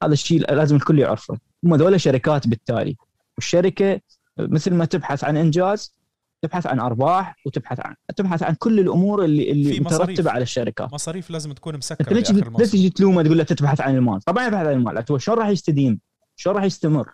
هذا 0.03 0.13
الشيء 0.13 0.55
لازم 0.55 0.77
الكل 0.77 0.99
يعرفه. 0.99 1.39
هم 1.65 1.75
ذولا 1.75 1.97
شركات 1.97 2.49
بالتالي. 2.49 2.97
والشركة 3.37 4.01
مثل 4.39 4.75
ما 4.75 4.85
تبحث 4.85 5.25
عن 5.25 5.37
إنجاز 5.37 5.95
تبحث 6.43 6.67
عن 6.67 6.81
أرباح 6.81 7.37
وتبحث 7.47 7.81
عن 7.81 7.95
تبحث 8.17 8.43
عن 8.43 8.55
كل 8.55 8.81
الأمور 8.81 9.25
اللي 9.25 9.51
اللي 9.51 9.81
مترتبة 9.81 10.31
على 10.31 10.43
الشركة. 10.43 10.89
مصاريف 10.93 11.31
لازم 11.31 11.53
تكون 11.53 11.77
مسكرة 11.77 12.15
ليش 12.15 12.31
ليش 12.31 12.71
تجي 12.71 12.91
تلومه 12.91 13.23
تقول 13.23 13.39
له 13.39 13.45
تبحث 13.45 13.81
عن 13.81 13.97
المال؟ 13.97 14.21
طبعا 14.21 14.47
يبحث 14.47 14.67
عن 14.67 14.73
المال. 14.73 15.05
هو 15.11 15.19
شلون 15.19 15.39
راح 15.39 15.49
يستديم؟ 15.49 16.01
شلون 16.37 16.57
راح 16.57 16.65
يستمر؟ 16.65 17.11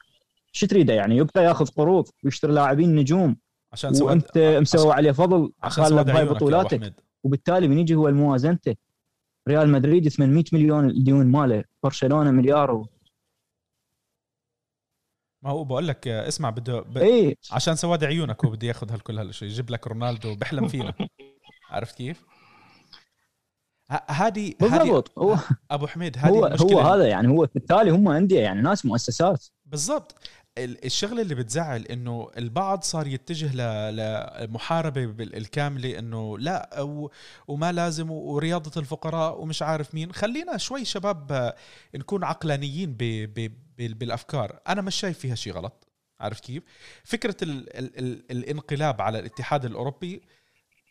شو 0.52 0.66
تريده 0.66 0.94
يعني؟ 0.94 1.16
يبقى 1.16 1.44
ياخذ 1.44 1.66
قروض 1.66 2.08
ويشتري 2.24 2.52
لاعبين 2.52 2.94
نجوم. 2.94 3.36
عشان 3.72 4.02
وأنت 4.02 4.38
مسوي 4.38 4.92
عليه 4.92 5.12
فضل 5.12 5.52
خالد 5.62 6.06
بهاي 6.06 6.24
بطولاتك. 6.24 6.94
وبالتالي 7.24 7.68
من 7.68 7.78
يجي 7.78 7.94
هو 7.94 8.08
الموازنته 8.08 8.74
ريال 9.48 9.68
مدريد 9.68 10.08
800 10.08 10.44
مليون 10.52 10.90
الديون 10.90 11.26
ماله. 11.26 11.64
برشلونة 11.82 12.30
مليار 12.30 12.70
و... 12.70 12.88
ما 15.44 15.50
هو 15.50 15.64
بقول 15.64 15.88
لك 15.88 16.08
اسمع 16.08 16.50
بده 16.50 16.80
ب... 16.80 16.98
إيه؟ 16.98 17.36
عشان 17.52 17.76
سواد 17.76 18.04
عيونك 18.04 18.44
هو 18.44 18.50
بده 18.50 18.68
ياخذ 18.68 18.92
هالكل 18.92 19.18
هالشيء 19.18 19.48
يجيب 19.48 19.70
لك 19.70 19.86
رونالدو 19.86 20.34
بيحلم 20.34 20.68
فينا. 20.68 20.94
عرفت 21.70 21.96
كيف؟ 21.96 22.24
هذه 24.08 24.54
بالضبط. 24.60 25.18
هو 25.18 25.38
أبو 25.70 25.86
حميد 25.86 26.18
هذه 26.18 26.28
هو 26.28 26.46
هو 26.46 26.80
هذا 26.80 27.06
يعني 27.06 27.28
هو 27.28 27.48
بالتالي 27.54 27.90
هم 27.90 28.08
أندية 28.08 28.40
يعني 28.40 28.62
ناس 28.62 28.86
مؤسسات. 28.86 29.46
بالضبط. 29.64 30.14
الشغلة 30.58 31.22
اللي 31.22 31.34
بتزعل 31.34 31.82
إنه 31.82 32.30
البعض 32.38 32.82
صار 32.82 33.06
يتجه 33.06 33.56
لمحاربة 33.90 35.04
الكاملة 35.20 35.98
إنه 35.98 36.38
لا 36.38 36.86
وما 37.48 37.72
لازم 37.72 38.10
ورياضة 38.10 38.80
الفقراء 38.80 39.40
ومش 39.40 39.62
عارف 39.62 39.94
مين. 39.94 40.12
خلينا 40.12 40.56
شوي 40.56 40.84
شباب 40.84 41.52
نكون 41.94 42.24
عقلانيين 42.24 42.96
بالأفكار. 43.78 44.60
أنا 44.68 44.82
مش 44.82 44.94
شايف 44.94 45.18
فيها 45.18 45.34
شيء 45.34 45.52
غلط. 45.52 45.88
عارف 46.20 46.40
كيف؟ 46.40 46.62
فكرة 47.04 47.36
ال 47.42 47.78
ال 47.78 47.98
ال 47.98 48.30
الانقلاب 48.30 49.02
على 49.02 49.18
الاتحاد 49.18 49.64
الأوروبي 49.64 50.22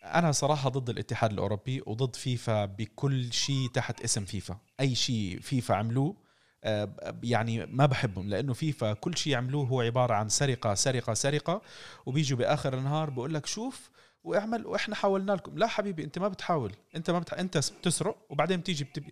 أنا 0.04 0.32
صراحة 0.32 0.70
ضد 0.70 0.90
الاتحاد 0.90 1.32
الأوروبي 1.32 1.82
وضد 1.86 2.16
فيفا 2.16 2.66
بكل 2.66 3.34
شيء 3.34 3.68
تحت 3.74 4.02
اسم 4.02 4.26
فيفا. 4.26 4.58
أي 4.80 4.96
شيء 4.96 5.40
فيفا 5.40 5.76
عملوه 5.76 6.24
آه، 6.64 7.20
يعني 7.24 7.66
ما 7.66 7.86
بحبهم 7.86 8.30
لأنه 8.30 8.54
فيفا 8.54 8.94
كل 8.94 9.18
شيء 9.18 9.34
يعملوه 9.34 9.68
هو 9.68 9.82
عبارة 9.82 10.14
عن 10.14 10.30
سرقة 10.30 10.74
سرقة 10.74 11.14
سرقة. 11.14 11.62
وبيجوا 12.06 12.38
بآخر 12.38 12.78
النهار 12.78 13.10
بقول 13.10 13.34
لك 13.34 13.46
شوف 13.46 13.90
واعمل 14.24 14.66
وإحنا 14.66 14.96
حاولنا 14.96 15.32
لكم. 15.32 15.58
لا 15.58 15.68
حبيبي 15.68 16.04
انت 16.04 16.20
ما 16.20 16.28
بتحاول. 16.28 16.72
انت 16.96 17.12
ما 17.12 17.20
بتح... 17.20 17.34
انت 17.34 17.58
بتسرق 17.58 18.26
وبعدين 18.30 18.60
بتيجي 18.60 18.84
بتب... 18.84 19.04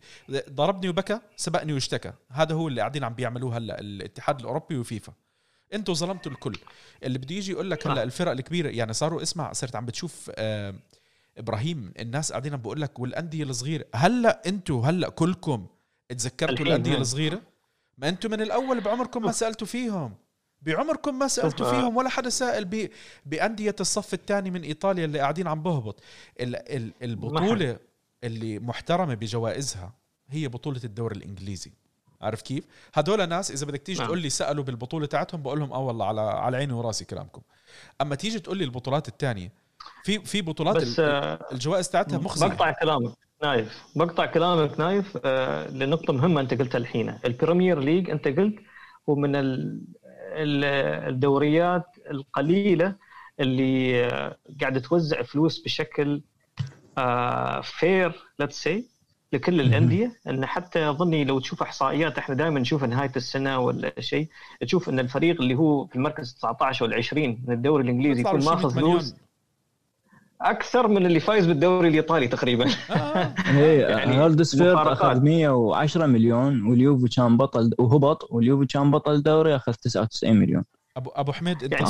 ضربني 0.49 0.89
وبكى 0.89 1.19
سبقني 1.35 1.73
واشتكى. 1.73 2.13
هذا 2.29 2.55
هو 2.55 2.67
اللي 2.67 2.81
قاعدين 2.81 3.03
عم 3.03 3.13
بيعملوه 3.13 3.57
هلأ 3.57 3.79
الاتحاد 3.79 4.39
الأوروبي 4.39 4.77
وفيفا. 4.77 5.13
أنتوا 5.73 5.93
ظلمتوا 5.93 6.31
الكل. 6.31 6.57
اللي 7.03 7.19
بده 7.19 7.35
يجي 7.35 7.51
يقول 7.51 7.71
لك 7.71 7.87
هلأ 7.87 8.03
الفرق 8.03 8.31
الكبيرة 8.31 8.69
يعني 8.69 8.93
صاروا 8.93 9.21
اسمع 9.21 9.53
صرت 9.53 9.75
عم 9.75 9.85
بتشوف 9.85 10.31
آه 10.35 10.75
إبراهيم 11.37 11.93
الناس 11.99 12.31
قاعدين 12.31 12.57
بقول 12.57 12.81
لك 12.81 12.99
والأندية 12.99 13.43
الصغيرة. 13.43 13.85
هلأ 13.95 14.41
أنتوا 14.45 14.85
هلأ 14.85 15.09
كلكم 15.09 15.67
تذكرتوا 16.09 16.65
الأندية 16.65 16.97
الصغيرة؟ 16.97 17.41
ما 17.97 18.09
أنتم 18.09 18.31
من 18.31 18.41
الأول 18.41 18.81
بعمركم 18.81 19.21
ما 19.21 19.31
سألتوا 19.31 19.67
فيهم. 19.67 20.15
بعمركم 20.61 21.19
ما 21.19 21.27
سالتوا 21.27 21.65
آه. 21.65 21.71
فيهم 21.71 21.97
ولا 21.97 22.09
حدا 22.09 22.29
سائل 22.29 22.89
بأندية 23.25 23.75
الصف 23.79 24.13
الثاني 24.13 24.51
من 24.51 24.61
إيطاليا 24.61 25.05
اللي 25.05 25.19
قاعدين 25.19 25.47
عم 25.47 25.63
بهبط 25.63 25.99
البطولة 27.01 27.77
اللي 28.23 28.59
محترمة 28.59 29.13
بجوائزها 29.13 29.93
هي 30.29 30.47
بطولة 30.47 30.81
الدوري 30.83 31.15
الإنجليزي 31.15 31.71
عارف 32.21 32.41
كيف؟ 32.41 32.63
هدول 32.93 33.29
ناس 33.29 33.51
إذا 33.51 33.65
بدك 33.65 33.81
تيجي 33.81 33.99
نعم. 33.99 34.07
تقول 34.07 34.21
لي 34.21 34.29
سألوا 34.29 34.63
بالبطولة 34.63 35.05
تاعتهم 35.05 35.41
بقول 35.41 35.59
لهم 35.59 35.73
آه 35.73 35.79
والله 35.79 36.05
على 36.05 36.21
على 36.21 36.57
عيني 36.57 36.73
وراسي 36.73 37.05
كلامكم. 37.05 37.41
أما 38.01 38.15
تيجي 38.15 38.39
تقول 38.39 38.57
لي 38.57 38.63
البطولات 38.63 39.07
الثانية 39.07 39.51
في 40.03 40.19
في 40.19 40.41
بطولات 40.41 40.75
بس 40.75 40.99
آه، 40.99 41.47
الجوائز 41.51 41.89
تاعتها 41.89 42.17
مخزنة 42.17 42.49
بقطع 42.49 42.71
كلامك 42.71 43.11
نايف 43.43 43.83
بقطع 43.95 44.25
كلامك 44.25 44.79
نايف 44.79 45.17
آه 45.25 45.67
لنقطة 45.69 46.13
مهمة 46.13 46.41
أنت 46.41 46.53
قلتها 46.53 46.77
الحين 46.77 47.17
ال 47.25 47.32
Premier 47.32 47.79
League 47.79 48.09
أنت 48.09 48.27
قلت 48.27 48.55
هو 49.09 49.15
من 49.15 49.35
الدوريات 50.33 51.85
القليلة 52.11 52.95
اللي 53.39 54.05
آه، 54.05 54.37
قاعدة 54.61 54.79
توزع 54.79 55.21
فلوس 55.21 55.59
بشكل 55.63 56.21
fair 57.63 58.13
let's 58.39 58.63
say 58.63 58.85
لكل 59.33 59.61
الأندية. 59.61 60.19
إن 60.27 60.45
حتى 60.45 60.89
أظني 60.89 61.23
لو 61.23 61.39
تشوف 61.39 61.61
إحصائيات 61.61 62.17
إحنا 62.17 62.35
دائما 62.35 62.59
نشوف 62.59 62.83
نهاية 62.83 63.11
السنة 63.15 63.59
ولا 63.59 63.93
شيء. 63.99 64.27
تشوف 64.61 64.89
إن 64.89 64.99
الفريق 64.99 65.41
اللي 65.41 65.55
هو 65.55 65.85
في 65.87 65.95
المركز 65.95 66.33
19 66.33 66.85
ولا 66.85 66.97
20 66.97 67.43
من 67.47 67.53
الدوري 67.53 67.83
الإنجليزي 67.83 68.21
يكون 68.21 68.45
ماخذ 68.45 68.75
فلوس 68.75 69.15
أكثر 70.41 70.87
من 70.87 71.05
اللي 71.05 71.19
فايز 71.19 71.45
بالدوري 71.45 71.87
الإيطالي 71.89 72.27
تقريبا. 72.27 72.65
آه. 72.91 73.33
إيه 73.57 73.81
يعني 73.81 74.21
هدرسفيلد 74.21 74.75
أخذ 74.75 75.21
110 75.21 76.05
مليون 76.05 76.67
واليوفي 76.69 77.15
كان 77.15 77.37
بطل 77.37 77.71
وهبط 77.79 78.27
واليوفي 78.31 78.65
كان 78.65 78.91
بطل 78.91 79.13
الدوري 79.13 79.55
أخذ 79.55 79.73
99 79.73 80.35
مليون. 80.35 80.63
ابو 80.97 81.09
أبو 81.09 81.31
حميد 81.31 81.63
أنت 81.63 81.73
يعني 81.73 81.87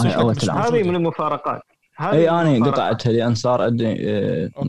هذه 0.51 0.83
من 0.83 0.95
المفارقات. 0.95 1.61
اي 2.01 2.29
أنا 2.29 2.65
قطعتها 2.65 3.11
لأن 3.11 3.35
صار 3.35 3.61
عندي 3.61 3.95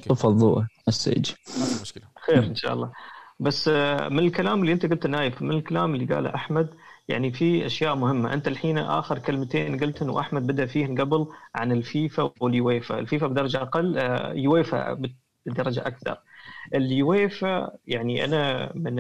طفى 0.09 0.25
الضوء 0.25 0.65
السيج 0.89 1.31
ما 1.59 1.65
في 1.65 1.83
مشكلة. 1.83 2.05
خير 2.27 2.45
إن 2.45 2.55
شاء 2.55 2.73
الله. 2.73 2.93
بس 3.41 3.69
آه، 3.69 4.09
من 4.09 4.19
الكلام 4.19 4.61
اللي 4.61 4.73
أنت 4.73 4.87
قلته 4.87 5.09
نايف 5.09 5.43
من 5.43 5.51
الكلام 5.57 5.95
اللي 5.95 6.15
قاله 6.15 6.35
أحمد 6.35 6.69
يعني 7.09 7.33
في 7.33 7.67
أشياء 7.67 7.95
مهمة. 7.95 8.35
أنت 8.35 8.49
الحين 8.49 8.79
آخر 8.79 9.19
كلمتين 9.19 9.79
قلت 9.81 10.03
انه 10.03 10.21
احمد 10.21 10.47
بدأ 10.47 10.67
فيهن 10.67 11.01
قبل 11.01 11.27
عن 11.55 11.73
الفيفا 11.73 12.33
واليويفا. 12.41 12.99
الفيفا 12.99 13.27
بدرجة 13.27 13.63
أقل 13.63 13.99
آه، 13.99 14.33
يويفا 14.33 15.03
بدرجة 15.47 15.87
أكثر. 15.87 16.19
اليويفا 16.75 17.73
يعني 17.87 18.25
أنا 18.25 18.73
من 18.75 18.95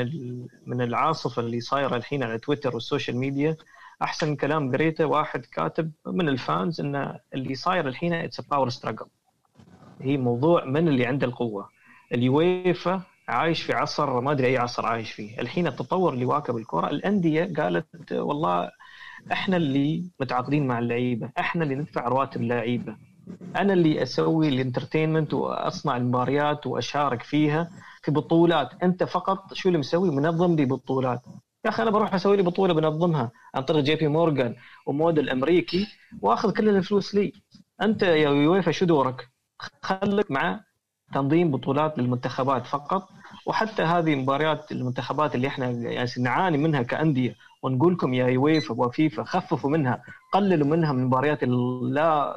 من 0.67 0.83
العاصفة 0.83 1.43
اللي 1.43 1.61
صايرة 1.61 1.97
الحين 1.97 2.23
على 2.23 2.39
تويتر 2.39 2.75
وال 2.75 2.85
social 2.85 3.17
media. 3.17 3.57
أحسن 4.03 4.37
كلام 4.37 4.73
قريته 4.73 5.07
واحد 5.07 5.47
كاتب 5.47 5.93
من 6.07 6.29
ال 6.29 6.39
fans 6.39 6.81
إن 6.81 7.19
اللي 7.35 7.55
صاير 7.55 7.89
الحين 7.89 8.13
it's 8.13 8.41
power 8.41 8.69
struggle 8.69 9.07
هي 10.01 10.17
موضوع 10.17 10.65
من 10.65 10.89
اللي 10.89 11.07
عنده 11.07 11.27
القوة. 11.27 11.69
اليويفا 12.13 13.03
عايش 13.33 13.63
في 13.63 13.73
عصر 13.73 14.21
ما 14.21 14.33
أدري 14.33 14.47
أي 14.47 14.59
عصر 14.59 14.87
عايش 14.87 15.13
فيه. 15.13 15.41
الحين 15.41 15.67
التطور 15.67 16.13
اللي 16.13 16.25
واكب 16.25 16.57
الكرة 16.57 16.91
الأندية 16.91 17.53
قالت 17.57 18.13
والله 18.13 18.71
إحنا 19.33 19.57
اللي 19.57 20.11
متعاقدين 20.21 20.67
مع 20.67 20.79
اللعيبة 20.79 21.31
إحنا 21.39 21.65
اللي 21.65 21.75
ندفع 21.75 22.09
رواتب 22.09 22.41
اللعيبة. 22.41 22.97
أنا 23.57 23.73
اللي 23.73 24.03
أسوي 24.03 24.49
ال 24.49 24.55
entertainment 24.55 25.35
وأصنع 25.35 25.97
المباريات 25.97 26.67
وأشارك 26.67 27.23
فيها 27.23 27.71
في 28.03 28.11
بطولات. 28.11 28.83
أنت 28.83 29.05
فقط 29.05 29.55
شو 29.55 29.69
اللي 29.69 29.79
مسوي؟ 29.79 30.11
منظم 30.11 30.57
لي 30.57 30.65
بطولات 30.65 31.21
يا 31.65 31.71
أخي 31.71 31.83
أنا 31.83 31.91
بروح 31.91 32.15
أسوي 32.15 32.37
لي 32.37 32.43
بطولة 32.43 32.75
بنظمها. 32.75 33.31
عن 33.55 33.63
طريق 33.63 33.85
جي 33.85 33.95
بي 33.95 34.09
مورجان 34.09 34.55
وموديل 34.87 35.31
أمريكي 35.31 35.87
وأخذ 36.23 36.53
كل 36.53 36.69
الفلوس 36.69 37.15
لي. 37.15 37.33
أنت 37.83 38.03
يا 38.03 38.31
يويفا 38.31 38.71
شو 38.71 38.85
دورك؟ 38.85 39.29
خليك 39.83 40.31
مع 40.31 40.61
تنظيم 41.15 41.51
بطولات 41.51 41.99
للمنتخبات 41.99 42.67
فقط. 42.67 43.09
وحتى 43.47 43.83
هذه 43.83 44.15
مباريات 44.15 44.73
المنتخبات 44.73 45.35
اللي 45.35 45.49
إحنا 45.49 45.71
يعني 45.71 46.11
نعاني 46.19 46.59
منها 46.59 46.83
كأندية 46.83 47.37
ونقول 47.63 47.93
لكم 47.93 48.15
يا 48.15 48.27
يويفا 48.27 48.75
وفيفا 48.75 49.25
خففوا 49.25 49.71
منها 49.71 50.03
قللوا 50.33 50.67
منها 50.67 50.93
من 50.93 51.05
مباريات 51.05 51.43
لا 51.43 52.37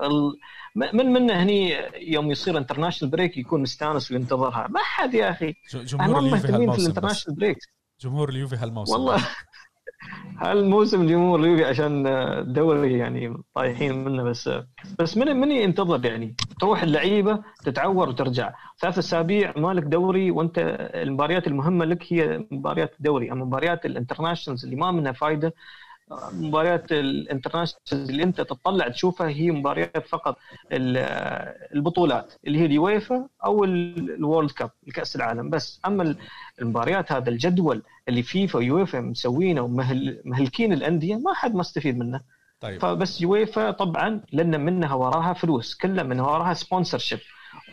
من 0.75 1.13
من 1.13 1.31
هني 1.31 1.75
يوم 2.01 2.31
يصير 2.31 2.57
international 2.57 3.11
break 3.11 3.37
يكون 3.37 3.61
مستانس 3.61 4.11
وينتظرها. 4.11 4.67
ما 4.67 4.79
حد 4.79 5.13
يا 5.13 5.31
أخي. 5.31 5.53
جمهور 5.73 6.19
اليوفي 6.19 6.41
في 6.41 6.49
ال 6.49 6.56
international 6.56 7.39
break 7.39 7.57
جمهور 8.01 8.29
اليوفي 8.29 8.55
هالموسم. 8.55 8.93
والله. 8.93 9.27
هالموسم 10.37 11.07
جمهور 11.07 11.39
اليوفي 11.39 11.65
عشان 11.65 12.03
دوري 12.53 12.97
يعني 12.97 13.37
طايحين 13.55 14.05
منه؟ 14.05 14.23
بس 14.23 14.49
بس 14.99 15.17
من 15.17 15.35
من 15.35 15.51
ينتظر 15.51 16.05
يعني؟ 16.05 16.35
تروح 16.59 16.83
اللعيبة 16.83 17.43
تتعور 17.63 18.09
وترجع. 18.09 18.53
ثلاث 18.79 18.97
أسابيع 18.97 19.53
مالك 19.57 19.83
دوري 19.83 20.31
وأنت 20.31 20.53
المباريات 20.95 21.47
المهمة 21.47 21.85
لك 21.85 22.13
هي 22.13 22.45
مباريات 22.51 22.95
الدوري. 22.99 23.31
أما 23.31 23.45
مباريات 23.45 23.85
ال 23.85 23.91
internationals 23.91 24.63
اللي 24.65 24.75
ما 24.75 24.91
منها 24.91 25.11
فائده 25.11 25.53
مباريات 26.33 26.91
ال 26.91 27.00
international 27.00 28.09
اللي 28.09 28.23
انت 28.23 28.41
تطلع 28.41 28.87
تشوفها 28.87 29.27
هي 29.27 29.51
مباريات 29.51 30.07
فقط 30.07 30.37
البطولات 30.71 32.33
اللي 32.47 32.59
هي 32.59 32.65
اليويفا 32.65 33.27
أو 33.45 33.63
ال 33.63 33.78
World 33.78 34.51
Cup 34.51 34.71
الكأس 34.87 35.15
العالم. 35.15 35.49
بس 35.49 35.81
أما 35.85 36.15
المباريات 36.61 37.11
هذا 37.11 37.29
الجدول 37.29 37.83
اللي 38.09 38.23
فيفا 38.23 38.59
ويويفا 38.59 38.99
مسوينه 38.99 39.61
ومهلكين 39.61 40.73
الأندية 40.73 41.15
ما 41.15 41.33
حد 41.33 41.55
مستفيد 41.55 41.97
منه. 41.97 42.21
طيب. 42.59 42.81
فبس 42.81 43.21
يويفا 43.21 43.71
طبعا 43.71 44.21
لأن 44.31 44.65
منها 44.65 44.93
وراها 44.93 45.33
فلوس 45.33 45.75
كلها 45.75 46.03
من 46.03 46.19
وراها 46.19 46.53
sponsorship 46.53 47.19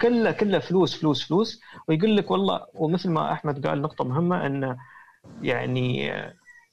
كلها 0.01 0.33
كلها 0.33 0.61
فلوس 0.61 1.01
فلوس 1.01 1.29
فلوس. 1.29 1.61
ويقول 1.89 2.17
لك 2.17 2.31
والله 2.31 2.67
ومثل 2.75 3.11
ما 3.11 3.33
أحمد 3.33 3.67
قال 3.67 3.83
نقطة 3.83 4.05
مهمة 4.05 4.47
إن 4.47 4.77
يعني 5.43 6.13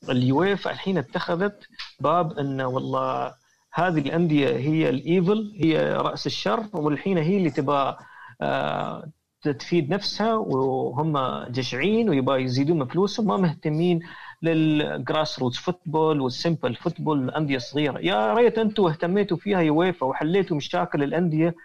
اليويفا 0.10 0.72
الحين 0.72 0.98
اتخذت 0.98 1.68
باب 2.00 2.40
انه 2.40 2.68
والله 2.68 3.34
هذه 3.74 4.00
الأندية 4.00 4.50
هي 4.58 4.90
ال 4.90 5.02
evil 5.02 5.54
هي 5.56 5.94
رأس 5.94 6.28
الشر 6.28 6.66
والحين 6.74 7.18
هي 7.18 7.38
اللي 7.38 7.50
تبغى 7.50 7.98
آه، 8.42 9.10
تفيد 9.42 9.90
نفسها 9.94 10.34
وهم 10.36 11.44
جشعين 11.50 12.10
ويبغى 12.10 12.44
يزيدون 12.44 12.80
من 12.80 12.86
فلوسهم 12.86 13.28
ما 13.28 13.38
مهتمين 13.38 14.00
لل 14.42 15.40
grassroots 15.40 15.58
football 15.58 16.22
وال 16.22 16.35
simple 16.35 16.76
football 16.76 17.24
الأندية 17.24 17.56
الصغيرة. 17.56 18.00
يا 18.00 18.34
ريت 18.34 18.58
أنتم 18.58 18.86
اهتميتوا 18.86 19.38
فيها 19.38 19.60
يويفا 19.62 20.06
وحليتوا 20.06 20.58
مشاكل 20.58 21.04
الأندية. 21.04 21.56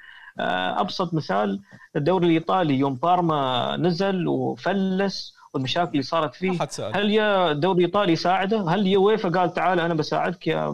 آه، 0.40 0.80
أبسط 0.80 1.14
مثال 1.14 1.60
الدوري 1.96 2.26
الإيطالي 2.26 2.74
يوم 2.74 2.94
بارما 2.94 3.76
نزل 3.76 4.28
وفلس 4.28 5.34
والمشاكل 5.54 5.90
اللي 5.90 6.02
صارت 6.02 6.34
فيه. 6.34 6.58
هل 6.94 7.10
يا 7.10 7.50
الدوري 7.50 7.78
الايطالي 7.78 8.12
يساعده؟ 8.12 8.68
هل 8.70 8.86
يويفا 8.86 9.28
قال 9.28 9.54
تعال 9.54 9.80
أنا 9.80 9.94
بساعدك 9.94 10.46
يا 10.46 10.68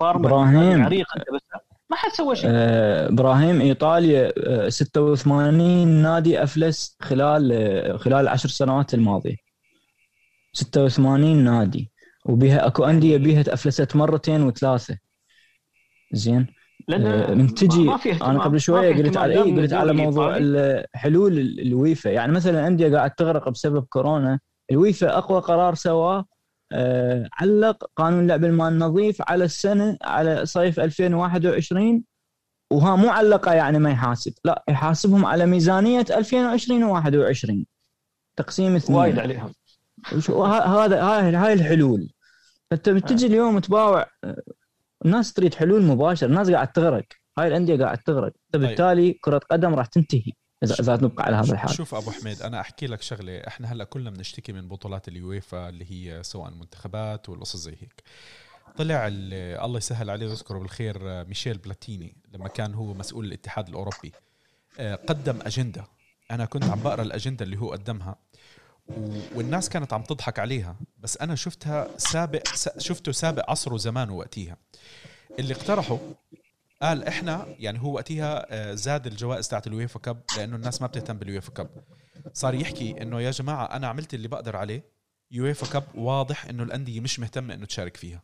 بارما؟ 0.00 0.28
إبراهيم. 0.28 0.82
عريق 0.84 1.06
أنت 1.16 1.24
بس. 1.34 1.40
ما 1.90 1.96
حد 1.96 2.10
سوى 2.10 2.36
شيء. 2.36 2.50
آه 2.52 3.08
إبراهيم 3.08 3.60
إيطاليا 3.60 4.32
86 4.70 5.88
نادي 5.88 6.42
أفلس 6.42 6.96
خلال 7.02 7.52
آه 7.52 7.96
خلال 7.96 8.20
العشر 8.20 8.48
سنوات 8.48 8.94
الماضية. 8.94 9.36
86 10.52 11.36
نادي. 11.36 11.90
وبها 12.24 12.66
أكو 12.66 12.84
أندية 12.84 13.16
بيها 13.16 13.40
افلست 13.54 13.96
مرتين 13.96 14.42
وثلاثة. 14.42 14.98
زين؟ 16.12 16.46
آه، 16.90 17.34
من 17.34 17.54
تجي 17.54 17.90
أنا 18.22 18.42
قبل 18.42 18.60
شوية 18.60 18.96
قلت 18.96 19.16
على 19.16 19.42
اي 19.42 19.60
قلت 19.60 19.72
على 19.72 19.92
موضوع 19.92 20.38
حلول 20.94 21.38
اليويفا. 21.38 22.08
يعني 22.08 22.32
مثلا 22.32 22.66
انديه 22.66 22.96
قاعد 22.96 23.10
تغرق 23.10 23.48
بسبب 23.48 23.84
كورونا. 23.84 24.40
اليويفا 24.70 25.18
أقوى 25.18 25.40
قرار 25.40 25.74
سواه 25.74 26.24
آه 26.72 27.28
علق 27.32 27.90
قانون 27.96 28.26
لعب 28.26 28.44
المال 28.44 28.72
النظيف 28.72 29.22
على 29.28 29.44
السنة 29.44 29.96
على 30.02 30.46
صيف 30.46 30.80
2021 30.80 32.04
وها 32.70 32.96
مو 32.96 33.08
علقه 33.08 33.52
يعني 33.52 33.78
ما 33.78 33.90
يحاسب. 33.90 34.32
لا 34.44 34.64
يحاسبهم 34.68 35.26
على 35.26 35.46
ميزانية 35.46 36.04
2020 36.10 37.02
و21 37.02 37.64
تقسيم 38.36 38.76
اثنين. 38.76 38.98
وايد 38.98 39.18
عليهم. 39.18 39.52
هذا 40.66 41.02
هاي 41.02 41.34
هاي 41.34 41.52
الحلول. 41.52 42.10
فأنت 42.70 42.88
بتجي 42.88 43.26
اليوم 43.26 43.58
تباوع 43.58 44.06
الناس 45.04 45.32
تريد 45.32 45.54
حلول 45.54 45.82
مباشره 45.82 46.28
الناس 46.28 46.50
قاعد 46.50 46.72
تغرق. 46.72 47.06
هاي 47.38 47.48
الأندية 47.48 47.84
قاعد 47.84 47.98
تغرق. 47.98 48.32
فبالتالي 48.52 49.10
طيب. 49.10 49.20
كرة 49.20 49.40
قدم 49.50 49.74
راح 49.74 49.86
تنتهي 49.86 50.32
اذا 50.62 50.74
إذا 50.80 50.96
نبقى 50.96 51.24
على 51.24 51.36
هذا 51.36 51.52
الحال. 51.52 51.74
شوف 51.74 51.94
أبو 51.94 52.10
حميد 52.10 52.42
أنا 52.42 52.60
أحكي 52.60 52.86
لك 52.86 53.02
شغلة. 53.02 53.38
إحنا 53.38 53.72
هلأ 53.72 53.84
كلنا 53.84 54.10
بنشتكي 54.10 54.52
من 54.52 54.68
بطولات 54.68 55.08
اليويفا 55.08 55.68
اللي 55.68 55.84
هي 55.90 56.22
سواء 56.22 56.48
المنتخبات 56.48 57.28
والقصص 57.28 57.56
زي 57.56 57.72
هيك. 57.72 58.02
طلع 58.76 59.08
الله 59.08 59.76
يسهل 59.76 60.10
عليه 60.10 60.26
ويذكره 60.26 60.58
بالخير 60.58 61.24
ميشيل 61.24 61.58
بلاتيني 61.58 62.16
لما 62.34 62.48
كان 62.48 62.74
هو 62.74 62.94
مسؤول 62.94 63.24
الاتحاد 63.24 63.68
الأوروبي 63.68 64.12
آه، 64.78 64.94
قدم 64.94 65.38
أجندة. 65.42 65.84
أنا 66.30 66.44
كنت 66.44 66.64
عم 66.64 66.80
بقرأ 66.80 67.02
الأجندة 67.02 67.44
اللي 67.44 67.56
هو 67.56 67.72
قدمها. 67.72 68.16
والناس 69.34 69.68
كانت 69.68 69.92
عم 69.92 70.02
تضحك 70.02 70.38
عليها. 70.38 70.76
بس 70.98 71.16
أنا 71.16 71.34
شفتها 71.34 71.88
سابق 71.98 72.42
شفته 72.78 73.12
سابق 73.12 73.50
عصره 73.50 73.76
زمان 73.76 74.10
وقتيها 74.10 74.56
اللي 75.38 75.54
اقترحوا 75.54 75.98
قال 76.82 77.04
إحنا 77.04 77.46
يعني 77.58 77.82
هو 77.82 77.92
وقتها 77.94 78.46
آه، 78.50 78.74
زاد 78.74 79.06
الجوائز 79.06 79.48
تاعت 79.48 79.66
ال 79.66 79.72
UEFA 79.72 79.98
Cup 79.98 80.22
لأنه 80.36 80.56
الناس 80.56 80.80
ما 80.80 80.86
بتهتم 80.86 81.18
بال 81.18 81.29
UEFA 81.29 81.52
Cup. 81.52 81.70
صار 82.32 82.54
يحكي 82.54 83.02
إنه 83.02 83.20
يا 83.20 83.30
جماعة 83.30 83.64
أنا 83.64 83.86
عملت 83.86 84.14
اللي 84.14 84.28
بقدر 84.28 84.56
عليه 84.56 84.84
UEFA 85.30 85.66
Cup 85.66 85.84
واضح 85.94 86.46
إنه 86.46 86.62
الأندية 86.62 87.00
مش 87.00 87.20
مهتمة 87.20 87.54
إنه 87.54 87.66
تشارك 87.66 87.96
فيها. 87.96 88.22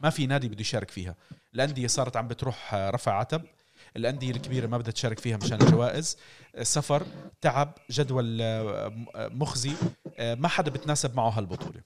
ما 0.00 0.10
في 0.10 0.26
نادي 0.26 0.48
بده 0.48 0.60
يشارك 0.60 0.90
فيها. 0.90 1.16
الأندية 1.54 1.86
صارت 1.86 2.16
عم 2.16 2.28
بتروح 2.28 2.74
آه، 2.74 2.90
رفع 2.90 3.12
عتب. 3.18 3.42
الأندية 3.96 4.30
الكبيرة 4.30 4.66
ما 4.66 4.78
بدها 4.78 4.92
تشارك 4.92 5.18
فيها 5.18 5.36
مشان 5.36 5.62
الجوائز. 5.62 6.16
سفر 6.62 7.06
تعب 7.40 7.74
جدول 7.90 8.38
آه، 8.42 8.92
مخزي 9.16 9.72
ما 10.18 10.48
حدا 10.48 10.70
بتناسب 10.70 11.16
معه 11.16 11.30
هالبطولة. 11.30 11.80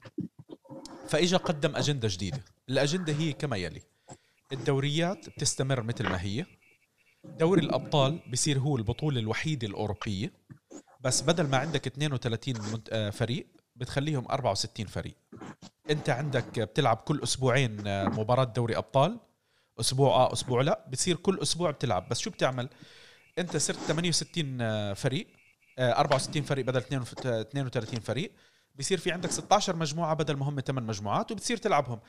فإجا 1.09 1.37
قدم 1.37 1.77
أجندة 1.77 2.09
جديدة. 2.11 2.41
الأجندة 2.69 3.13
هي 3.13 3.33
كما 3.33 3.57
يلي. 3.57 3.83
الدوريات 4.53 5.29
بتستمر 5.29 5.83
مثل 5.83 6.09
ما 6.09 6.23
هي. 6.23 6.45
دوري 7.25 7.61
الأبطال 7.61 8.21
بصير 8.33 8.59
هو 8.59 8.77
البطولة 8.77 9.21
الوحيدة 9.21 9.67
الأوروبية. 9.67 10.33
بس 11.01 11.23
بدل 11.23 11.47
ما 11.47 11.57
عندك 11.57 11.87
32 11.87 12.55
آه، 12.91 13.11
فريق 13.11 13.47
بتخليهم 13.77 14.27
64 14.31 14.87
فريق. 14.87 15.15
أنت 15.91 16.11
عندك 16.11 16.61
بتلعب 16.61 16.97
كل 16.97 17.21
أسبوعين 17.23 17.87
آه، 17.87 18.05
مباراة 18.09 18.45
دوري 18.45 18.77
أبطال. 18.77 19.21
أسبوع 19.81 20.11
آه 20.11 20.33
أسبوع. 20.33 20.63
لا 20.63 20.85
بتصير 20.89 21.17
كل 21.17 21.39
أسبوع 21.43 21.71
بتلعب. 21.71 22.09
بس 22.09 22.19
شو 22.19 22.31
بتعمل؟ 22.31 22.69
أنت 23.39 23.57
صرت 23.57 23.77
68 23.77 24.59
آه، 24.61 24.93
فريق 24.93 25.27
64 25.79 26.43
فريق 26.43 26.65
بدل 26.67 26.79
32 26.81 28.01
فريق. 28.01 28.33
بصير 28.79 28.99
في 28.99 29.13
عندك 29.13 29.31
16 29.31 29.77
مجموعة 29.77 30.15
بدل 30.15 30.37
ما 30.37 30.49
هم 30.49 30.61
8 30.61 30.89
مجموعات 30.89 31.33
وبتصير 31.33 31.57
تلعبهم. 31.57 32.01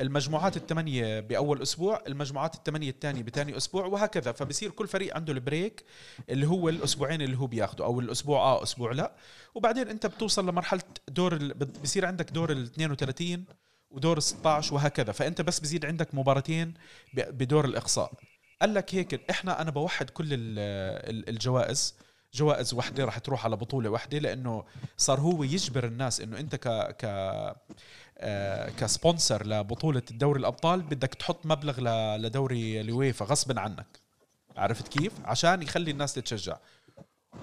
المجموعات 0.00 0.56
الثمانية 0.56 1.20
بأول 1.20 1.62
أسبوع 1.62 2.02
المجموعات 2.06 2.54
الثمانية 2.54 2.90
الثانية 2.90 3.22
بثاني 3.22 3.56
أسبوع 3.56 3.86
وهكذا. 3.86 4.32
فبصير 4.32 4.70
كل 4.70 4.88
فريق 4.88 5.14
عنده 5.14 5.32
البريك 5.32 5.84
اللي 6.30 6.46
هو 6.46 6.68
الأسبوعين 6.68 7.22
اللي 7.22 7.38
هو 7.38 7.46
بياخده 7.46 7.84
أو 7.84 8.00
الأسبوع 8.00 8.40
آه 8.40 8.62
أسبوع 8.62 8.92
لا. 8.92 9.12
وبعدين 9.54 9.88
أنت 9.88 10.06
بتوصل 10.06 10.48
لمرحلة 10.48 10.82
دور 11.08 11.36
ال... 11.36 11.54
بصير 11.54 12.06
عندك 12.06 12.30
دور 12.30 12.52
ال 12.52 12.62
32 12.62 13.44
ودور 13.90 14.16
ال 14.16 14.22
16 14.22 14.74
وهكذا. 14.74 15.12
فأنت 15.12 15.40
بس 15.40 15.60
بزيد 15.60 15.86
عندك 15.86 16.14
مباراتين 16.14 16.74
بدور 17.14 17.64
الإقصاء. 17.64 18.12
قال 18.60 18.74
لك 18.74 18.94
هيك 18.94 19.30
إحنا 19.30 19.62
أنا 19.62 19.70
بوحد 19.70 20.10
كل 20.10 20.26
الجوائز. 21.28 21.94
جوائز 22.34 22.74
وحدة 22.74 23.04
راح 23.04 23.18
تروح 23.18 23.44
على 23.44 23.56
بطولة 23.56 23.90
وحدة 23.90 24.18
لأنه 24.18 24.64
صار 24.96 25.20
هو 25.20 25.42
يجبر 25.42 25.84
الناس 25.84 26.20
إنه 26.20 26.38
أنت 26.38 26.56
ك 26.56 26.68
ك 26.98 27.04
آه 28.18 28.68
كسبونسر 28.68 29.46
لبطولة 29.46 30.02
الدوري 30.10 30.40
الأبطال 30.40 30.82
بدك 30.82 31.14
تحط 31.14 31.46
مبلغ 31.46 31.80
لدوري 32.16 32.80
اليويفا 32.80 33.24
غصبا 33.24 33.60
عنك. 33.60 34.00
عرفت 34.56 34.88
كيف؟ 34.88 35.12
عشان 35.24 35.62
يخلي 35.62 35.90
الناس 35.90 36.14
تتشجع. 36.14 36.56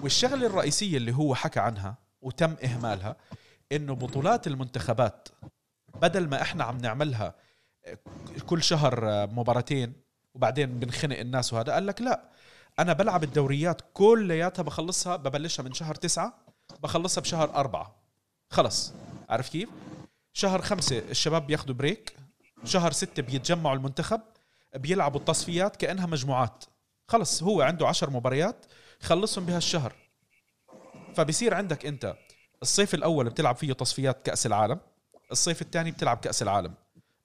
والشغلة 0.02 0.46
الرئيسية 0.46 0.96
اللي 0.96 1.12
هو 1.14 1.34
حكى 1.34 1.60
عنها 1.60 1.98
وتم 2.22 2.56
إهمالها 2.64 3.16
إنه 3.72 3.94
بطولات 3.94 4.46
المنتخبات 4.46 5.28
بدل 6.02 6.28
ما 6.28 6.42
إحنا 6.42 6.64
عم 6.64 6.78
نعملها 6.78 7.34
كل 8.46 8.62
شهر 8.62 9.26
مباراتين 9.26 9.92
وبعدين 10.34 10.78
بنخنق 10.78 11.18
الناس 11.18 11.52
وهذا 11.52 11.72
قال 11.72 11.86
لك 11.86 12.00
لا 12.00 12.30
أنا 12.78 12.92
بلعب 12.92 13.24
الدوريات 13.24 13.80
كلياتها 13.94 14.62
بخلصها 14.62 15.16
ببلشها 15.16 15.62
من 15.62 15.72
شهر 15.72 15.94
تسعة 15.94 16.38
بخلصها 16.82 17.20
بشهر 17.20 17.54
أربعة. 17.54 17.96
خلص. 18.50 18.92
عارف 19.28 19.48
كيف؟ 19.48 19.68
شهر 20.32 20.62
خمسة 20.62 20.98
الشباب 20.98 21.46
بياخدوا 21.46 21.74
بريك 21.74 22.16
شهر 22.64 22.92
ستة 22.92 23.22
بيتجمعوا 23.22 23.76
المنتخب 23.76 24.20
بيلعبوا 24.74 25.20
التصفيات 25.20 25.76
كأنها 25.76 26.06
مجموعات. 26.06 26.64
خلص 27.08 27.42
هو 27.42 27.62
عنده 27.62 27.88
عشر 27.88 28.10
مباريات 28.10 28.66
خلصهم 29.00 29.46
بهالشهر. 29.46 29.92
فبصير 31.14 31.54
عندك 31.54 31.86
أنت 31.86 32.16
الصيف 32.62 32.94
الأول 32.94 33.28
بتلعب 33.28 33.56
فيه 33.56 33.72
تصفيات 33.72 34.22
كأس 34.26 34.46
العالم 34.46 34.80
الصيف 35.32 35.62
الثاني 35.62 35.90
بتلعب 35.90 36.16
كأس 36.16 36.42
العالم. 36.42 36.74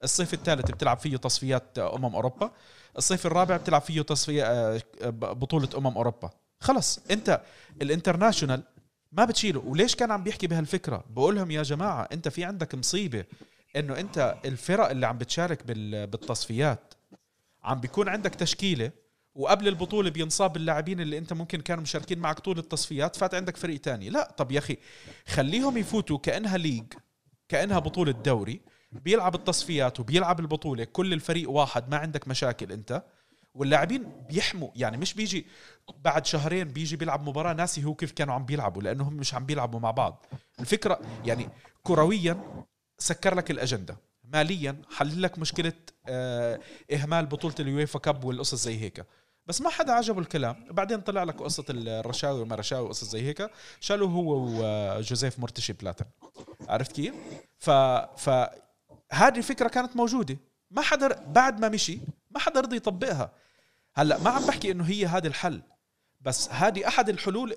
الصيف 0.04 0.34
الثالث 0.34 0.70
بتلعب 0.70 0.98
فيه 0.98 1.16
تصفيات 1.16 1.78
أمم 1.78 2.14
أوروبا. 2.14 2.52
الصيف 2.98 3.26
الرابع 3.26 3.56
بتلعب 3.56 3.80
فيه 3.80 4.02
تصفية 4.02 4.44
آه، 4.44 4.80
بطولة 5.10 5.68
أمم 5.76 5.86
أوروبا. 5.96 6.30
خلص. 6.60 7.00
انت 7.10 7.40
الانترناشونال 7.82 8.62
ما 9.12 9.24
بتشيله. 9.24 9.60
وليش 9.60 9.94
كان 9.94 10.10
عم 10.10 10.22
بيحكي 10.22 10.46
بهالفكرة؟ 10.46 11.04
بقول 11.10 11.36
لهم 11.36 11.50
يا 11.50 11.62
جماعة 11.62 12.08
انت 12.12 12.28
في 12.28 12.44
عندك 12.44 12.74
مصيبة 12.74 13.24
إنه 13.76 13.98
انت 14.00 14.36
الفرق 14.44 14.90
اللي 14.90 15.06
عم 15.06 15.18
بتشارك 15.18 15.66
بالتصفيات 15.66 16.94
عم 17.62 17.80
بيكون 17.80 18.08
عندك 18.08 18.34
تشكيلة 18.34 18.90
وقبل 19.34 19.68
البطولة 19.68 20.10
بينصاب 20.10 20.56
اللاعبين 20.56 21.00
اللي 21.00 21.18
انت 21.18 21.32
ممكن 21.32 21.60
كانوا 21.60 21.82
مشاركين 21.82 22.18
معك 22.18 22.38
طول 22.40 22.58
التصفيات 22.58 23.16
فات 23.16 23.34
عندك 23.34 23.56
فريق 23.56 23.80
تاني. 23.80 24.10
لا. 24.10 24.34
طب 24.36 24.52
يا 24.52 24.58
أخي 24.58 24.76
خليهم 25.26 25.76
يفوتوا 25.78 26.18
كأنها 26.18 26.56
ليج. 26.58 26.84
كأنها 27.52 27.78
بطولة 27.78 28.12
دوري 28.12 28.60
بيلعب 28.92 29.34
التصفيات 29.34 30.00
وبيلعب 30.00 30.40
البطولة 30.40 30.84
كل 30.84 31.12
الفريق 31.12 31.50
واحد 31.50 31.90
ما 31.90 31.96
عندك 31.96 32.28
مشاكل 32.28 32.72
أنت. 32.72 33.02
واللاعبين 33.54 34.12
بيحموا 34.30 34.68
يعني 34.76 34.96
مش 34.96 35.14
بيجي 35.14 35.46
بعد 35.98 36.26
شهرين 36.26 36.68
بيجي 36.68 36.96
بيلعب 36.96 37.28
مباراة 37.28 37.52
ناسي 37.52 37.84
هو 37.84 37.94
كيف 37.94 38.12
كانوا 38.12 38.34
عم 38.34 38.44
بيلعبوا 38.44 38.82
لأنهم 38.82 39.14
مش 39.14 39.34
عم 39.34 39.46
بيلعبوا 39.46 39.80
مع 39.80 39.90
بعض. 39.90 40.26
الفكرة 40.60 41.00
يعني 41.24 41.48
كرويا 41.82 42.64
سكر 42.98 43.34
لك 43.34 43.50
الأجندة 43.50 43.96
ماليا 44.24 44.82
حل 44.96 45.22
لك 45.22 45.38
مشكلة 45.38 45.72
آه، 46.08 46.60
إهمال 46.92 47.26
بطولة 47.26 47.54
اليويفا 47.60 47.98
كاب 47.98 48.24
والقصص 48.24 48.64
زي 48.64 48.80
هيك. 48.80 49.06
بس 49.46 49.60
ما 49.60 49.70
حدا 49.70 49.92
عجبه 49.92 50.20
الكلام. 50.20 50.66
بعدين 50.70 51.00
طلع 51.00 51.22
لك 51.22 51.42
قصة 51.42 51.64
الرشاوي 51.70 52.40
وما 52.40 52.56
رشاوي 52.56 52.86
وقصص 52.86 53.04
زي 53.04 53.22
هيك. 53.22 53.50
شالوا 53.80 54.08
هو 54.08 54.48
وجوزيف 54.48 55.38
مرتشي 55.38 55.72
بلاتن. 55.72 56.04
عرفت 56.68 56.92
كيف؟ 56.92 57.14
ف 57.58 57.70
ف 58.16 58.30
هذه 59.12 59.38
الفكرة 59.38 59.68
كانت 59.68 59.96
موجودة. 59.96 60.36
ما 60.70 60.82
حدا 60.82 61.24
بعد 61.26 61.60
ما 61.60 61.68
مشي 61.68 61.98
ما 62.30 62.38
حدا 62.38 62.60
رضي 62.60 62.76
يطبقها. 62.76 63.32
هلا 63.94 64.18
ما 64.18 64.30
عم 64.30 64.46
بحكي 64.46 64.72
إنه 64.72 64.84
هي 64.84 65.06
هذا 65.06 65.28
الحل. 65.28 65.62
بس 66.20 66.50
هذه 66.50 66.88
أحد 66.88 67.08
الحلول 67.08 67.56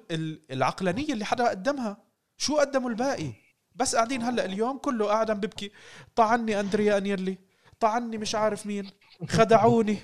العقلانية 0.52 1.14
اللي 1.14 1.26
حدا 1.26 1.50
قدمها. 1.50 1.98
شو 2.38 2.58
قدموا 2.58 2.90
الباقي؟ 2.90 3.34
بس 3.76 3.96
قاعدين 3.96 4.22
هلا 4.22 4.46
اليوم 4.46 4.78
كله 4.78 5.06
قاعد 5.06 5.32
عم 5.32 5.40
ببكي. 5.40 5.72
طعني 6.16 6.60
أندريا 6.60 6.98
انيرلي 6.98 7.38
طعني 7.80 8.18
مش 8.18 8.36
عارف 8.36 8.66
مين. 8.66 8.92
خدعوني. 9.30 9.98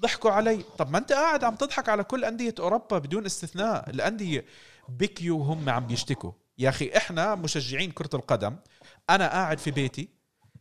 ضحكوا 0.00 0.30
علي. 0.30 0.64
طب 0.78 0.90
ما 0.90 0.98
انت 0.98 1.12
قاعد 1.12 1.44
عم 1.44 1.54
تضحك 1.54 1.88
على 1.88 2.04
كل 2.04 2.24
أندية 2.24 2.54
أوروبا 2.58 2.98
بدون 2.98 3.26
استثناء. 3.26 3.90
الأندية 3.90 4.44
بكيوا 4.88 5.38
وهم 5.38 5.70
عم 5.70 5.86
بيشتكوا. 5.86 6.32
يا 6.58 6.68
أخي 6.68 6.90
إحنا 6.96 7.34
مشجعين 7.34 7.90
كرة 7.90 8.10
القدم. 8.14 8.56
أنا 9.10 9.28
قاعد 9.28 9.58
في 9.58 9.70
بيتي. 9.70 10.08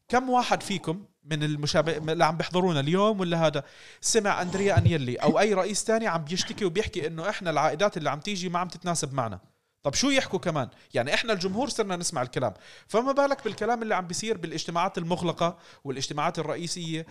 كم 0.07 0.29
واحد 0.29 0.63
فيكم 0.63 1.05
من 1.23 1.43
المشابه 1.43 1.97
اللي 1.97 2.25
عم 2.25 2.38
بيحضرونا 2.38 2.79
اليوم 2.79 3.19
ولا 3.19 3.47
هذا؟ 3.47 3.63
سمع 4.01 4.41
أندريا 4.41 4.77
أنيلي 4.77 5.15
أو 5.15 5.39
أي 5.39 5.53
رئيس 5.53 5.83
تاني 5.83 6.07
عم 6.07 6.23
بيشتكي 6.23 6.65
وبيحكي 6.65 7.07
إنه 7.07 7.29
إحنا 7.29 7.49
العائدات 7.49 7.97
اللي 7.97 8.09
عم 8.09 8.19
تيجي 8.19 8.49
ما 8.49 8.59
عم 8.59 8.67
تتناسب 8.67 9.13
معنا. 9.13 9.39
طب 9.83 9.93
شو 9.93 10.09
يحكوا 10.09 10.39
كمان؟ 10.39 10.69
يعني 10.93 11.13
إحنا 11.13 11.33
الجمهور 11.33 11.69
صرنا 11.69 11.95
نسمع 11.95 12.21
الكلام. 12.21 12.53
فما 12.88 13.11
بالك 13.11 13.43
بالكلام 13.43 13.83
اللي 13.83 13.95
عم 13.95 14.07
بيصير 14.07 14.38
بالإجتماعات 14.38 14.97
المغلقة 14.97 15.57
والاجتماعات 15.83 16.39
الرئيسية 16.39 17.05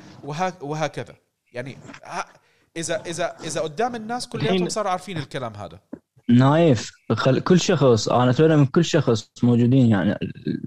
وهكذا. 0.61 1.15
يعني 1.57 1.77
إذا 2.77 3.03
إذا 3.07 3.37
إذا 3.45 3.61
قدام 3.61 3.95
الناس 3.95 4.29
كلياتهم 4.29 4.69
صاروا 4.69 4.91
عارفين 4.91 5.17
الكلام 5.17 5.55
هذا. 5.55 5.81
نايف 6.29 6.93
كل 7.45 7.61
شخص 7.61 8.09
أنا 8.09 8.31
أتمنى 8.31 8.57
من 8.57 8.67
كل 8.67 8.85
شخص 8.85 9.31
موجودين 9.43 9.87
يعني 9.87 10.19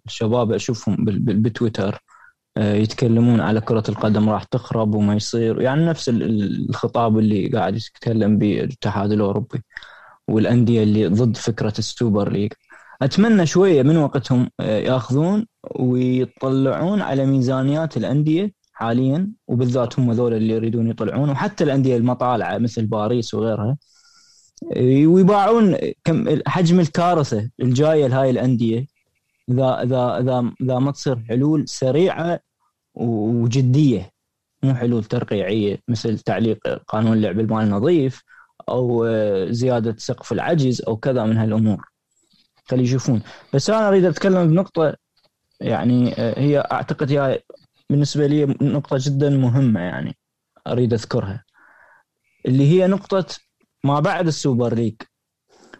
الشباب 0.05 0.51
أشوفهم 0.51 0.97
بتويتر 1.41 2.03
آه، 2.57 2.73
يتكلمون 2.73 3.41
على 3.41 3.61
كرة 3.61 3.83
القدم 3.89 4.29
راح 4.29 4.43
تخرب 4.43 4.95
وما 4.95 5.15
يصير. 5.15 5.61
يعني 5.61 5.85
نفس 5.85 6.09
الخطاب 6.13 7.19
اللي 7.19 7.47
قاعد 7.47 7.75
يتكلم 7.75 8.37
به 8.37 8.59
الاتحاد 8.59 9.11
الأوروبي 9.11 9.63
والأندية 10.27 10.83
اللي 10.83 11.07
ضد 11.07 11.37
فكرة 11.37 11.73
ال 11.79 11.88
Super 11.88 12.31
League. 12.31 12.53
أتمنى 13.01 13.45
شوية 13.45 13.83
من 13.83 13.97
وقتهم 13.97 14.49
آه، 14.59 14.79
ياخذون 14.79 15.45
ويطلعون 15.75 17.01
على 17.01 17.25
ميزانيات 17.25 17.97
الأندية 17.97 18.58
حاليا 18.79 19.31
وبالذات 19.47 19.99
هم 19.99 20.11
ذول 20.11 20.33
اللي 20.33 20.53
يريدون 20.53 20.89
يطلعون. 20.89 21.29
وحتى 21.29 21.63
الأندية 21.63 21.97
المطالعة 21.97 22.57
مثل 22.57 22.85
باريس 22.85 23.33
وغيرها 23.33 23.77
ويباوعون 25.05 25.77
كم 26.03 26.39
حجم 26.47 26.79
الكارثة 26.79 27.49
الجاية 27.61 28.07
لهاي 28.07 28.29
الأندية. 28.29 28.87
إذا 29.49 29.83
إذا 29.83 30.19
إذا 30.19 30.51
إذا 30.61 30.79
ما 30.79 30.91
تصير 30.91 31.23
حلول 31.29 31.67
سريعة 31.67 32.39
وجدية 32.95 34.11
مو 34.63 34.73
حلول 34.73 35.03
ترقيعية 35.03 35.79
مثل 35.87 36.19
تعليق 36.19 36.67
قانون 36.87 37.21
لعب 37.21 37.39
المال 37.39 37.63
النظيف 37.63 38.23
أو 38.69 39.07
زيادة 39.51 39.95
سقف 39.97 40.31
العجز 40.31 40.81
أو 40.81 40.97
كذا 40.97 41.25
من 41.25 41.37
هالأمور. 41.37 41.85
خلي 42.65 42.83
يشوفون. 42.83 43.21
بس 43.53 43.69
أنا 43.69 43.87
أريد 43.87 44.05
أتكلم 44.05 44.47
بنقطة 44.47 44.95
يعني 45.61 46.13
هي 46.17 46.59
أعتقد 46.71 47.11
هي 47.11 47.41
بالنسبة 47.89 48.27
لي 48.27 48.45
نقطة 48.45 48.97
جدا 48.99 49.29
مهمة 49.29 49.79
يعني 49.79 50.17
أريد 50.67 50.93
أذكرها 50.93 51.43
اللي 52.45 52.67
هي 52.67 52.87
نقطة 52.87 53.25
ما 53.83 53.99
بعد 53.99 54.27
ال 54.27 54.35
Super 54.35 54.73
League. 54.73 54.95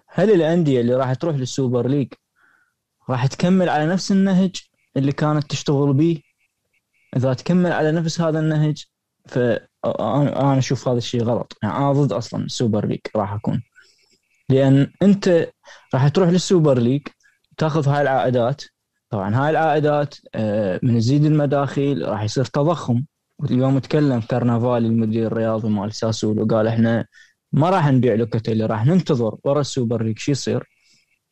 هل 0.07 0.31
الأندية 0.31 0.81
اللي 0.81 0.95
راح 0.95 1.13
تروح 1.13 1.35
لل 1.35 1.50
Super 1.50 1.87
League 1.87 2.07
راح 3.09 3.25
تكمل 3.25 3.69
على 3.69 3.85
نفس 3.87 4.11
النهج 4.11 4.55
اللي 4.97 5.11
كانت 5.11 5.51
تشتغل 5.51 5.93
به؟ 5.93 6.21
إذا 7.15 7.33
تكمل 7.33 7.71
على 7.71 7.91
نفس 7.91 8.21
هذا 8.21 8.39
النهج 8.39 8.85
فانا 9.25 10.57
أشوف 10.57 10.87
هذا 10.87 10.97
الشيء 10.97 11.23
غلط. 11.23 11.57
يعني 11.63 11.77
أنا 11.77 11.91
ضد 11.91 12.11
أصلا 12.11 12.45
ال 12.45 12.52
Super 12.52 12.85
League 12.85 12.99
راح 13.15 13.33
أكون. 13.33 13.63
لأن 14.49 14.91
أنت 15.01 15.49
راح 15.93 16.07
تروح 16.07 16.29
لل 16.29 16.43
Super 16.43 16.79
League 16.79 17.01
تأخذ 17.57 17.89
هاي 17.89 18.01
العائدات 18.01 18.63
طبعا 19.09 19.35
هاي 19.35 19.49
العائدات 19.49 20.15
آه، 20.35 20.79
من 20.83 20.99
تزيد 20.99 21.25
المداخيل 21.25 22.07
راح 22.09 22.23
يصير 22.23 22.45
تضخم. 22.45 23.03
اليوم 23.43 23.79
تكلم 23.79 24.19
كارنيفالي 24.21 24.87
المدير 24.87 25.27
الرياضي 25.27 25.69
مال 25.69 25.93
ساسولو 25.93 26.39
وقال 26.39 26.67
إحنا 26.67 27.05
ما 27.51 27.69
راح 27.69 27.87
نبيع 27.87 28.13
لوكاتيلي 28.15 28.65
راح 28.65 28.85
ننتظر 28.85 29.37
ورا 29.43 29.61
ال 29.61 29.68
Super 29.68 30.03
League 30.03 30.19
شو 30.19 30.31
يصير. 30.31 30.69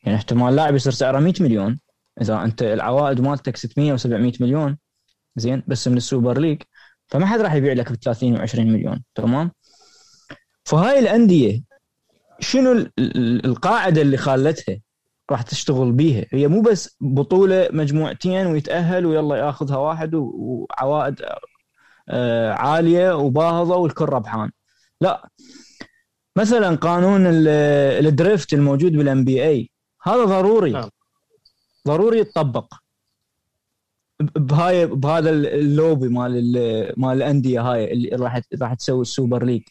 يعني 0.04 0.16
احتمال 0.16 0.56
لاعب 0.56 0.74
يصير 0.74 0.92
سعره 0.92 1.18
100 1.20 1.32
مليون. 1.40 1.80
إذا 2.20 2.44
أنت 2.44 2.62
العوائد 2.62 3.20
مالتك 3.20 3.56
600 3.56 3.96
و700 3.96 4.40
مليون 4.40 4.78
زين 5.36 5.62
بس 5.66 5.88
من 5.88 5.96
ال 5.96 6.03
Super 6.03 6.38
League 6.38 6.62
فما 7.08 7.26
حد 7.26 7.40
راح 7.40 7.54
يبيع 7.54 7.72
لك 7.72 7.92
ب 7.92 7.94
30 7.94 8.46
و20 8.46 8.58
مليون. 8.58 9.04
تمام؟ 9.14 9.50
فهاي 10.64 10.98
الأندية 10.98 11.60
شنو 12.40 12.86
القاعدة 13.44 14.02
اللي 14.02 14.16
خلتها 14.16 14.78
راح 15.30 15.42
تشتغل 15.42 15.92
بيها. 15.92 16.26
هي 16.30 16.48
مو 16.48 16.60
بس 16.60 16.96
بطولة 17.00 17.68
مجموعتين 17.72 18.46
ويتأهل 18.46 19.06
ويلا 19.06 19.36
ياخذها 19.36 19.76
واحد 19.76 20.14
والعوائد 20.14 21.22
آه، 22.08 22.52
عالية 22.52 23.16
وباهظة 23.16 23.76
والكل 23.76 24.04
ربحان. 24.04 24.50
لا. 25.00 25.30
مثلا 26.36 26.76
قانون 26.76 27.22
ال 27.26 27.47
draft 27.47 28.54
الموجود 28.54 28.92
بال 28.92 29.24
NBA 29.24 29.70
هذا 30.02 30.24
ضروري. 30.24 30.70
نعم. 30.70 30.88
ضروري 31.86 32.18
يتطبق. 32.18 32.74
بهاي 34.20 34.86
بهذا 34.86 35.30
اللوبي 35.30 36.08
مال 36.08 36.52
مال 36.96 37.16
الأندية 37.16 37.60
هاي 37.60 37.92
اللي 37.92 38.08
راح 38.08 38.40
راح 38.60 38.74
تسوي 38.74 39.02
ال 39.02 39.09
Super 39.09 39.44
League. 39.44 39.62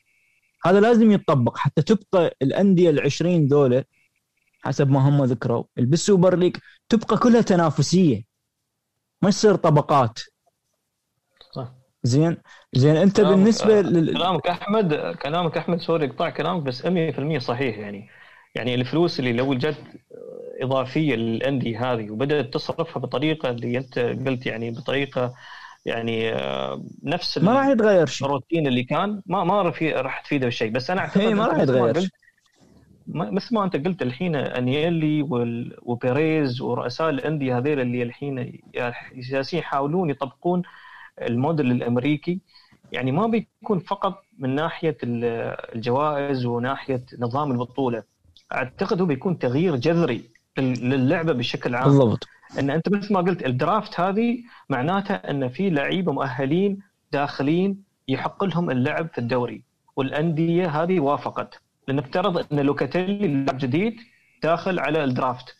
هذا 0.66 0.80
لازم 0.80 1.12
يتطبق 1.12 1.58
حتى 1.58 1.82
تبقى 1.82 2.36
الأندية 2.41 2.91
ال20 2.91 3.26
ذولا 3.26 3.84
حسب 4.64 4.89
ما 4.89 4.99
هم 5.10 5.24
ذكروا. 5.24 5.64
بال 5.78 5.94
Super 5.94 6.36
League 6.36 6.57
تبقى 6.89 7.18
كلها 7.18 7.41
تنافسية. 7.41 8.24
ما 9.22 9.30
يصير 9.30 9.55
طبقات. 9.55 10.20
صح. 11.55 11.72
زين؟ 12.03 12.38
زين 12.76 12.95
انت 12.95 13.18
كلامك- 13.22 13.36
بالنسبة 13.36 13.80
آه، 13.80 13.82
لل... 13.82 14.14
كلامك 14.18 14.47
أحمد 14.47 14.93
كلامك 15.22 15.58
أحمد 15.58 15.80
sorry 15.82 16.05
اقطع 16.05 16.30
كلامك 16.30 16.64
بس 16.64 16.86
100% 16.86 17.39
صحيح 17.39 17.78
يعني. 17.78 18.10
يعني 18.55 18.76
الفلوس 18.76 19.20
اللي 19.20 19.34
لو 19.34 19.53
جت 19.53 19.78
إضافية 20.62 21.16
للأندية 21.16 21.93
هذه 21.93 22.12
وبدأت 22.12 22.53
تصرفها 22.53 22.99
بطريقة 22.99 23.49
اللي 23.49 23.78
أنت 23.78 23.99
قلت 23.99 24.45
يعني 24.45 24.72
بطريقة 24.72 25.34
يعني 25.86 26.34
آه، 26.34 26.84
نفس 27.03 27.38
ما 27.38 27.53
راح 27.53 27.68
يتغير 27.68 28.05
شيء. 28.05 28.28
الروتين 28.28 28.68
اللي 28.68 28.84
كان 28.84 29.22
ما 29.26 29.43
ما 29.43 29.62
راح 29.62 29.84
راح 29.84 30.20
تفيده 30.22 30.47
بشيء 30.47 30.72
بس 30.72 30.91
أنا 30.91 31.01
أعتقد 31.01 31.22
ما 31.24 31.45
راح 31.47 31.60
يتغير 31.60 31.99
شيء. 31.99 32.10
مثل 33.08 33.55
ما 33.55 33.64
انت 33.64 33.76
قلت 33.88 34.01
الحين 34.01 34.36
أنيلي 34.36 35.22
وبيريز 35.82 36.62
ورؤساء 36.62 37.10
الأندية 37.10 37.58
هذيل 37.58 37.80
اللي 37.80 38.03
الحين 38.03 38.62
جالسين 39.16 39.60
يحاولون 39.60 40.10
يطبقون 40.10 40.62
الموديل 41.22 41.72
الأمريكي 41.72 42.39
يعني 42.91 43.12
ما 43.12 43.28
بيكون 43.28 43.80
فقط 43.80 44.24
من 44.38 44.55
ناحية 44.55 44.97
ال- 45.03 45.55
الجوائز 45.76 46.45
وناحية 46.45 47.05
نظام 47.20 47.51
البطولة 47.51 48.03
أعتقد 48.53 49.01
هو 49.01 49.08
بيكون 49.08 49.39
تغيير 49.39 49.76
جذري 49.76 50.22
لل- 50.58 50.89
للعبة 50.89 51.34
بشكل 51.34 51.76
عام. 51.76 51.86
بالضبط. 51.86 52.28
إن 52.60 52.70
أنت 52.70 52.89
مثل 52.89 53.14
ما 53.14 53.20
قلت 53.22 53.45
الدرافت 53.45 53.99
هذه 53.99 54.38
معناتها 54.70 55.32
إن 55.32 55.49
في 55.49 55.70
لعيبة 55.70 56.12
مؤهلين 56.14 56.80
داخلين 57.12 57.84
يحق 58.08 58.43
لهم 58.43 58.70
اللعب 58.70 59.08
في 59.08 59.18
الدوري 59.18 59.64
والأندية 59.95 60.68
هذه 60.84 60.99
وافقت. 60.99 61.62
لنفترض 61.88 62.45
أن 62.53 62.59
لوكاتيلي 62.59 63.27
لاعب 63.27 63.57
جديد 63.57 63.95
داخل 64.43 64.79
على 64.79 65.03
الدرافت. 65.03 65.55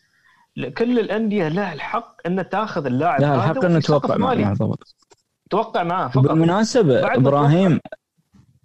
كل 0.78 0.98
الأندية 0.98 1.48
لها 1.48 1.72
الحق 1.72 2.16
أن 2.26 2.48
تاخذ 2.48 2.86
اللاعب 2.86 3.20
لا 3.20 3.34
هذا 3.34 3.36
الحق 3.36 3.64
انه 3.64 3.80
سقف 3.80 4.06
توقع 4.06 4.16
معه. 4.16 4.48
بالضبط. 4.48 4.96
توقع 5.50 5.82
معاه 5.82 6.08
فقط. 6.08 6.28
بالمناسبه 6.28 7.14
إبراهيم 7.14 7.80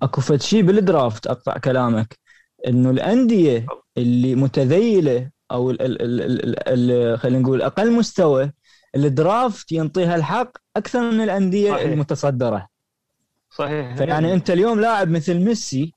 أكو 0.02 0.22
فد 0.22 0.42
شيء 0.42 0.62
بال 0.62 0.81
draft 0.81 1.28
أقطع 1.28 1.58
كلامك. 1.58 2.18
إنه 2.68 2.90
الأندية 2.90 3.66
اللي 3.98 4.36
متذيلة 4.36 5.30
أو 5.52 5.74
خلينا 7.18 7.40
نقول 7.40 7.62
أقل 7.62 7.92
مستوى 7.92 8.52
ال 8.96 9.09
draft 9.09 9.72
ينطيها 9.72 10.16
الحق 10.16 10.52
أكثر 10.78 11.12
من 11.12 11.22
الأندية 11.22 11.72
صحيح. 11.72 11.92
المتصدرة. 11.92 12.68
صحيح. 13.50 13.96
فيعني 13.96 14.34
أنت 14.34 14.50
اليوم 14.50 14.80
لاعب 14.80 15.10
مثل 15.10 15.40
ميسي 15.40 15.94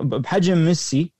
بحجم 0.00 0.58
ميسي 0.58 1.12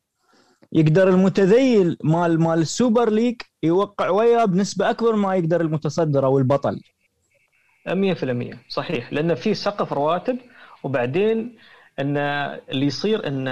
يقدر 0.73 1.09
المتذيل 1.09 1.97
مال 2.05 2.41
مال 2.41 2.59
ال 2.59 2.67
Super 2.67 3.11
League 3.11 3.37
يوقع 3.63 4.09
وياه 4.09 4.45
بنسبة 4.45 4.91
أكبر 4.91 5.17
ما 5.17 5.35
يقدر 5.35 5.61
المتصدر 5.61 6.27
أو 6.27 6.39
البطل. 6.39 6.81
100% 7.89 8.57
صحيح. 8.69 9.13
لأن 9.13 9.35
في 9.35 9.55
سقف 9.55 9.93
رواتب 9.93 10.39
وبعدين 10.85 11.57
إن 11.99 12.17
اللي 12.71 12.87
يصير 12.87 13.27
إن 13.27 13.49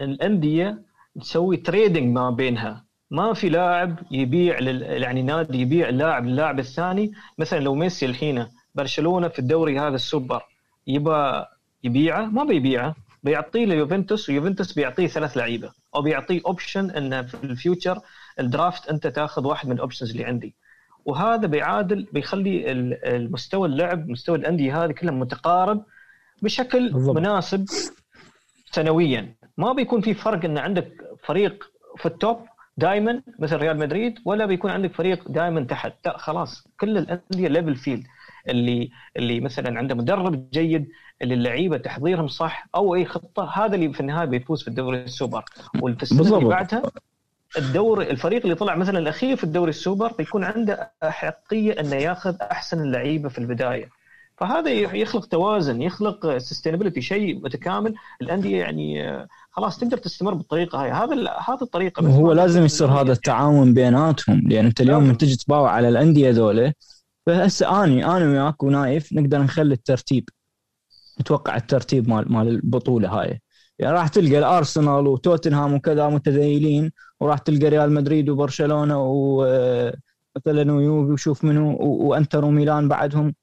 الأندية 0.00 0.82
تسوي 1.20 1.56
trading 1.56 2.14
ما 2.14 2.30
بينها. 2.30 2.84
ما 3.10 3.32
في 3.32 3.48
لاعب 3.48 3.98
يبيع 4.10 4.58
لل... 4.58 4.82
يعني 4.82 5.22
نادي 5.22 5.60
يبيع 5.60 5.88
لاعب 5.88 6.26
للاعب 6.26 6.58
الثاني. 6.58 7.12
مثلا 7.38 7.58
لو 7.60 7.74
ميسي 7.74 8.06
الحين 8.06 8.46
برشلونة 8.74 9.28
في 9.28 9.38
الدوري 9.38 9.78
هذا 9.78 9.94
السوبر 9.94 10.42
يبى 10.86 11.44
يبيعه 11.84 12.24
ما 12.24 12.44
بيبيعه. 12.44 12.94
بيعطيه 13.24 13.66
ليوفنتوس 13.66 14.28
ويوفنتوس 14.28 14.72
بيعطيه 14.72 15.06
ثلاث 15.06 15.36
لعيبة. 15.36 15.72
أو 15.94 16.02
بيعطيه 16.02 16.40
option 16.46 16.90
انه 16.90 17.22
في 17.22 17.44
ال 17.44 17.52
future 17.52 17.98
ال 18.40 18.48
draft 18.48 18.88
أنت 18.88 19.06
تاخذ 19.06 19.46
واحد 19.46 19.68
من 19.68 19.74
ال 19.74 19.79
options 19.79 20.10
اللي 20.10 20.24
عندي. 20.24 20.54
وهذا 21.04 21.46
بيعادل 21.46 22.06
بيخلي 22.12 22.72
ال- 22.72 23.04
المستوى 23.04 23.68
اللعب 23.68 24.08
مستوى 24.08 24.38
الأندية 24.38 24.84
هذه 24.84 24.92
كلها 24.92 25.12
متقارب 25.12 25.84
بشكل 26.42 26.92
بالضبط. 26.92 27.16
مناسب 27.16 27.64
سنويا. 28.72 29.34
ما 29.58 29.72
بيكون 29.72 30.00
في 30.00 30.14
فرق 30.14 30.44
إن 30.44 30.58
عندك 30.58 30.92
فريق 31.26 31.64
في 31.96 32.06
ال 32.06 32.14
top 32.14 32.38
دائما 32.76 33.22
مثل 33.38 33.56
ريال 33.56 33.78
مدريد 33.78 34.14
ولا 34.24 34.46
بيكون 34.46 34.70
عندك 34.70 34.92
فريق 34.94 35.28
دائما 35.28 35.64
تحت. 35.64 35.92
لا 36.06 36.18
خلاص. 36.18 36.68
كل 36.80 36.98
الأندية 36.98 37.48
level 37.48 37.76
field 37.76 38.04
اللي 38.48 38.90
اللي 39.16 39.40
مثلا 39.40 39.78
عنده 39.78 39.94
مدرب 39.94 40.50
جيد 40.50 40.88
اللي 41.24 41.34
اللعيبة 41.34 41.76
تحضيرهم 41.76 42.28
صح 42.28 42.68
أو 42.74 42.94
أي 42.94 43.04
خطة 43.04 43.50
هذا 43.54 43.74
اللي 43.74 43.92
في 43.92 44.00
النهاية 44.00 44.26
بيفوز 44.26 44.62
في 44.62 44.68
الدوري 44.68 45.02
السوبر. 45.04 45.44
وفي 45.82 46.02
السنة 46.02 46.36
اللي. 46.38 46.48
بعدها 46.48 46.82
الدور 47.58 48.02
الفريق 48.02 48.42
اللي 48.42 48.54
طلع 48.54 48.74
مثلا 48.74 48.98
الأخير 48.98 49.36
في 49.36 49.44
الدوري 49.44 49.70
السوبر 49.70 50.12
بيكون 50.12 50.44
عنده 50.44 50.92
أحقية 51.02 51.80
إنه 51.80 51.96
ياخذ 51.96 52.34
أحسن 52.42 52.80
اللعيبة 52.80 53.28
في 53.28 53.38
البداية. 53.38 53.88
فهذا 54.36 54.70
يخلق 54.70 55.26
توازن 55.26 55.82
يخلق 55.82 56.36
sustainability 56.38 57.00
شيء 57.02 57.44
متكامل. 57.44 57.94
الأندية 58.22 58.58
يعني 58.58 59.08
آه، 59.10 59.28
خلاص 59.50 59.78
تقدر 59.78 59.96
تستمر 59.98 60.34
بالطريقة 60.34 60.82
هاي. 60.84 60.90
هذا 60.90 61.14
هذا 61.48 61.58
الطريقة 61.62 62.02
بس 62.02 62.08
ما- 62.14 62.34
لازم 62.34 62.64
يصير 62.64 62.88
هذا 62.88 63.12
التعاون 63.12 63.74
بيناتهم. 63.74 64.42
لأن 64.48 64.66
أنت 64.66 64.80
اليوم 64.80 64.98
لازم. 64.98 65.10
من 65.10 65.18
تجي 65.18 65.36
تباوع 65.36 65.70
على 65.70 65.88
الأندية 65.88 66.30
ذولا 66.30 66.72
فهسه 67.26 67.84
أني 67.84 68.04
أنا 68.06 68.28
وياك 68.30 68.62
ونايف 68.62 69.12
نقدر 69.12 69.38
نخلي 69.42 69.74
الترتيب. 69.74 70.28
نتوقع 71.20 71.56
الترتيب 71.56 72.08
مال 72.08 72.32
مال 72.32 72.48
البطولة 72.48 73.08
هاي. 73.08 73.40
يعني 73.78 73.94
راح 73.96 74.08
تلقى 74.08 74.38
الأرسنال 74.38 75.06
وتوتنهام 75.06 75.74
وكذا 75.74 76.08
متذيلين 76.08 76.92
وراح 77.20 77.38
تلقى 77.38 77.68
ريال 77.68 77.92
مدريد 77.92 78.28
وبرشلونة 78.28 79.02
ومثلا 79.02 80.72
ويوفي 80.72 81.12
وشوف 81.12 81.44
منو 81.44 81.70
و- 81.76 82.06
وإنتر 82.08 82.44
وميلان 82.44 82.88
بعدهم. 82.88 83.34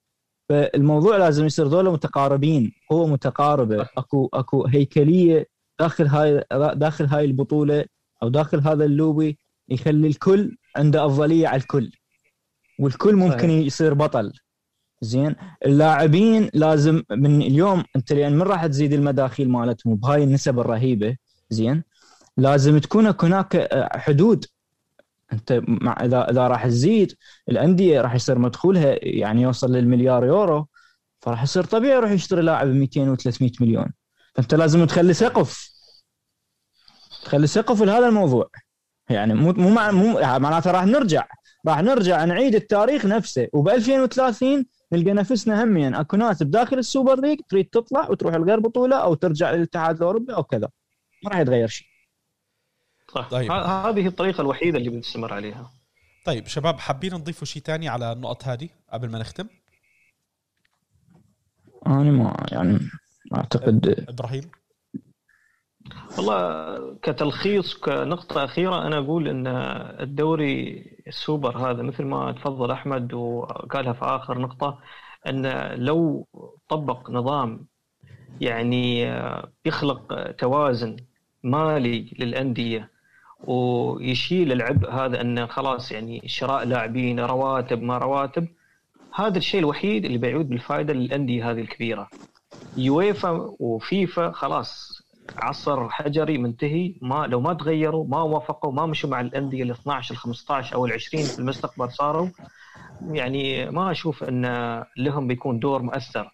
فالموضوع 0.50 1.18
لازم 1.18 1.46
يصير 1.46 1.68
ذولا 1.68 1.92
متقاربين. 1.92 2.72
قوة 2.90 3.08
متقاربة 3.08 3.88
أكو 3.98 4.30
أكو 4.34 4.66
هيكلية 4.66 5.48
داخل 5.80 6.08
هاي 6.08 6.44
داخل 6.76 7.06
هاي 7.06 7.26
البطولة 7.26 7.86
أو 8.24 8.30
داخل 8.30 8.60
هذا 8.60 8.86
اللوبي 8.86 9.38
يخلي 9.70 10.08
الكل 10.08 10.58
عنده 10.76 11.06
أفضلية 11.06 11.48
على 11.48 11.62
الكل. 11.62 11.92
والكل 12.80 13.16
ممكن 13.16 13.38
صحيح. 13.38 13.66
يصير 13.66 13.94
بطل. 13.94 14.34
زين. 15.02 15.36
اللاعبين 15.66 16.50
لازم 16.54 17.04
من 17.12 17.42
اليوم 17.42 17.84
انت 17.96 18.14
لأن 18.14 18.34
من 18.36 18.42
راح 18.42 18.66
تزيد 18.66 18.94
المداخيل 18.94 19.50
مالتهم 19.50 19.96
بهاي 19.96 20.24
النسب 20.24 20.60
الرهيبة 20.60 21.18
زين. 21.50 21.84
لازم 22.38 22.78
تكون 22.78 23.14
هناك 23.24 23.56
آه، 23.56 23.98
حدود. 23.98 24.46
انت 25.34 25.62
مع 25.68 26.06
إذا 26.06 26.30
إذا 26.32 26.48
راح 26.48 26.68
تزيد 26.68 27.14
الأندية 27.50 28.02
راح 28.02 28.16
يصير 28.16 28.40
مدخولها 28.40 28.96
يعني 29.02 29.42
يوصل 29.42 29.72
للمليار 29.72 30.26
يورو 30.26 30.68
فراح 31.22 31.44
يصير 31.44 31.64
طبيعي 31.64 31.96
يروح 31.98 32.12
يشتري 32.12 32.42
لاعب 32.42 32.68
ب 32.68 32.76
200 32.76 33.16
و300 33.16 33.62
مليون. 33.62 33.94
فانت 34.36 34.56
لازم 34.56 34.86
تخلي 34.86 35.14
سقف. 35.14 35.72
تخلي 37.24 37.48
سقف 37.48 37.82
لهذا 37.82 38.08
الموضوع. 38.08 38.50
يعني 39.10 39.34
مو 39.34 39.52
مو 39.52 39.70
مو 39.92 40.14
معناته 40.20 40.72
راح 40.72 40.86
نرجع. 40.86 41.28
راح 41.68 41.82
نرجع 41.82 42.26
نعيد 42.26 42.56
التاريخ 42.56 43.06
نفسه. 43.06 43.48
وب 43.54 43.70
2030 43.70 44.66
نلقى 44.94 45.14
نفسنا 45.14 45.64
همين 45.64 45.96
اكو 45.96 46.18
ناس 46.18 46.44
بداخل 46.44 46.78
ال 46.78 46.85
Super 46.85 47.22
League 47.22 47.40
تريد 47.50 47.66
تطلع 47.66 48.10
وتروح 48.10 48.36
لغير 48.36 48.60
بطولة 48.60 48.96
أو 48.98 49.14
ترجع 49.14 49.52
للاتحاد 49.52 49.96
الأوروبي 49.98 50.34
أو 50.34 50.44
كذا. 50.44 50.70
ما 51.24 51.30
راح 51.32 51.40
يتغير 51.40 51.68
شيء. 51.68 51.88
صح. 53.16 53.30
طيب. 53.30 53.52
ه- 53.52 53.90
هذه 53.90 54.08
الطريقة 54.08 54.42
الوحيدة 54.42 54.78
اللي 54.78 54.90
بنستمر 54.90 55.34
عليها. 55.34 55.72
طيب 56.26 56.48
شباب 56.48 56.80
حابين 56.80 57.14
نضيفوا 57.14 57.48
شيء 57.48 57.62
تاني 57.62 57.90
على 57.90 58.12
النقط 58.12 58.44
هذه 58.44 58.70
قبل 58.94 59.10
ما 59.10 59.20
نختم؟ 59.20 59.48
أنا 61.88 62.12
ما 62.12 62.46
يعني 62.52 62.80
أعتقد 63.36 64.06
إبراهيم؟ 64.10 64.52
والله 66.18 66.96
كتلخيص 67.04 67.74
كنقطة 67.74 68.44
أخيرة 68.44 68.88
أنا 68.88 68.98
أقول 68.98 69.28
أن 69.28 69.48
الدوري 70.00 70.86
السوبر 71.08 71.58
هذا 71.58 71.82
مثل 71.84 72.04
ما 72.04 72.32
تفضل 72.32 72.72
أحمد 72.72 73.14
وقالها 73.14 73.94
في 73.94 74.06
آخر 74.06 74.40
نقطة 74.40 74.80
أن 75.28 75.72
لو 75.76 76.28
طبق 76.70 77.10
نظام 77.10 77.66
يعني 78.42 79.02
يخلق 79.66 80.32
توازن 80.32 80.98
مالي 81.44 82.14
للأندية 82.20 82.90
ويشيل 83.44 84.52
العبء 84.52 84.92
هذا 84.92 85.22
أن 85.22 85.48
خلاص 85.48 85.92
يعني 85.92 86.22
شراء 86.26 86.66
لاعبين 86.66 87.20
رواتب 87.20 87.82
ما 87.82 87.98
رواتب 87.98 88.48
هذا 89.16 89.38
الشيء 89.38 89.60
الوحيد 89.60 90.06
اللي 90.06 90.18
بيعود 90.18 90.50
بالفائدة 90.50 90.94
للأندية 90.94 91.52
هذه 91.52 91.62
الكبيرة. 91.62 92.10
يويفا 92.78 93.56
وفيفا 93.60 94.32
خلاص 94.32 95.01
عصر 95.38 95.90
حجري 95.90 96.38
منتهي. 96.38 96.96
ما 97.02 97.28
لو 97.28 97.42
ما 97.42 97.54
تغيروا 97.54 98.08
ما 98.08 98.22
وافقوا 98.22 98.72
ما 98.72 98.86
مشوا 98.86 99.10
مع 99.10 99.22
الأندية 99.22 99.64
ال 99.64 99.72
12 99.72 100.12
ال 100.12 100.18
15 100.18 100.76
أو 100.76 100.86
ال 100.86 100.94
20 100.94 101.30
في 101.30 101.40
المستقبل 101.40 101.92
صاروا. 101.92 102.30
يعني 103.02 103.70
ما 103.72 103.92
أشوف 103.92 104.24
أن 104.24 104.46
لهم 104.98 105.28
بيكون 105.28 105.60
دور 105.60 105.82
مؤثر. 105.82 106.32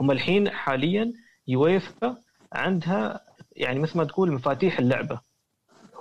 هم 0.00 0.10
الحين 0.10 0.50
حاليا 0.50 1.12
يويفا 1.48 2.16
عندها 2.52 3.20
يعني 3.56 3.78
مثل 3.78 3.98
ما 3.98 4.04
تقول 4.04 4.32
مفاتيح 4.32 4.78
اللعبة. 4.78 5.20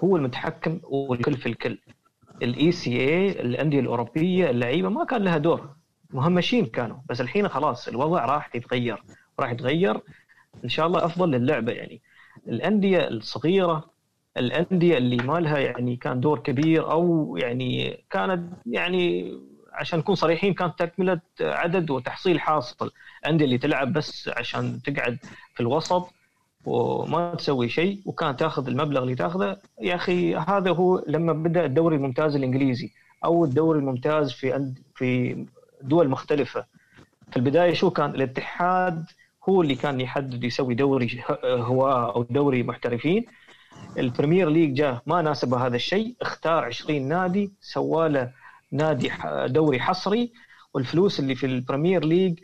هو 0.03 0.17
المتحكم 0.17 0.79
والكل 0.83 1.37
في 1.37 1.45
الكل. 1.49 1.77
ال 2.41 2.71
ECA 2.71 3.29
الأندية 3.29 3.79
الأوروبية 3.79 4.49
اللعيبة 4.49 4.89
ما 4.89 5.05
كان 5.05 5.23
لها 5.23 5.37
دور. 5.37 5.69
مهمشين 6.09 6.65
كانوا. 6.65 6.97
بس 7.09 7.21
الحين 7.21 7.47
خلاص 7.47 7.87
الوضع 7.87 8.25
راح 8.25 8.55
يتغير. 8.55 9.03
راح 9.39 9.51
يتغير. 9.51 10.01
إن 10.63 10.69
شاء 10.69 10.87
الله 10.87 11.05
أفضل 11.05 11.31
للعبة 11.31 11.71
يعني. 11.71 12.01
الأندية 12.47 13.07
الصغيرة 13.07 13.83
الأندية 14.37 14.97
اللي 14.97 15.17
ما 15.17 15.39
لها 15.39 15.57
يعني 15.57 15.95
كان 15.95 16.19
دور 16.19 16.39
كبير 16.39 16.91
أو 16.91 17.37
يعني 17.37 17.99
كانت 18.09 18.53
يعني 18.65 19.33
عشان 19.73 19.99
نكون 19.99 20.15
صريحين 20.15 20.53
كانت 20.53 20.79
تكملة 20.79 21.19
عدد 21.41 21.89
وتحصيل 21.89 22.39
حاصل. 22.39 22.91
الانديه 23.23 23.45
اللي 23.45 23.57
تلعب 23.57 23.93
بس 23.93 24.29
عشان 24.37 24.81
تقعد 24.81 25.17
في 25.53 25.59
الوسط 25.59 26.07
وما 26.65 27.35
تسوي 27.35 27.69
شيء 27.69 28.01
وكان 28.05 28.35
تاخذ 28.35 28.67
المبلغ 28.67 29.03
اللي 29.03 29.15
تاخذه. 29.15 29.57
يا 29.81 29.95
أخي 29.95 30.35
هذا 30.35 30.71
هو 30.71 31.03
لما 31.07 31.33
بدأ 31.33 31.65
الدوري 31.65 31.95
الممتاز 31.95 32.35
الإنجليزي 32.35 32.91
أو 33.25 33.45
الدوري 33.45 33.79
الممتاز 33.79 34.31
في 34.31 34.73
في 34.95 35.45
دول 35.81 36.09
مختلفة. 36.09 36.65
في 37.31 37.37
البداية 37.37 37.73
شو 37.73 37.89
كان؟ 37.89 38.09
الاتحاد 38.09 39.05
هو 39.49 39.61
اللي 39.61 39.75
كان 39.75 40.01
يحدد 40.01 40.43
يسوي 40.43 40.75
دوري 40.75 41.23
هواة 41.43 42.15
أو 42.15 42.23
دوري 42.23 42.63
محترفين. 42.63 43.25
ال 43.97 44.04
Premier 44.04 44.49
League 44.49 44.73
جاء 44.73 45.01
ما 45.05 45.21
ناسبه 45.21 45.65
هذا 45.65 45.75
الشيء 45.75 46.15
اختار 46.21 46.65
20 46.65 47.07
نادي 47.07 47.51
سواله 47.61 48.31
نادي 48.71 49.11
دوري 49.45 49.79
حصري. 49.79 50.31
والفلوس 50.73 51.19
اللي 51.19 51.35
في 51.35 51.45
ال 51.45 51.53
Premier 51.53 52.05
League 52.05 52.39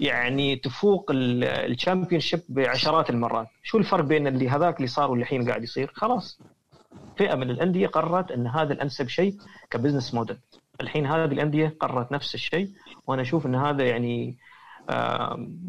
يعني 0.00 0.56
تفوق 0.56 1.10
ال 1.14 2.20
Championship 2.20 2.40
بعشرات 2.48 3.10
المرات. 3.10 3.46
شو 3.62 3.78
الفرق 3.78 4.04
بين 4.04 4.26
اللي 4.26 4.48
هذاك 4.48 4.76
اللي 4.76 4.86
صار 4.86 5.10
والحين 5.10 5.48
قاعد 5.48 5.62
يصير؟ 5.62 5.90
خلاص. 5.94 6.40
فئة 7.16 7.34
من 7.34 7.50
الأندية 7.50 7.86
قررت 7.86 8.30
أن 8.30 8.46
هذا 8.46 8.72
الأنسب 8.72 9.08
شيء 9.08 9.34
ك 9.70 9.75
business 9.75 10.14
model 10.14 10.36
الحين 10.80 11.06
هذه 11.06 11.24
الأندية 11.24 11.76
قررت 11.80 12.12
نفس 12.12 12.34
الشيء 12.34 12.68
وأنا 13.06 13.22
أشوف 13.22 13.46
أن 13.46 13.54
هذا 13.54 13.84
يعني 13.84 14.36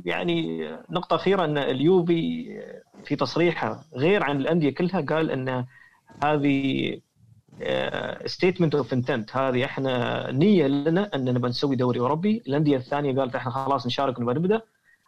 يعني 0.06 0.68
نقطة 0.90 1.16
أخيرة 1.16 1.46
أن 1.46 1.58
اليوفي 1.58 2.46
في 3.06 3.16
تصريحه 3.16 3.80
غير 3.96 4.24
عن 4.24 4.38
الأندية 4.38 4.70
كلها 4.74 5.02
قال 5.02 5.32
أن 5.32 5.66
هذه 6.24 7.00
statement 8.26 8.76
of 8.76 8.94
intent 8.94 9.38
هذه 9.38 9.66
إحنا 9.66 10.32
نية 10.32 10.68
لنا 10.68 11.10
أن 11.16 11.34
نبى 11.34 11.48
نسوي 11.48 11.76
دوري 11.76 12.00
أوروبي. 12.00 12.44
الأندية 12.48 12.78
الثانية 12.78 13.20
قالت 13.20 13.36
إحنا 13.36 13.52
خلاص 13.52 13.86
نشارك 13.86 14.20
ونبى 14.20 14.34
نبدأ 14.34 14.62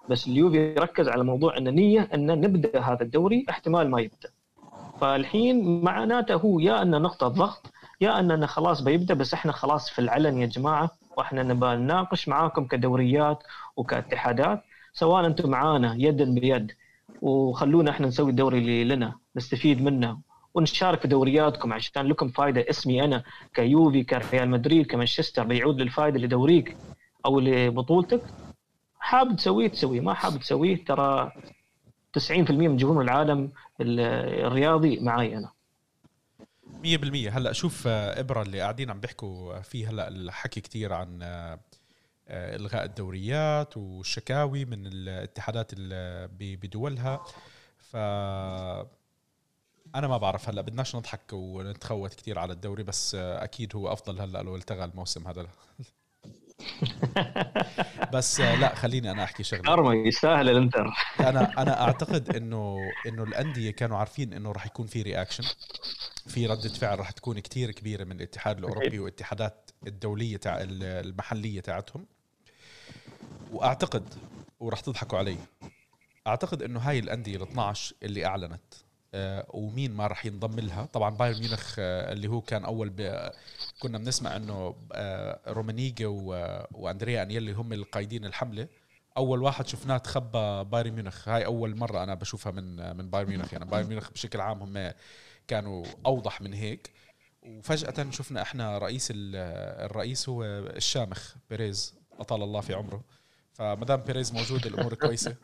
بس 0.09 0.27
اليوفي 0.27 0.73
ركز 0.73 1.07
على 1.07 1.23
موضوع 1.23 1.57
أن 1.57 1.75
نية 1.75 2.09
أن 2.13 2.25
نبدأ 2.41 2.79
هذا 2.81 3.01
الدوري 3.03 3.45
احتمال 3.49 3.89
ما 3.89 4.01
يبدأ. 4.01 4.29
فالحين 5.01 5.83
معناته 5.83 6.35
هو 6.35 6.59
يا 6.59 6.81
أن 6.81 6.91
نقطة 7.01 7.27
ضغط 7.27 7.71
يا 8.01 8.19
اننا 8.19 8.47
خلاص 8.47 8.81
بيبدأ 8.81 9.13
بس 9.13 9.33
إحنا 9.33 9.51
خلاص 9.51 9.89
في 9.89 9.99
العلن 9.99 10.37
يا 10.37 10.45
جماعة 10.45 10.91
وإحنا 11.17 11.43
نبى 11.43 11.65
نناقش 11.65 12.27
معاكم 12.27 12.65
كدوريات 12.65 13.43
وكاتحادات 13.79 14.63
سواء 14.93 15.25
أنتم 15.25 15.49
معانا 15.49 15.95
يدا 15.97 16.33
بيد 16.33 16.71
وخلونا 17.21 17.91
إحنا 17.91 18.07
نسوي 18.07 18.31
الدوري 18.31 18.57
اللي 18.57 18.83
لنا 18.83 19.15
نستفيد 19.35 19.81
منه 19.81 20.19
ونشارك 20.53 21.01
في 21.01 21.07
دورياتكم 21.07 21.73
عشان 21.73 22.07
لكم 22.07 22.29
فائده 22.29 22.65
اسمي 22.69 23.03
أنا 23.03 23.23
كيوفي 23.53 24.03
كريال 24.03 24.49
مدريد 24.49 24.85
كمانشستر 24.85 25.43
بيعود 25.43 25.81
للفائده 25.81 26.19
لدوريك 26.19 26.77
أو 27.25 27.39
لبطولتك. 27.39 28.21
حاب 28.99 29.35
تسويه 29.35 29.67
تسويه 29.67 30.01
ما 30.01 30.13
حاب 30.13 30.39
تسويه 30.39 30.85
ترى 30.85 31.31
90% 32.19 32.31
من 32.51 32.77
جمهور 32.77 33.01
العالم 33.01 33.51
الرياضي 33.81 34.99
معي 34.99 35.37
أنا. 35.37 35.51
100% 36.83 37.29
هلا 37.31 37.51
شوف 37.51 37.87
آه، 37.87 38.19
إبرة 38.19 38.41
اللي 38.41 38.59
قاعدين 38.59 38.89
عم 38.89 38.99
بيحكوا 38.99 39.61
فيه 39.61 39.89
هلا 39.89 40.07
الحكي 40.07 40.61
كثير 40.61 40.93
عن 40.93 41.19
آه، 41.23 41.59
إلغاء 42.29 42.85
الدوريات 42.85 43.77
والشكاوي 43.77 44.65
من 44.65 44.85
الاتحادات 44.85 45.71
بدولها. 46.39 47.23
ف 47.77 47.95
أنا 49.95 50.07
ما 50.07 50.17
بعرف 50.17 50.49
هلأ 50.49 50.61
بدناش 50.61 50.95
نضحك 50.95 51.33
ونتخوت 51.33 52.13
كثير 52.13 52.39
على 52.39 52.53
الدوري 52.53 52.83
بس 52.83 53.15
أكيد 53.15 53.75
هو 53.75 53.93
أفضل 53.93 54.21
هلأ 54.21 54.41
لو 54.41 54.55
التغى 54.55 54.83
الموسم 54.83 55.27
هذا. 55.27 55.43
بس 58.13 58.39
لا 58.39 58.75
خليني 58.75 59.11
أنا 59.11 59.23
أحكي 59.23 59.43
شغلة. 59.43 59.73
ارمي 59.73 60.07
يستاهل 60.07 60.49
الإنتر. 60.49 60.93
أنا 61.19 61.61
أنا 61.61 61.81
أعتقد 61.81 62.35
إنه 62.35 62.77
إنه 63.07 63.23
الأندية 63.23 63.71
كانوا 63.71 63.97
عارفين 63.97 64.33
إنه 64.33 64.51
راح 64.51 64.65
يكون 64.65 64.87
في 64.87 65.01
reaction 65.01 65.43
في 66.27 66.47
ردة 66.47 66.69
فعل 66.69 66.99
راح 66.99 67.11
تكون 67.11 67.39
كتير 67.39 67.71
كبيرة 67.71 68.03
من 68.03 68.11
الاتحاد 68.11 68.57
الأوروبي 68.57 68.99
والاتحادات 68.99 69.71
الدولية 69.87 70.37
تاع 70.37 70.57
المحلية 70.61 71.61
تاعتهم. 71.61 72.05
وأعتقد 73.51 74.13
وراح 74.59 74.79
تضحكوا 74.79 75.17
علي 75.17 75.37
أعتقد 76.27 76.61
إنه 76.61 76.79
هاي 76.79 76.99
الأندية 76.99 77.37
ال 77.37 77.41
12 77.41 77.95
اللي 78.03 78.25
أعلنت 78.25 78.73
آه، 79.13 79.45
ومين 79.49 79.91
ما 79.91 80.07
راح 80.07 80.25
ينضم 80.25 80.59
لها. 80.59 80.85
طبعا 80.85 81.09
بايرن 81.09 81.39
ميونخ 81.39 81.75
آه، 81.79 82.13
اللي 82.13 82.27
هو 82.27 82.41
كان 82.41 82.65
أول. 82.65 82.93
كنا 83.79 83.97
بنسمع 83.97 84.35
إنه 84.35 84.75
آه، 84.91 85.39
رومينيجه 85.47 86.07
وأندريا 86.71 87.23
انيلي 87.23 87.51
هم 87.51 87.73
القايدين 87.73 88.25
الحملة. 88.25 88.67
أول 89.17 89.41
واحد 89.43 89.67
شفناه 89.67 89.97
تخبى 89.97 90.63
بايرن 90.63 90.91
ميونخ. 90.91 91.29
هاي 91.29 91.45
أول 91.45 91.75
مرة 91.75 92.03
أنا 92.03 92.13
بشوفها 92.13 92.51
من 92.51 92.97
من 92.97 93.09
بايرن 93.09 93.29
ميونخ. 93.29 93.53
يعني 93.53 93.65
بايرن 93.65 93.87
ميونخ 93.87 94.11
بشكل 94.11 94.41
عام 94.41 94.61
هم 94.61 94.93
كانوا 95.47 95.85
أوضح 96.05 96.41
من 96.41 96.53
هيك. 96.53 96.91
وفجأة 97.43 98.11
شفنا 98.11 98.41
إحنا 98.41 98.77
رئيس 98.77 99.13
الرئيس 99.15 100.29
هو 100.29 100.43
الشامخ 100.43 101.35
بيريز 101.49 101.95
أطال 102.19 102.43
الله 102.43 102.61
في 102.61 102.73
عمره. 102.73 103.03
فما 103.59 103.85
دام 103.85 104.01
بيريز 104.01 104.33
موجود 104.33 104.65
الأمور 104.65 104.93
كويسة. 104.93 105.35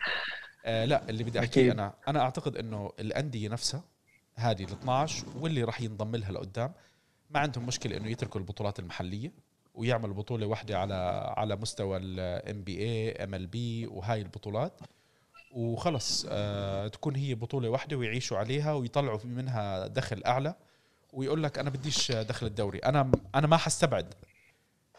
آه 0.66 0.86
لا 0.86 1.09
اللي 1.09 1.24
بدي 1.24 1.39
أحكيه 1.39 1.72
أنا. 1.72 1.93
أنا 2.07 2.20
أعتقد 2.20 2.57
إنه 2.57 2.91
الأندية 2.99 3.49
نفسها 3.49 3.84
هذه 4.36 4.63
ال 4.63 4.72
12 4.72 5.26
واللي 5.39 5.63
راح 5.63 5.82
ينضم 5.82 6.16
لها 6.16 6.32
لقدام 6.32 6.74
ما 7.30 7.39
عندهم 7.39 7.66
مشكلة 7.66 7.97
إنه 7.97 8.09
يتركوا 8.09 8.41
البطولات 8.41 8.80
المحلية 8.80 9.32
ويعملوا 9.74 10.16
بطولة 10.16 10.45
واحدة 10.45 10.80
على 10.80 10.93
على 11.38 11.55
مستوى 11.55 11.97
ال 11.97 13.47
NBA 13.47 13.68
MLB 13.68 13.88
وهاي 13.88 14.22
البطولات. 14.22 14.80
وخلص 15.51 16.26
آه 16.30 16.88
تكون 16.88 17.16
هي 17.16 17.36
بطولة 17.36 17.70
واحدة 17.70 17.97
ويعيشوا 17.97 18.38
عليها 18.38 18.74
ويطلعوا 18.74 19.20
منها 19.24 19.88
دخل 19.88 20.24
أعلى. 20.26 20.55
ويقول 21.13 21.43
لك 21.43 21.59
أنا 21.59 21.70
بديش 21.70 22.11
دخل 22.11 22.45
الدوري. 22.45 22.80
أنا 22.80 23.11
أنا 23.36 23.47
ما 23.47 23.57
حستبعد. 23.57 24.13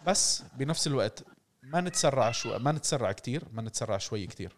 بس 0.07 0.43
بنفس 0.57 0.87
الوقت 0.87 1.25
ما 1.67 1.81
نتسرع 1.81 2.31
شو 2.31 2.59
ما 2.59 2.73
نتسرع 2.73 3.13
كثير 3.13 3.43
ما 3.53 3.63
نتسرع 3.63 3.99
شوي 3.99 4.27
كثير 4.27 4.53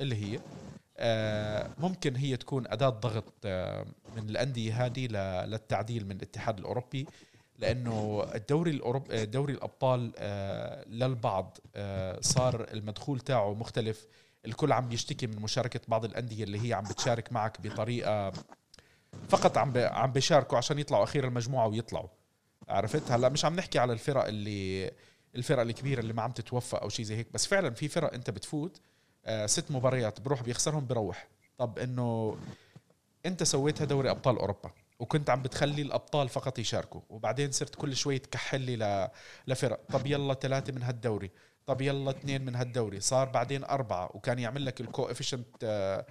اللي 0.00 0.14
هي 0.14 0.40
آه 0.98 1.70
ممكن 1.78 2.16
هي 2.16 2.36
تكون 2.36 2.66
أداة 2.66 2.88
ضغط 2.88 3.32
آه 3.44 3.86
من 4.16 4.28
الأندية 4.28 4.86
هذه 4.86 5.06
للتعديل 5.46 6.06
من 6.06 6.16
الاتحاد 6.16 6.58
الأوروبي 6.58 7.06
لأنه 7.58 8.26
الدوري 8.34 8.70
الاوروبي 8.70 9.26
دوري 9.26 9.52
الأبطال 9.52 10.12
آه 10.18 10.84
للبعض 10.88 11.58
آه 11.76 12.18
صار 12.20 12.66
المدخول 12.72 13.20
تاعه 13.20 13.54
مختلف. 13.54 14.06
الكل 14.46 14.72
عم 14.72 14.92
يشتكي 14.92 15.26
من 15.26 15.36
مشاركة 15.42 15.80
بعض 15.88 16.04
الأندية 16.04 16.44
اللي 16.44 16.68
هي 16.68 16.72
عم 16.72 16.84
بتشارك 16.84 17.32
معك 17.32 17.60
بطريقة 17.60 18.32
فقط 19.28 19.58
عم 19.58 19.72
عم 19.76 20.12
بيشاركوا 20.12 20.58
عشان 20.58 20.78
يطلعوا 20.78 21.04
أخير 21.04 21.24
المجموعة 21.24 21.66
ويطلعوا. 21.66 22.08
عرفت؟ 22.68 23.10
هلأ 23.10 23.28
مش 23.28 23.44
عم 23.44 23.56
نحكي 23.56 23.78
على 23.78 23.92
الفرق 23.92 24.24
اللي 24.26 24.90
الفرق 25.34 25.60
الكبيرة 25.60 26.00
اللي 26.00 26.12
ما 26.12 26.22
عم 26.22 26.30
تتوفق 26.30 26.82
أو 26.82 26.88
شيء 26.88 27.04
زي 27.04 27.16
هيك. 27.16 27.26
بس 27.34 27.46
فعلا 27.46 27.70
في 27.70 27.88
فرق 27.88 28.14
أنت 28.14 28.30
بتفوت 28.30 28.80
آه 29.26 29.46
ست 29.46 29.70
مباريات 29.70 30.20
بروح 30.20 30.42
بيخسرهم 30.42 30.86
بروح. 30.86 31.28
طب 31.58 31.78
إنه 31.78 32.36
أنت 33.26 33.42
سويتها 33.42 33.84
دوري 33.84 34.10
أبطال 34.10 34.38
أوروبا 34.38 34.70
وكنت 34.98 35.30
عم 35.30 35.42
بتخلي 35.42 35.82
الأبطال 35.82 36.28
فقط 36.28 36.58
يشاركوا 36.58 37.00
وبعدين 37.08 37.50
صرت 37.50 37.74
كل 37.74 37.96
شوي 37.96 38.18
تكحل 38.18 38.60
لي 38.60 39.10
لفرق. 39.46 39.80
طب 39.88 40.06
يلا 40.06 40.34
ثلاثة 40.34 40.72
من 40.72 40.82
هالدوري. 40.82 41.30
طب 41.66 41.80
يلا 41.80 42.10
اثنين 42.10 42.44
من 42.44 42.54
هالدوري. 42.54 43.00
صار 43.00 43.28
بعدين 43.28 43.64
أربعة 43.64 44.10
وكان 44.14 44.38
يعمل 44.38 44.66
لك 44.66 44.80
الكوفيشنت 44.80 45.46
آه، 45.62 46.06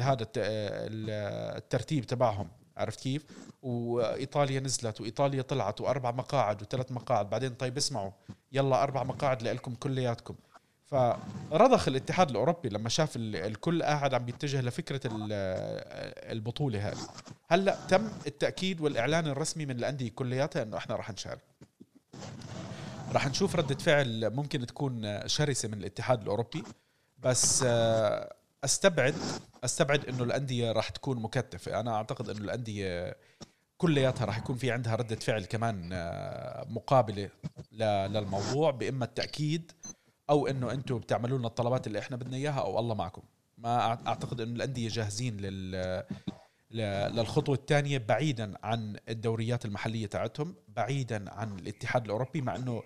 هذا 0.00 0.26
الترتيب 0.36 2.06
تبعهم. 2.06 2.48
عرفت 2.76 3.00
كيف؟ 3.00 3.24
وإيطاليا 3.62 4.60
نزلت 4.60 5.00
وإيطاليا 5.00 5.42
طلعت 5.42 5.80
وأربع 5.80 6.10
مقاعد 6.10 6.62
وثلاث 6.62 6.92
مقاعد. 6.92 7.30
بعدين 7.30 7.54
طيب 7.54 7.76
اسمعوا 7.76 8.10
يلا 8.52 8.82
أربع 8.82 9.02
مقاعد 9.02 9.42
لكم 9.42 9.74
كلياتكم. 9.74 10.34
فرضخ 10.86 11.88
الاتحاد 11.88 12.30
الأوروبي 12.30 12.68
لما 12.68 12.88
شاف 12.88 13.12
الكل 13.16 13.82
قاعد 13.82 14.14
عم 14.14 14.24
بيتجه 14.24 14.60
لفكرة 14.60 15.00
البطولة 16.32 16.88
هذه. 16.88 17.08
هلأ 17.48 17.78
تم 17.88 18.08
التأكيد 18.26 18.80
والإعلان 18.80 19.26
الرسمي 19.26 19.66
من 19.66 19.76
الأندية 19.78 20.10
كلياتها 20.10 20.62
إنه 20.62 20.76
إحنا 20.76 20.96
راح 20.96 21.10
نشارك. 21.10 21.44
راح 23.12 23.28
نشوف 23.28 23.56
ردة 23.56 23.74
فعل 23.74 24.30
ممكن 24.30 24.66
تكون 24.66 25.28
شرسة 25.28 25.68
من 25.68 25.74
الاتحاد 25.78 26.22
الأوروبي. 26.22 26.64
بس 27.18 27.64
آه، 27.66 28.35
استبعد 28.64 29.14
أستبعد 29.64 30.04
إنه 30.04 30.22
الأندية 30.22 30.72
راح 30.72 30.88
تكون 30.88 31.22
مكتفة. 31.22 31.80
أنا 31.80 31.94
أعتقد 31.94 32.28
إنه 32.30 32.40
الأندية 32.40 33.16
كلياتها 33.78 34.24
راح 34.24 34.38
يكون 34.38 34.56
في 34.56 34.70
عندها 34.70 34.94
ردة 34.94 35.16
فعل 35.16 35.44
كمان 35.44 35.90
آه، 35.92 36.66
مقابلة 36.68 37.30
للموضوع 37.72 38.70
بإما 38.70 39.04
التأكيد 39.04 39.72
أو 40.30 40.46
إنه 40.46 40.72
أنتم 40.72 40.98
بتعملوا 40.98 41.38
لنا 41.38 41.46
الطلبات 41.46 41.86
اللي 41.86 41.98
إحنا 41.98 42.16
بدنا 42.16 42.36
إياها 42.36 42.60
أو 42.60 42.78
الله 42.78 42.94
معكم. 42.94 43.22
ما 43.58 43.78
أعتقد 44.08 44.40
إنه 44.40 44.56
الأندية 44.56 44.88
جاهزين 44.88 45.36
لل 45.36 46.04
للخطوة 46.70 47.54
الثانية 47.54 47.98
بعيدا 47.98 48.54
عن 48.62 48.96
الدوريات 49.08 49.64
المحلية 49.64 50.06
تاعتهم 50.06 50.54
بعيدا 50.68 51.32
عن 51.32 51.58
الاتحاد 51.58 52.04
الأوروبي 52.04 52.40
مع 52.40 52.56
أنه 52.56 52.82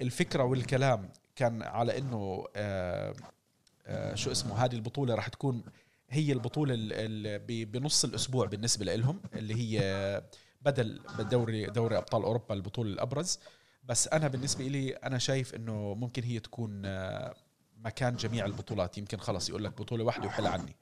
الفكرة 0.00 0.44
والكلام 0.44 1.08
كان 1.36 1.62
على 1.62 1.98
أنه 1.98 2.44
آآ 2.56 3.14
شو 4.14 4.32
اسمه 4.32 4.64
هذه 4.64 4.74
البطولة 4.74 5.14
راح 5.14 5.28
تكون 5.28 5.62
هي 6.10 6.32
البطولة 6.32 6.74
اللي 6.74 7.64
بنص 7.64 8.04
الأسبوع 8.04 8.46
بالنسبة 8.46 8.94
لهم 8.94 9.20
اللي 9.34 9.54
هي 9.54 10.22
بدل 10.62 11.00
دوري 11.18 11.66
دوري 11.66 11.98
أبطال 11.98 12.22
أوروبا 12.22 12.54
البطولة 12.54 12.92
الأبرز. 12.92 13.38
بس 13.84 14.08
أنا 14.08 14.28
بالنسبة 14.28 14.64
لي 14.64 14.90
أنا 14.90 15.18
شايف 15.18 15.54
أنه 15.54 15.94
ممكن 15.94 16.22
هي 16.22 16.38
تكون 16.38 16.82
مكان 17.76 18.16
جميع 18.16 18.46
البطولات. 18.46 18.98
يمكن 18.98 19.18
خلص 19.18 19.48
يقول 19.48 19.64
لك 19.64 19.80
بطولة 19.80 20.04
واحدة 20.04 20.26
وحل 20.26 20.46
عني. 20.46 20.76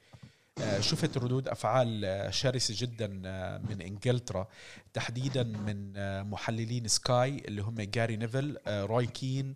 آه، 0.60 0.80
شفت 0.80 1.18
ردود 1.18 1.48
أفعال 1.48 2.04
آه، 2.04 2.30
شرسة 2.30 2.74
جدا 2.78 3.22
آه، 3.26 3.58
من 3.58 3.82
إنجلترا 3.82 4.48
تحديدا 4.92 5.42
من 5.42 5.92
محللين 6.30 6.88
سكاي 6.88 7.42
اللي 7.48 7.62
هم 7.62 7.74
جاري 7.74 8.16
نيفل 8.16 8.58
روي 8.68 9.06
كين 9.06 9.54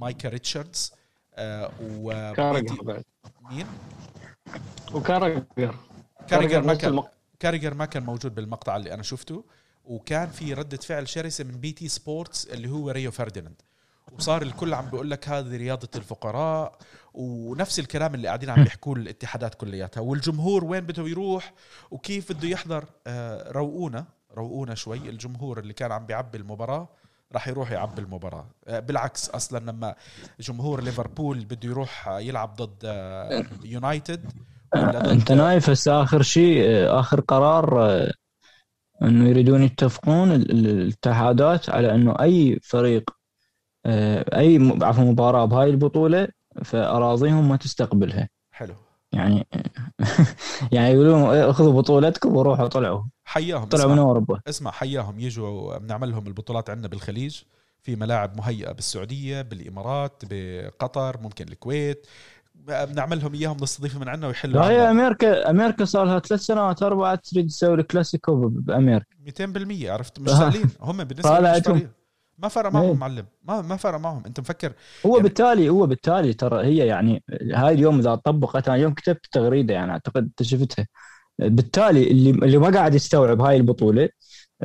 مايكا 0.00 0.28
ريتشاردز. 0.28 0.92
و 1.80 2.32
مين؟ 3.50 3.66
وكاراجر. 4.92 5.44
كاراجر 6.28 6.62
ما 6.62 6.74
كان 6.74 7.02
كاراجر 7.40 7.74
ما 7.74 7.84
كان 7.84 8.02
موجود 8.02 8.34
بالمقطع 8.34 8.76
اللي 8.76 8.94
أنا 8.94 9.02
شفته 9.02 9.44
وكان 9.84 10.28
في 10.28 10.54
ردة 10.54 10.76
فعل 10.76 11.08
شرسة 11.08 11.44
من 11.44 11.60
بي 11.60 11.72
تي 11.72 11.88
سبورتس 11.88 12.46
اللي 12.46 12.70
هو 12.70 12.90
ريو 12.90 13.10
فرديناند. 13.10 13.62
وصار 14.12 14.42
الكل 14.42 14.74
عم 14.74 14.90
بيقول 14.90 15.10
لك 15.10 15.28
هذه 15.28 15.56
رياضة 15.56 15.88
الفقراء 15.96 16.78
ونفس 17.14 17.78
الكلام 17.78 18.14
اللي 18.14 18.26
قاعدين 18.26 18.50
عم 18.50 18.62
يحكوه 18.62 18.96
الاتحادات 18.96 19.54
كلياتها. 19.54 20.00
والجمهور 20.00 20.64
وين 20.64 20.80
بده 20.80 21.08
يروح؟ 21.08 21.54
وكيف 21.90 22.32
بده 22.32 22.48
يحضر؟ 22.48 22.84
آه، 23.06 23.52
روقونا 23.52 24.04
روقونا 24.34 24.74
شوي. 24.74 24.98
الجمهور 24.98 25.58
اللي 25.58 25.72
كان 25.72 25.92
عم 25.92 26.06
بيعبي 26.06 26.38
المباراة 26.38 26.88
راح 27.32 27.48
يروح 27.48 27.70
يعبي 27.70 28.02
المباراة. 28.02 28.46
آه، 28.68 28.80
بالعكس 28.80 29.28
أصلا 29.30 29.58
لما 29.58 29.94
جمهور 30.40 30.82
ليفربول 30.82 31.44
بده 31.44 31.68
يروح 31.68 32.08
يلعب 32.08 32.54
ضد 32.54 32.78
آه، 32.84 33.44
يونايتد 33.64 34.32
أنت 34.74 35.32
نايف 35.32 35.70
هسه 35.70 36.02
آخر 36.02 36.22
شيء 36.22 36.64
آخر 37.00 37.20
قرار 37.20 37.82
إنه 39.02 39.28
يريدون 39.28 39.62
يتفقون 39.62 40.32
الاتحادات 40.32 41.70
على 41.70 41.94
إنه 41.94 42.14
أي 42.20 42.60
فريق 42.62 43.10
أي 43.86 44.78
عفوا 44.82 45.04
مباراة 45.04 45.44
بهاي 45.44 45.70
البطولة 45.70 46.28
فأراضيهم 46.64 47.48
ما 47.48 47.56
تستقبلها. 47.56 48.28
حلو. 48.52 48.74
يعني 49.12 49.46
يعني 50.72 50.94
يقولون 50.94 51.52
خذوا 51.52 51.72
بطولتكم 51.72 52.36
وروحوا 52.36 52.66
طلعوا. 52.66 53.02
حياهم 53.24 53.64
طلعوا 53.64 53.92
من 53.92 53.98
أوروبا. 53.98 54.40
اسمع 54.48 54.70
حياهم. 54.70 55.20
يجوا 55.20 55.78
بنعمل 55.78 56.10
لهم 56.10 56.26
البطولات 56.26 56.70
عندنا 56.70 56.88
بالخليج 56.88 57.40
في 57.82 57.96
ملاعب 57.96 58.36
مهيئة 58.36 58.72
بالسعودية 58.72 59.42
بالإمارات 59.42 60.22
بقطر 60.30 61.20
ممكن 61.20 61.48
الكويت. 61.48 62.06
بنعمل 62.54 63.20
لهم 63.20 63.34
إياهم 63.34 63.56
نستضيف 63.62 63.96
من 63.96 64.08
عندنا 64.08 64.26
ويحلوا 64.26 64.62
هي 64.62 64.90
أمريكا 64.90 65.50
أمريكا 65.50 65.84
صار 65.84 66.04
لها 66.04 66.18
ثلاث 66.18 66.40
سنوات 66.40 66.82
أربعة 66.82 67.14
تريد 67.14 67.46
تسوي 67.46 67.74
الكلاسيكو 67.74 68.48
بأمريكا. 68.48 69.06
200% 69.26 69.90
عرفت؟ 69.90 70.20
مش 70.20 70.30
سهلين. 70.30 70.70
هم 70.80 71.04
بالنسبة 71.04 71.40
لهم 71.40 71.88
ما 72.42 72.48
فرق 72.48 72.70
معهم 72.72 72.84
إيه. 72.86 72.94
معلم. 72.94 73.26
ما 73.44 73.62
ما 73.62 73.76
فرق 73.76 73.98
معهم. 73.98 74.22
انت 74.26 74.40
مفكر 74.40 74.72
هو 75.06 75.10
يعني 75.16 75.22
بالتالي 75.22 75.68
هو 75.68 75.86
بالتالي 75.86 76.32
ترى 76.32 76.66
هي 76.66 76.76
يعني 76.86 77.22
هاي 77.54 77.74
اليوم 77.74 77.98
إذا 77.98 78.14
طبقت 78.14 78.68
أنا 78.68 78.76
اليوم 78.76 78.94
كتبت 78.94 79.26
تغريدة 79.32 79.74
يعني 79.74 79.92
أعتقد 79.92 80.22
أنت 80.22 80.42
شفتها. 80.42 80.86
بالتالي 81.38 82.10
اللي 82.10 82.30
اللي 82.30 82.58
ما 82.58 82.70
قاعد 82.70 82.94
يستوعب 82.94 83.40
هاي 83.40 83.56
البطولة 83.56 84.08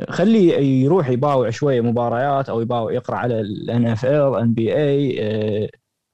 خليه 0.08 0.54
يروح 0.84 1.08
يباوع 1.08 1.50
شوية 1.50 1.80
مباريات 1.80 2.48
أو 2.48 2.60
يباوع 2.60 2.92
يقرأ 2.92 3.16
على 3.16 3.40
ال 3.40 4.34
NFL 4.36 4.54
NBA 4.54 5.70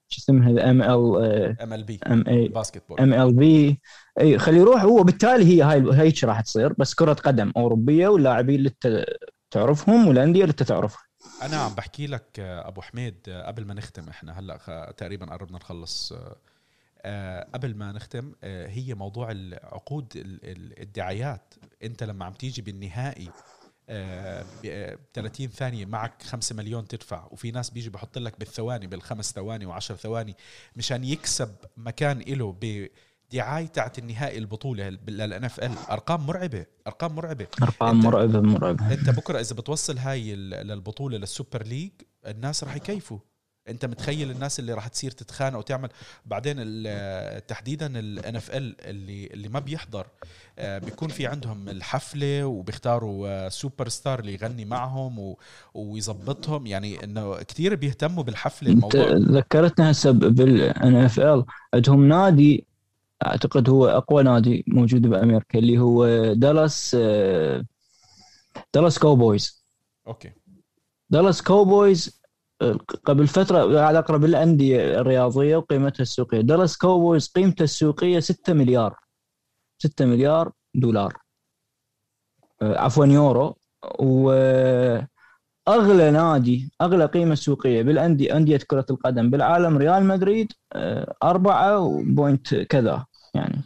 شو 0.08 0.18
اسمها؟ 0.20 0.70
ام 0.70 0.82
ال 0.82 1.16
ام 1.60 1.72
ال 1.72 1.84
بي 1.84 2.00
ام 2.06 2.24
اي 2.28 2.48
باسكت 2.48 2.82
بول 2.88 3.00
ام 3.00 3.14
ال 3.14 3.32
بي 3.34 3.80
أي 4.20 4.38
خليه 4.38 4.58
يروح. 4.60 4.82
هو 4.82 5.02
بالتالي 5.02 5.44
هي 5.44 5.62
هاي 5.62 5.84
هيك 6.00 6.24
راح 6.24 6.40
تصير 6.40 6.72
بس 6.72 6.94
كرة 6.94 7.12
قدم 7.12 7.52
أوروبية 7.56 8.08
واللاعبين 8.08 8.54
اللي 8.54 9.04
تعرفهم 9.50 10.08
والأندية 10.08 10.42
اللي 10.42 10.52
تعرفها 10.52 11.02
أنا 11.42 11.56
عم 11.56 11.74
بحكي 11.74 12.06
لك 12.06 12.38
أبو 12.38 12.80
حميد 12.80 13.30
قبل 13.30 13.64
ما 13.64 13.74
نختم 13.74 14.08
إحنا 14.08 14.38
هلأ 14.38 14.94
تقريبا 14.96 15.26
قربنا 15.26 15.58
نخلص 15.58 16.12
آه، 17.04 17.48
قبل 17.54 17.74
ما 17.74 17.92
نختم 17.92 18.32
آه، 18.44 18.66
هي 18.68 18.94
موضوع 18.94 19.30
العقود 19.30 20.12
الدعايات. 20.78 21.54
أنت 21.82 22.02
لما 22.02 22.24
عم 22.24 22.32
تيجي 22.32 22.62
بالنهائي 22.62 23.30
ب 24.62 24.96
30 25.14 25.48
ثانية 25.48 25.86
معك 25.86 26.22
5 26.22 26.54
مليون 26.54 26.88
تدفع 26.88 27.28
وفي 27.30 27.50
ناس 27.50 27.70
بيجي 27.70 27.90
بحط 27.90 28.18
لك 28.18 28.38
بالثواني 28.38 28.86
بالخمس 28.86 29.32
ثواني 29.32 29.66
وعشر 29.66 29.96
ثواني 29.96 30.36
مشان 30.76 31.04
يكسب 31.04 31.54
مكان 31.76 32.18
له 32.18 32.52
دعايه 33.32 33.66
تاعت 33.66 33.98
النهائي 33.98 34.38
البطولة 34.38 34.88
لل 35.08 35.44
NFL 35.44 35.72
أرقام 35.90 36.26
مرعبة 36.26 36.66
أرقام 36.86 37.14
مرعبة. 37.14 37.46
أرقام 37.62 38.00
مرعبة 38.00 38.40
مرعبة. 38.40 38.92
إنت 38.92 39.10
بكرة 39.10 39.40
إذا 39.40 39.56
بتوصل 39.56 39.98
هاي 39.98 40.34
للبطوله 40.34 41.18
لل 41.18 41.31
Super 41.31 41.62
League 41.62 41.90
الناس 42.26 42.64
راح 42.64 42.76
يكيفوا. 42.76 43.18
إنت 43.68 43.84
متخيل 43.84 44.30
الناس 44.30 44.60
اللي 44.60 44.74
راح 44.74 44.88
تصير 44.88 45.10
تتخانق 45.10 45.58
وتعمل؟ 45.58 45.88
بعدين 46.26 46.56
تحديدا 47.48 47.98
ال 47.98 48.36
NFL 48.36 48.76
اللي 48.80 49.26
اللي 49.26 49.48
ما 49.48 49.60
بيحضر 49.60 50.06
آه، 50.58 50.78
بيكون 50.78 51.08
في 51.08 51.26
عندهم 51.26 51.68
الحفلة 51.68 52.46
وبيختاروا 52.46 53.48
سوبر 53.48 53.88
ستار 53.88 54.20
اللي 54.20 54.32
يغني 54.34 54.64
معهم 54.64 55.34
ويظبطهم. 55.74 56.66
يعني 56.66 57.04
إنه 57.04 57.36
كثير 57.36 57.74
بيهتموا 57.74 58.22
بالحفلة 58.22 58.70
الموضوع. 58.70 59.06
ذكرتنا 59.12 59.90
هسه 59.90 60.10
بال 60.10 60.96
NFL 60.96 61.44
عندهم 61.74 62.08
نادي 62.08 62.71
أعتقد 63.26 63.70
هو 63.70 63.86
أقوى 63.86 64.22
نادي 64.22 64.64
موجود 64.66 65.06
بأمريكا 65.06 65.58
اللي 65.58 65.78
هو 65.78 66.06
دالاس 66.32 66.96
دالاس 68.74 68.98
كوبويز 68.98 69.64
okay. 70.06 70.32
دالاس 71.10 71.42
كوبويز 71.42 72.22
قبل 73.04 73.26
فترة 73.26 73.74
قاعد 73.78 73.94
اقرا 73.94 74.16
بالانديه 74.16 75.00
الرياضية 75.00 75.56
وقيمتها 75.56 76.02
السوقية. 76.02 76.40
دالاس 76.40 76.76
كوبويز 76.76 77.28
قيمته 77.28 77.62
السوقية 77.62 78.20
6 78.20 78.52
مليار. 78.52 78.94
6 79.78 80.04
مليار 80.04 80.52
دولار. 80.74 81.18
عفوا 82.62 83.06
يورو. 83.06 83.56
و 83.98 84.30
اغلى 85.68 86.10
نادي 86.10 86.72
أغلى 86.80 87.06
قيمة 87.06 87.34
سوقية 87.34 87.82
بالأندية 87.82 88.36
أندية 88.36 88.56
كرة 88.56 88.86
القدم 88.90 89.30
بالعالم 89.30 89.78
ريال 89.78 90.04
مدريد 90.04 90.52
4 91.22 92.02
point 92.04 92.54
كذا. 92.54 93.06
يعني. 93.34 93.62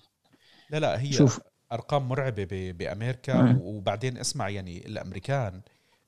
لا 0.70 0.78
لا 0.78 1.00
هي 1.00 1.12
شوف. 1.12 1.40
أرقام 1.72 2.08
مرعبة 2.08 2.72
بأمريكا 2.72 3.42
مم. 3.42 3.58
وبعدين 3.62 4.18
اسمع 4.18 4.48
يعني 4.48 4.86
الأمريكان 4.86 5.60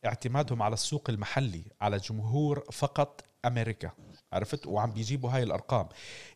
اعتمادهم 0.07 0.63
على 0.63 0.75
السوق 0.75 1.11
المحلي 1.11 1.65
على 1.81 1.97
جمهور 1.97 2.65
فقط 2.73 3.25
أمريكا 3.45 3.91
عرفت؟ 4.33 4.67
وعم 4.67 4.93
بيجيبوا 4.93 5.31
هاي 5.31 5.43
الأرقام. 5.43 5.89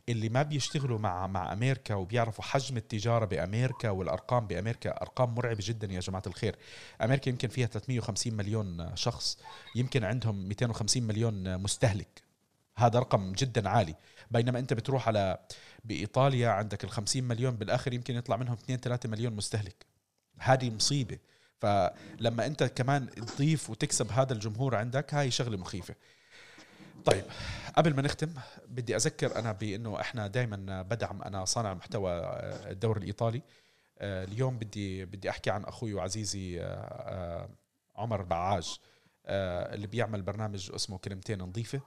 اللي 0.08 0.28
ما 0.28 0.42
بيشتغلوا 0.42 0.98
مع 0.98 1.26
مع 1.26 1.52
أمريكا 1.52 1.94
وبيعرفوا 1.94 2.44
حجم 2.44 2.76
التجارة 2.76 3.24
بأمريكا 3.24 3.90
والأرقام 3.90 4.46
بأمريكا 4.46 4.90
أرقام 5.02 5.34
مرعبة 5.34 5.60
جدا 5.62 5.92
يا 5.92 6.00
جماعة 6.00 6.22
الخير. 6.26 6.56
أمريكا 7.02 7.28
يمكن 7.30 7.48
فيها 7.48 7.66
350 7.66 8.34
مليون 8.34 8.96
شخص 8.96 9.38
يمكن 9.76 10.04
عندهم 10.04 10.48
250 10.48 11.02
مليون 11.02 11.58
مستهلك. 11.58 12.22
هذا 12.76 12.98
رقم 12.98 13.32
جدا 13.32 13.68
عالي. 13.68 13.94
بينما 14.32 14.58
انت 14.58 14.72
بتروح 14.72 15.08
على 15.08 15.38
بإيطاليا 15.84 16.48
عندك 16.48 16.84
ال 16.84 16.90
50 16.90 17.24
مليون 17.24 17.56
بالآخر 17.56 17.92
يمكن 17.92 18.14
يطلع 18.14 18.36
منهم 18.36 18.54
2 18.54 18.80
3 18.80 19.08
مليون 19.08 19.32
مستهلك. 19.32 19.86
هذه 20.38 20.70
مصيبة. 20.70 21.18
فلما 21.60 22.46
انت 22.46 22.62
كمان 22.62 23.10
تضيف 23.10 23.70
وتكسب 23.70 24.12
هذا 24.12 24.32
الجمهور 24.32 24.74
عندك 24.74 25.14
هاي 25.14 25.30
شغلة 25.30 25.56
مخيفة. 25.56 25.94
طيب 27.04 27.24
قبل 27.76 27.94
ما 27.94 28.02
نختم 28.02 28.34
بدي 28.68 28.96
أذكر 28.96 29.36
أنا 29.36 29.52
بإنه 29.52 30.00
إحنا 30.00 30.26
دائما 30.26 30.82
بدعم 30.82 31.22
أنا 31.22 31.44
صانع 31.44 31.74
محتوى 31.74 32.12
آه، 32.12 32.70
الدوري 32.70 33.00
الإيطالي. 33.00 33.42
آه، 33.98 34.24
اليوم 34.24 34.58
بدي 34.58 35.04
بدي 35.04 35.30
أحكي 35.30 35.50
عن 35.50 35.64
أخوي 35.64 35.94
وعزيزي 35.94 36.60
آه، 36.60 37.48
عمر 37.96 38.22
بعاج 38.22 38.78
اللي 39.26 39.86
بيعمل 39.86 40.22
برنامج 40.22 40.70
اسمه 40.74 40.98
كلمتين 40.98 41.38
نظيفة. 41.38 41.80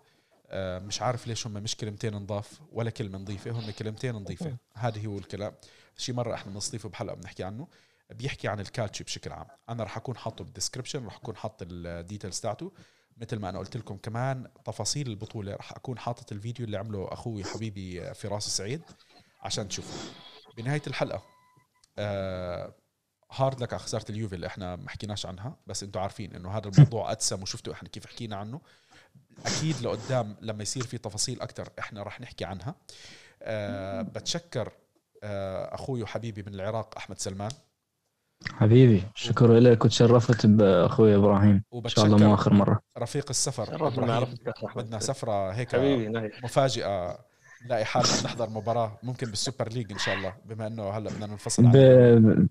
مش 0.54 1.02
عارف 1.02 1.28
ليش 1.28 1.48
هم 1.48 1.54
مش 1.54 1.76
كلمتين 1.76 2.16
نضاف 2.16 2.62
ولا 2.72 2.89
كلمة 2.89 3.18
نظيفة 3.18 3.52
هم 3.52 3.72
كلمتين 3.72 4.16
نظيفة. 4.16 4.58
هذا 4.74 5.06
هو 5.06 5.18
الكلام. 5.18 5.56
شي 5.98 6.14
مرة 6.14 6.34
إحنا 6.34 6.52
بنستضيفه 6.52 6.89
بحلقة 6.89 7.16
بنحكي 7.16 7.43
عنه. 7.43 7.68
بيحكي 8.10 8.48
عن 8.48 8.60
الكالتشي 8.60 9.04
بشكل 9.04 9.32
عام. 9.32 9.48
أنا 9.70 9.84
راح 9.84 9.98
أكون 9.98 10.18
حاطه 10.18 10.43
بال 10.43 10.53
description 10.53 11.06
راح 11.06 11.16
أكون 11.16 11.36
حاط 11.36 11.62
ال 11.62 11.71
details 11.71 12.39
تاعته. 12.39 12.72
مثل 13.18 13.39
ما 13.39 13.50
أنا 13.50 13.60
قلت 13.60 13.78
لكم 13.78 13.98
كمان 13.98 14.52
تفاصيل 14.66 15.08
البطولة 15.08 15.56
راح 15.56 15.72
أكون 15.72 16.00
حاطط 16.00 16.32
الفيديو 16.32 16.66
اللي 16.66 16.78
عمله 16.78 17.14
أخوي 17.14 17.43
حبيبي 17.43 18.14
فراس 18.14 18.48
السعيد 18.48 18.82
عشان 19.41 19.68
تشوفوا 19.68 20.12
بنهاية 20.58 20.82
الحلقة 20.88 21.24
آه 21.98 22.76
hard 23.32 23.62
luck 23.62 23.74
على 23.74 23.82
خسارة 23.84 24.12
اليوفي 24.12 24.36
اللي 24.36 24.48
إحنا 24.48 24.76
ما 24.76 24.89
حكيناش 24.89 25.26
عنها 25.26 25.58
بس 25.68 25.84
أنتم 25.84 26.00
عارفين 26.00 26.36
إنه 26.36 26.58
هذا 26.58 26.70
الموضوع 26.70 27.12
ادسم 27.12 27.41
وشفتوا 27.41 27.74
إحنا 27.74 27.89
كيف 27.89 28.06
حكينا 28.06 28.36
عنه. 28.36 28.62
أكيد 29.46 29.82
لقدام 29.82 30.36
لما 30.42 30.64
يصير 30.64 30.84
في 30.84 30.98
تفاصيل 30.98 31.42
أكثر 31.42 31.70
إحنا 31.80 32.04
راح 32.04 32.22
نحكي 32.22 32.46
عنها. 32.46 32.76
أه 33.44 34.02
بتشكر 34.02 34.72
أه 35.24 35.76
أخوي 35.76 36.04
وحبيبي 36.04 36.44
من 36.44 36.54
العراق 36.54 36.98
أحمد 36.98 37.20
سلمان. 37.20 37.52
حبيبي 38.54 39.04
شكرا 39.16 39.60
لك 39.60 39.86
وتشرفت 39.86 40.46
بأخوي 40.46 41.16
إبراهيم. 41.16 41.64
إن 41.74 41.88
شاء 41.88 42.06
الله 42.06 42.18
مو 42.18 42.34
آخر 42.34 42.54
مرة. 42.54 42.80
رفيق 42.98 43.26
السفر. 43.30 43.90
بدنا 44.76 45.00
سفرة 45.00 45.52
هيك 45.52 45.76
حبيبي 45.76 46.32
مفاجئة 46.44 47.26
نلاقي 47.66 47.86
حالنا 47.86 48.24
نحضر 48.26 48.50
مباراة 48.50 49.00
ممكن 49.04 49.28
بال 49.28 49.39
Super 49.39 49.70
League 49.70 49.91
إن 49.92 49.98
شاء 49.98 50.16
الله 50.16 50.34
بما 50.46 50.68
إنه 50.68 50.90
هلأ 50.90 51.10
بدنا 51.10 51.26
ننفصل 51.26 51.64
ب... 51.64 52.48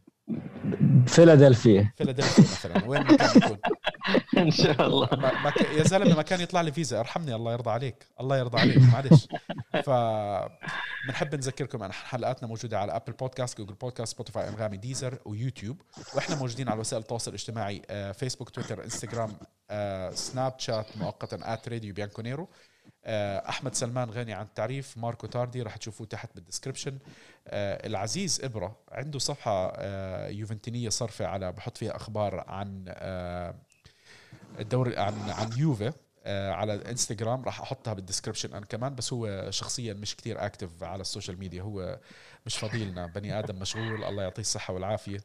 فيلادلفيا. 1.06 1.92
فيلادلفيا 1.96 2.44
مثلا 2.44 2.88
وين 2.88 3.02
ما 3.02 3.16
كان 3.16 3.36
يكون 3.36 3.58
ان 4.38 4.50
شاء 4.50 4.86
الله. 4.86 5.08
ما 5.16 5.50
ك... 5.50 5.60
يا 5.60 5.82
زلمة 5.82 6.16
ما 6.16 6.22
كان 6.22 6.40
يطلع 6.40 6.60
لي 6.60 6.72
فيزا. 6.72 7.00
ارحمني 7.00 7.34
الله 7.34 7.52
يرضى 7.52 7.70
عليك. 7.70 8.06
الله 8.20 8.38
يرضى 8.38 8.60
عليك 8.60 8.78
معلش. 8.78 9.28
ف 9.86 9.90
بنحب 11.08 11.34
نذكركم 11.34 11.82
ان 11.82 11.92
حلقاتنا 11.92 12.48
موجودة 12.48 12.78
على 12.78 12.96
Apple 12.96 13.12
Podcasts 13.12 13.58
Google 13.58 13.74
Podcasts 13.74 14.12
سبوتيفاي 14.12 14.48
أنغامي 14.48 14.76
ديزر 14.76 15.18
ويوتيوب. 15.24 15.80
وإحنا 16.14 16.36
موجودين 16.36 16.68
على 16.68 16.80
وسائل 16.80 17.02
التواصل 17.02 17.30
الاجتماعي 17.30 17.82
فيسبوك 18.14 18.50
تويتر 18.50 18.84
انستغرام 18.84 19.36
سناب 20.14 20.54
شات 20.58 20.86
مؤقتا 20.96 21.38
at 21.42 21.68
راديو 21.68 21.94
بيانكونيرو 21.94 22.48
آه، 23.06 23.48
أحمد 23.48 23.74
سلمان 23.74 24.10
غني 24.10 24.32
عن 24.32 24.44
التعريف 24.44 24.98
ماركو 24.98 25.26
تاردي 25.26 25.62
راح 25.62 25.76
تشوفوه 25.76 26.06
تحت 26.06 26.30
بال 26.34 26.44
description 26.44 26.98
آه، 27.48 27.86
العزيز 27.86 28.40
إبرة 28.44 28.76
عنده 28.92 29.18
صفحة 29.18 29.72
آه، 29.76 30.28
يوفنتينية 30.28 30.88
صرفة 30.88 31.26
على 31.26 31.52
بحط 31.52 31.76
فيها 31.76 31.96
أخبار 31.96 32.44
عن 32.48 32.84
الدوري 34.60 34.96
عن 34.96 35.14
عن 35.30 35.50
يوفي 35.56 35.92
على 36.26 36.74
الانستغرام 36.74 37.44
راح 37.44 37.60
أحطها 37.60 37.94
بال 37.94 38.03
description 38.03 38.54
أنا 38.54 38.66
كمان 38.66 38.94
بس 38.94 39.12
هو 39.12 39.50
شخصيا 39.50 39.94
مش 39.94 40.16
كتير 40.16 40.46
active 40.46 40.82
على 40.82 41.00
ال 41.00 41.06
social 41.06 41.38
media 41.38 41.62
هو 41.62 41.98
مش 42.46 42.56
فاضي 42.56 42.84
لنا 42.84 43.06
بني 43.06 43.38
آدم 43.38 43.58
مشغول 43.58 44.04
الله 44.04 44.22
يعطيه 44.22 44.42
الصحة 44.42 44.74
والعافية 44.74 45.20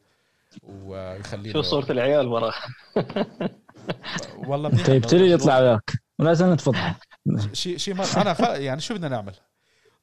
ويخليه 0.64 1.54
شو 1.54 1.62
صورة 1.62 1.92
العيال 1.92 2.28
ورا. 2.28 2.54
والله 4.38 4.70
جبت 4.70 5.14
لي 5.14 5.32
يطلع 5.32 5.60
وياك. 5.60 5.92
ولازم 6.20 6.56
تفضح 6.56 7.00
شيء 7.54 7.78
شيء 7.78 7.96
أنا 8.18 8.34
خ... 8.34 8.40
يعني 8.42 8.82
شو 8.82 8.94
بدنا 8.94 9.08
نعمل؟ 9.08 9.36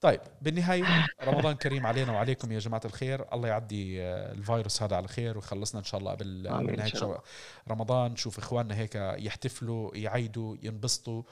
طيب 0.00 0.20
بالنهاية 0.42 1.06
رمضان 1.22 1.56
كريم 1.56 1.86
علينا 1.86 2.12
وعليكم 2.12 2.52
يا 2.52 2.58
جماعة 2.58 2.80
الخير. 2.84 3.34
الله 3.34 3.48
يعدي 3.48 4.02
آه، 4.02 4.32
الفيروس 4.32 4.82
هذا 4.82 4.96
على 4.96 5.08
خير 5.08 5.36
ويخلصنا 5.36 5.78
إن 5.80 5.84
شاء 5.84 6.00
الله 6.00 6.10
قبل 6.12 6.42
نهاية 6.42 7.22
رمضان 7.68 8.12
نشوف 8.12 8.38
إخواننا 8.38 8.76
هيك 8.76 8.94
يحتفلوا 8.94 9.96
يعيدوا 9.96 10.56
ينبسطوا 10.62 11.22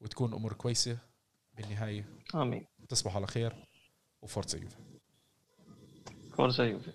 وتكون 0.00 0.34
أمور 0.34 0.52
كويسة. 0.52 0.98
بالنهاية 1.54 2.08
آمين. 2.34 2.66
تصبحوا 2.88 3.16
على 3.16 3.26
خير 3.26 3.66
وفورتزا 4.22 4.58
يوفي. 4.58 4.76
فورتزا 6.36 6.64
يوفي. 6.64 6.92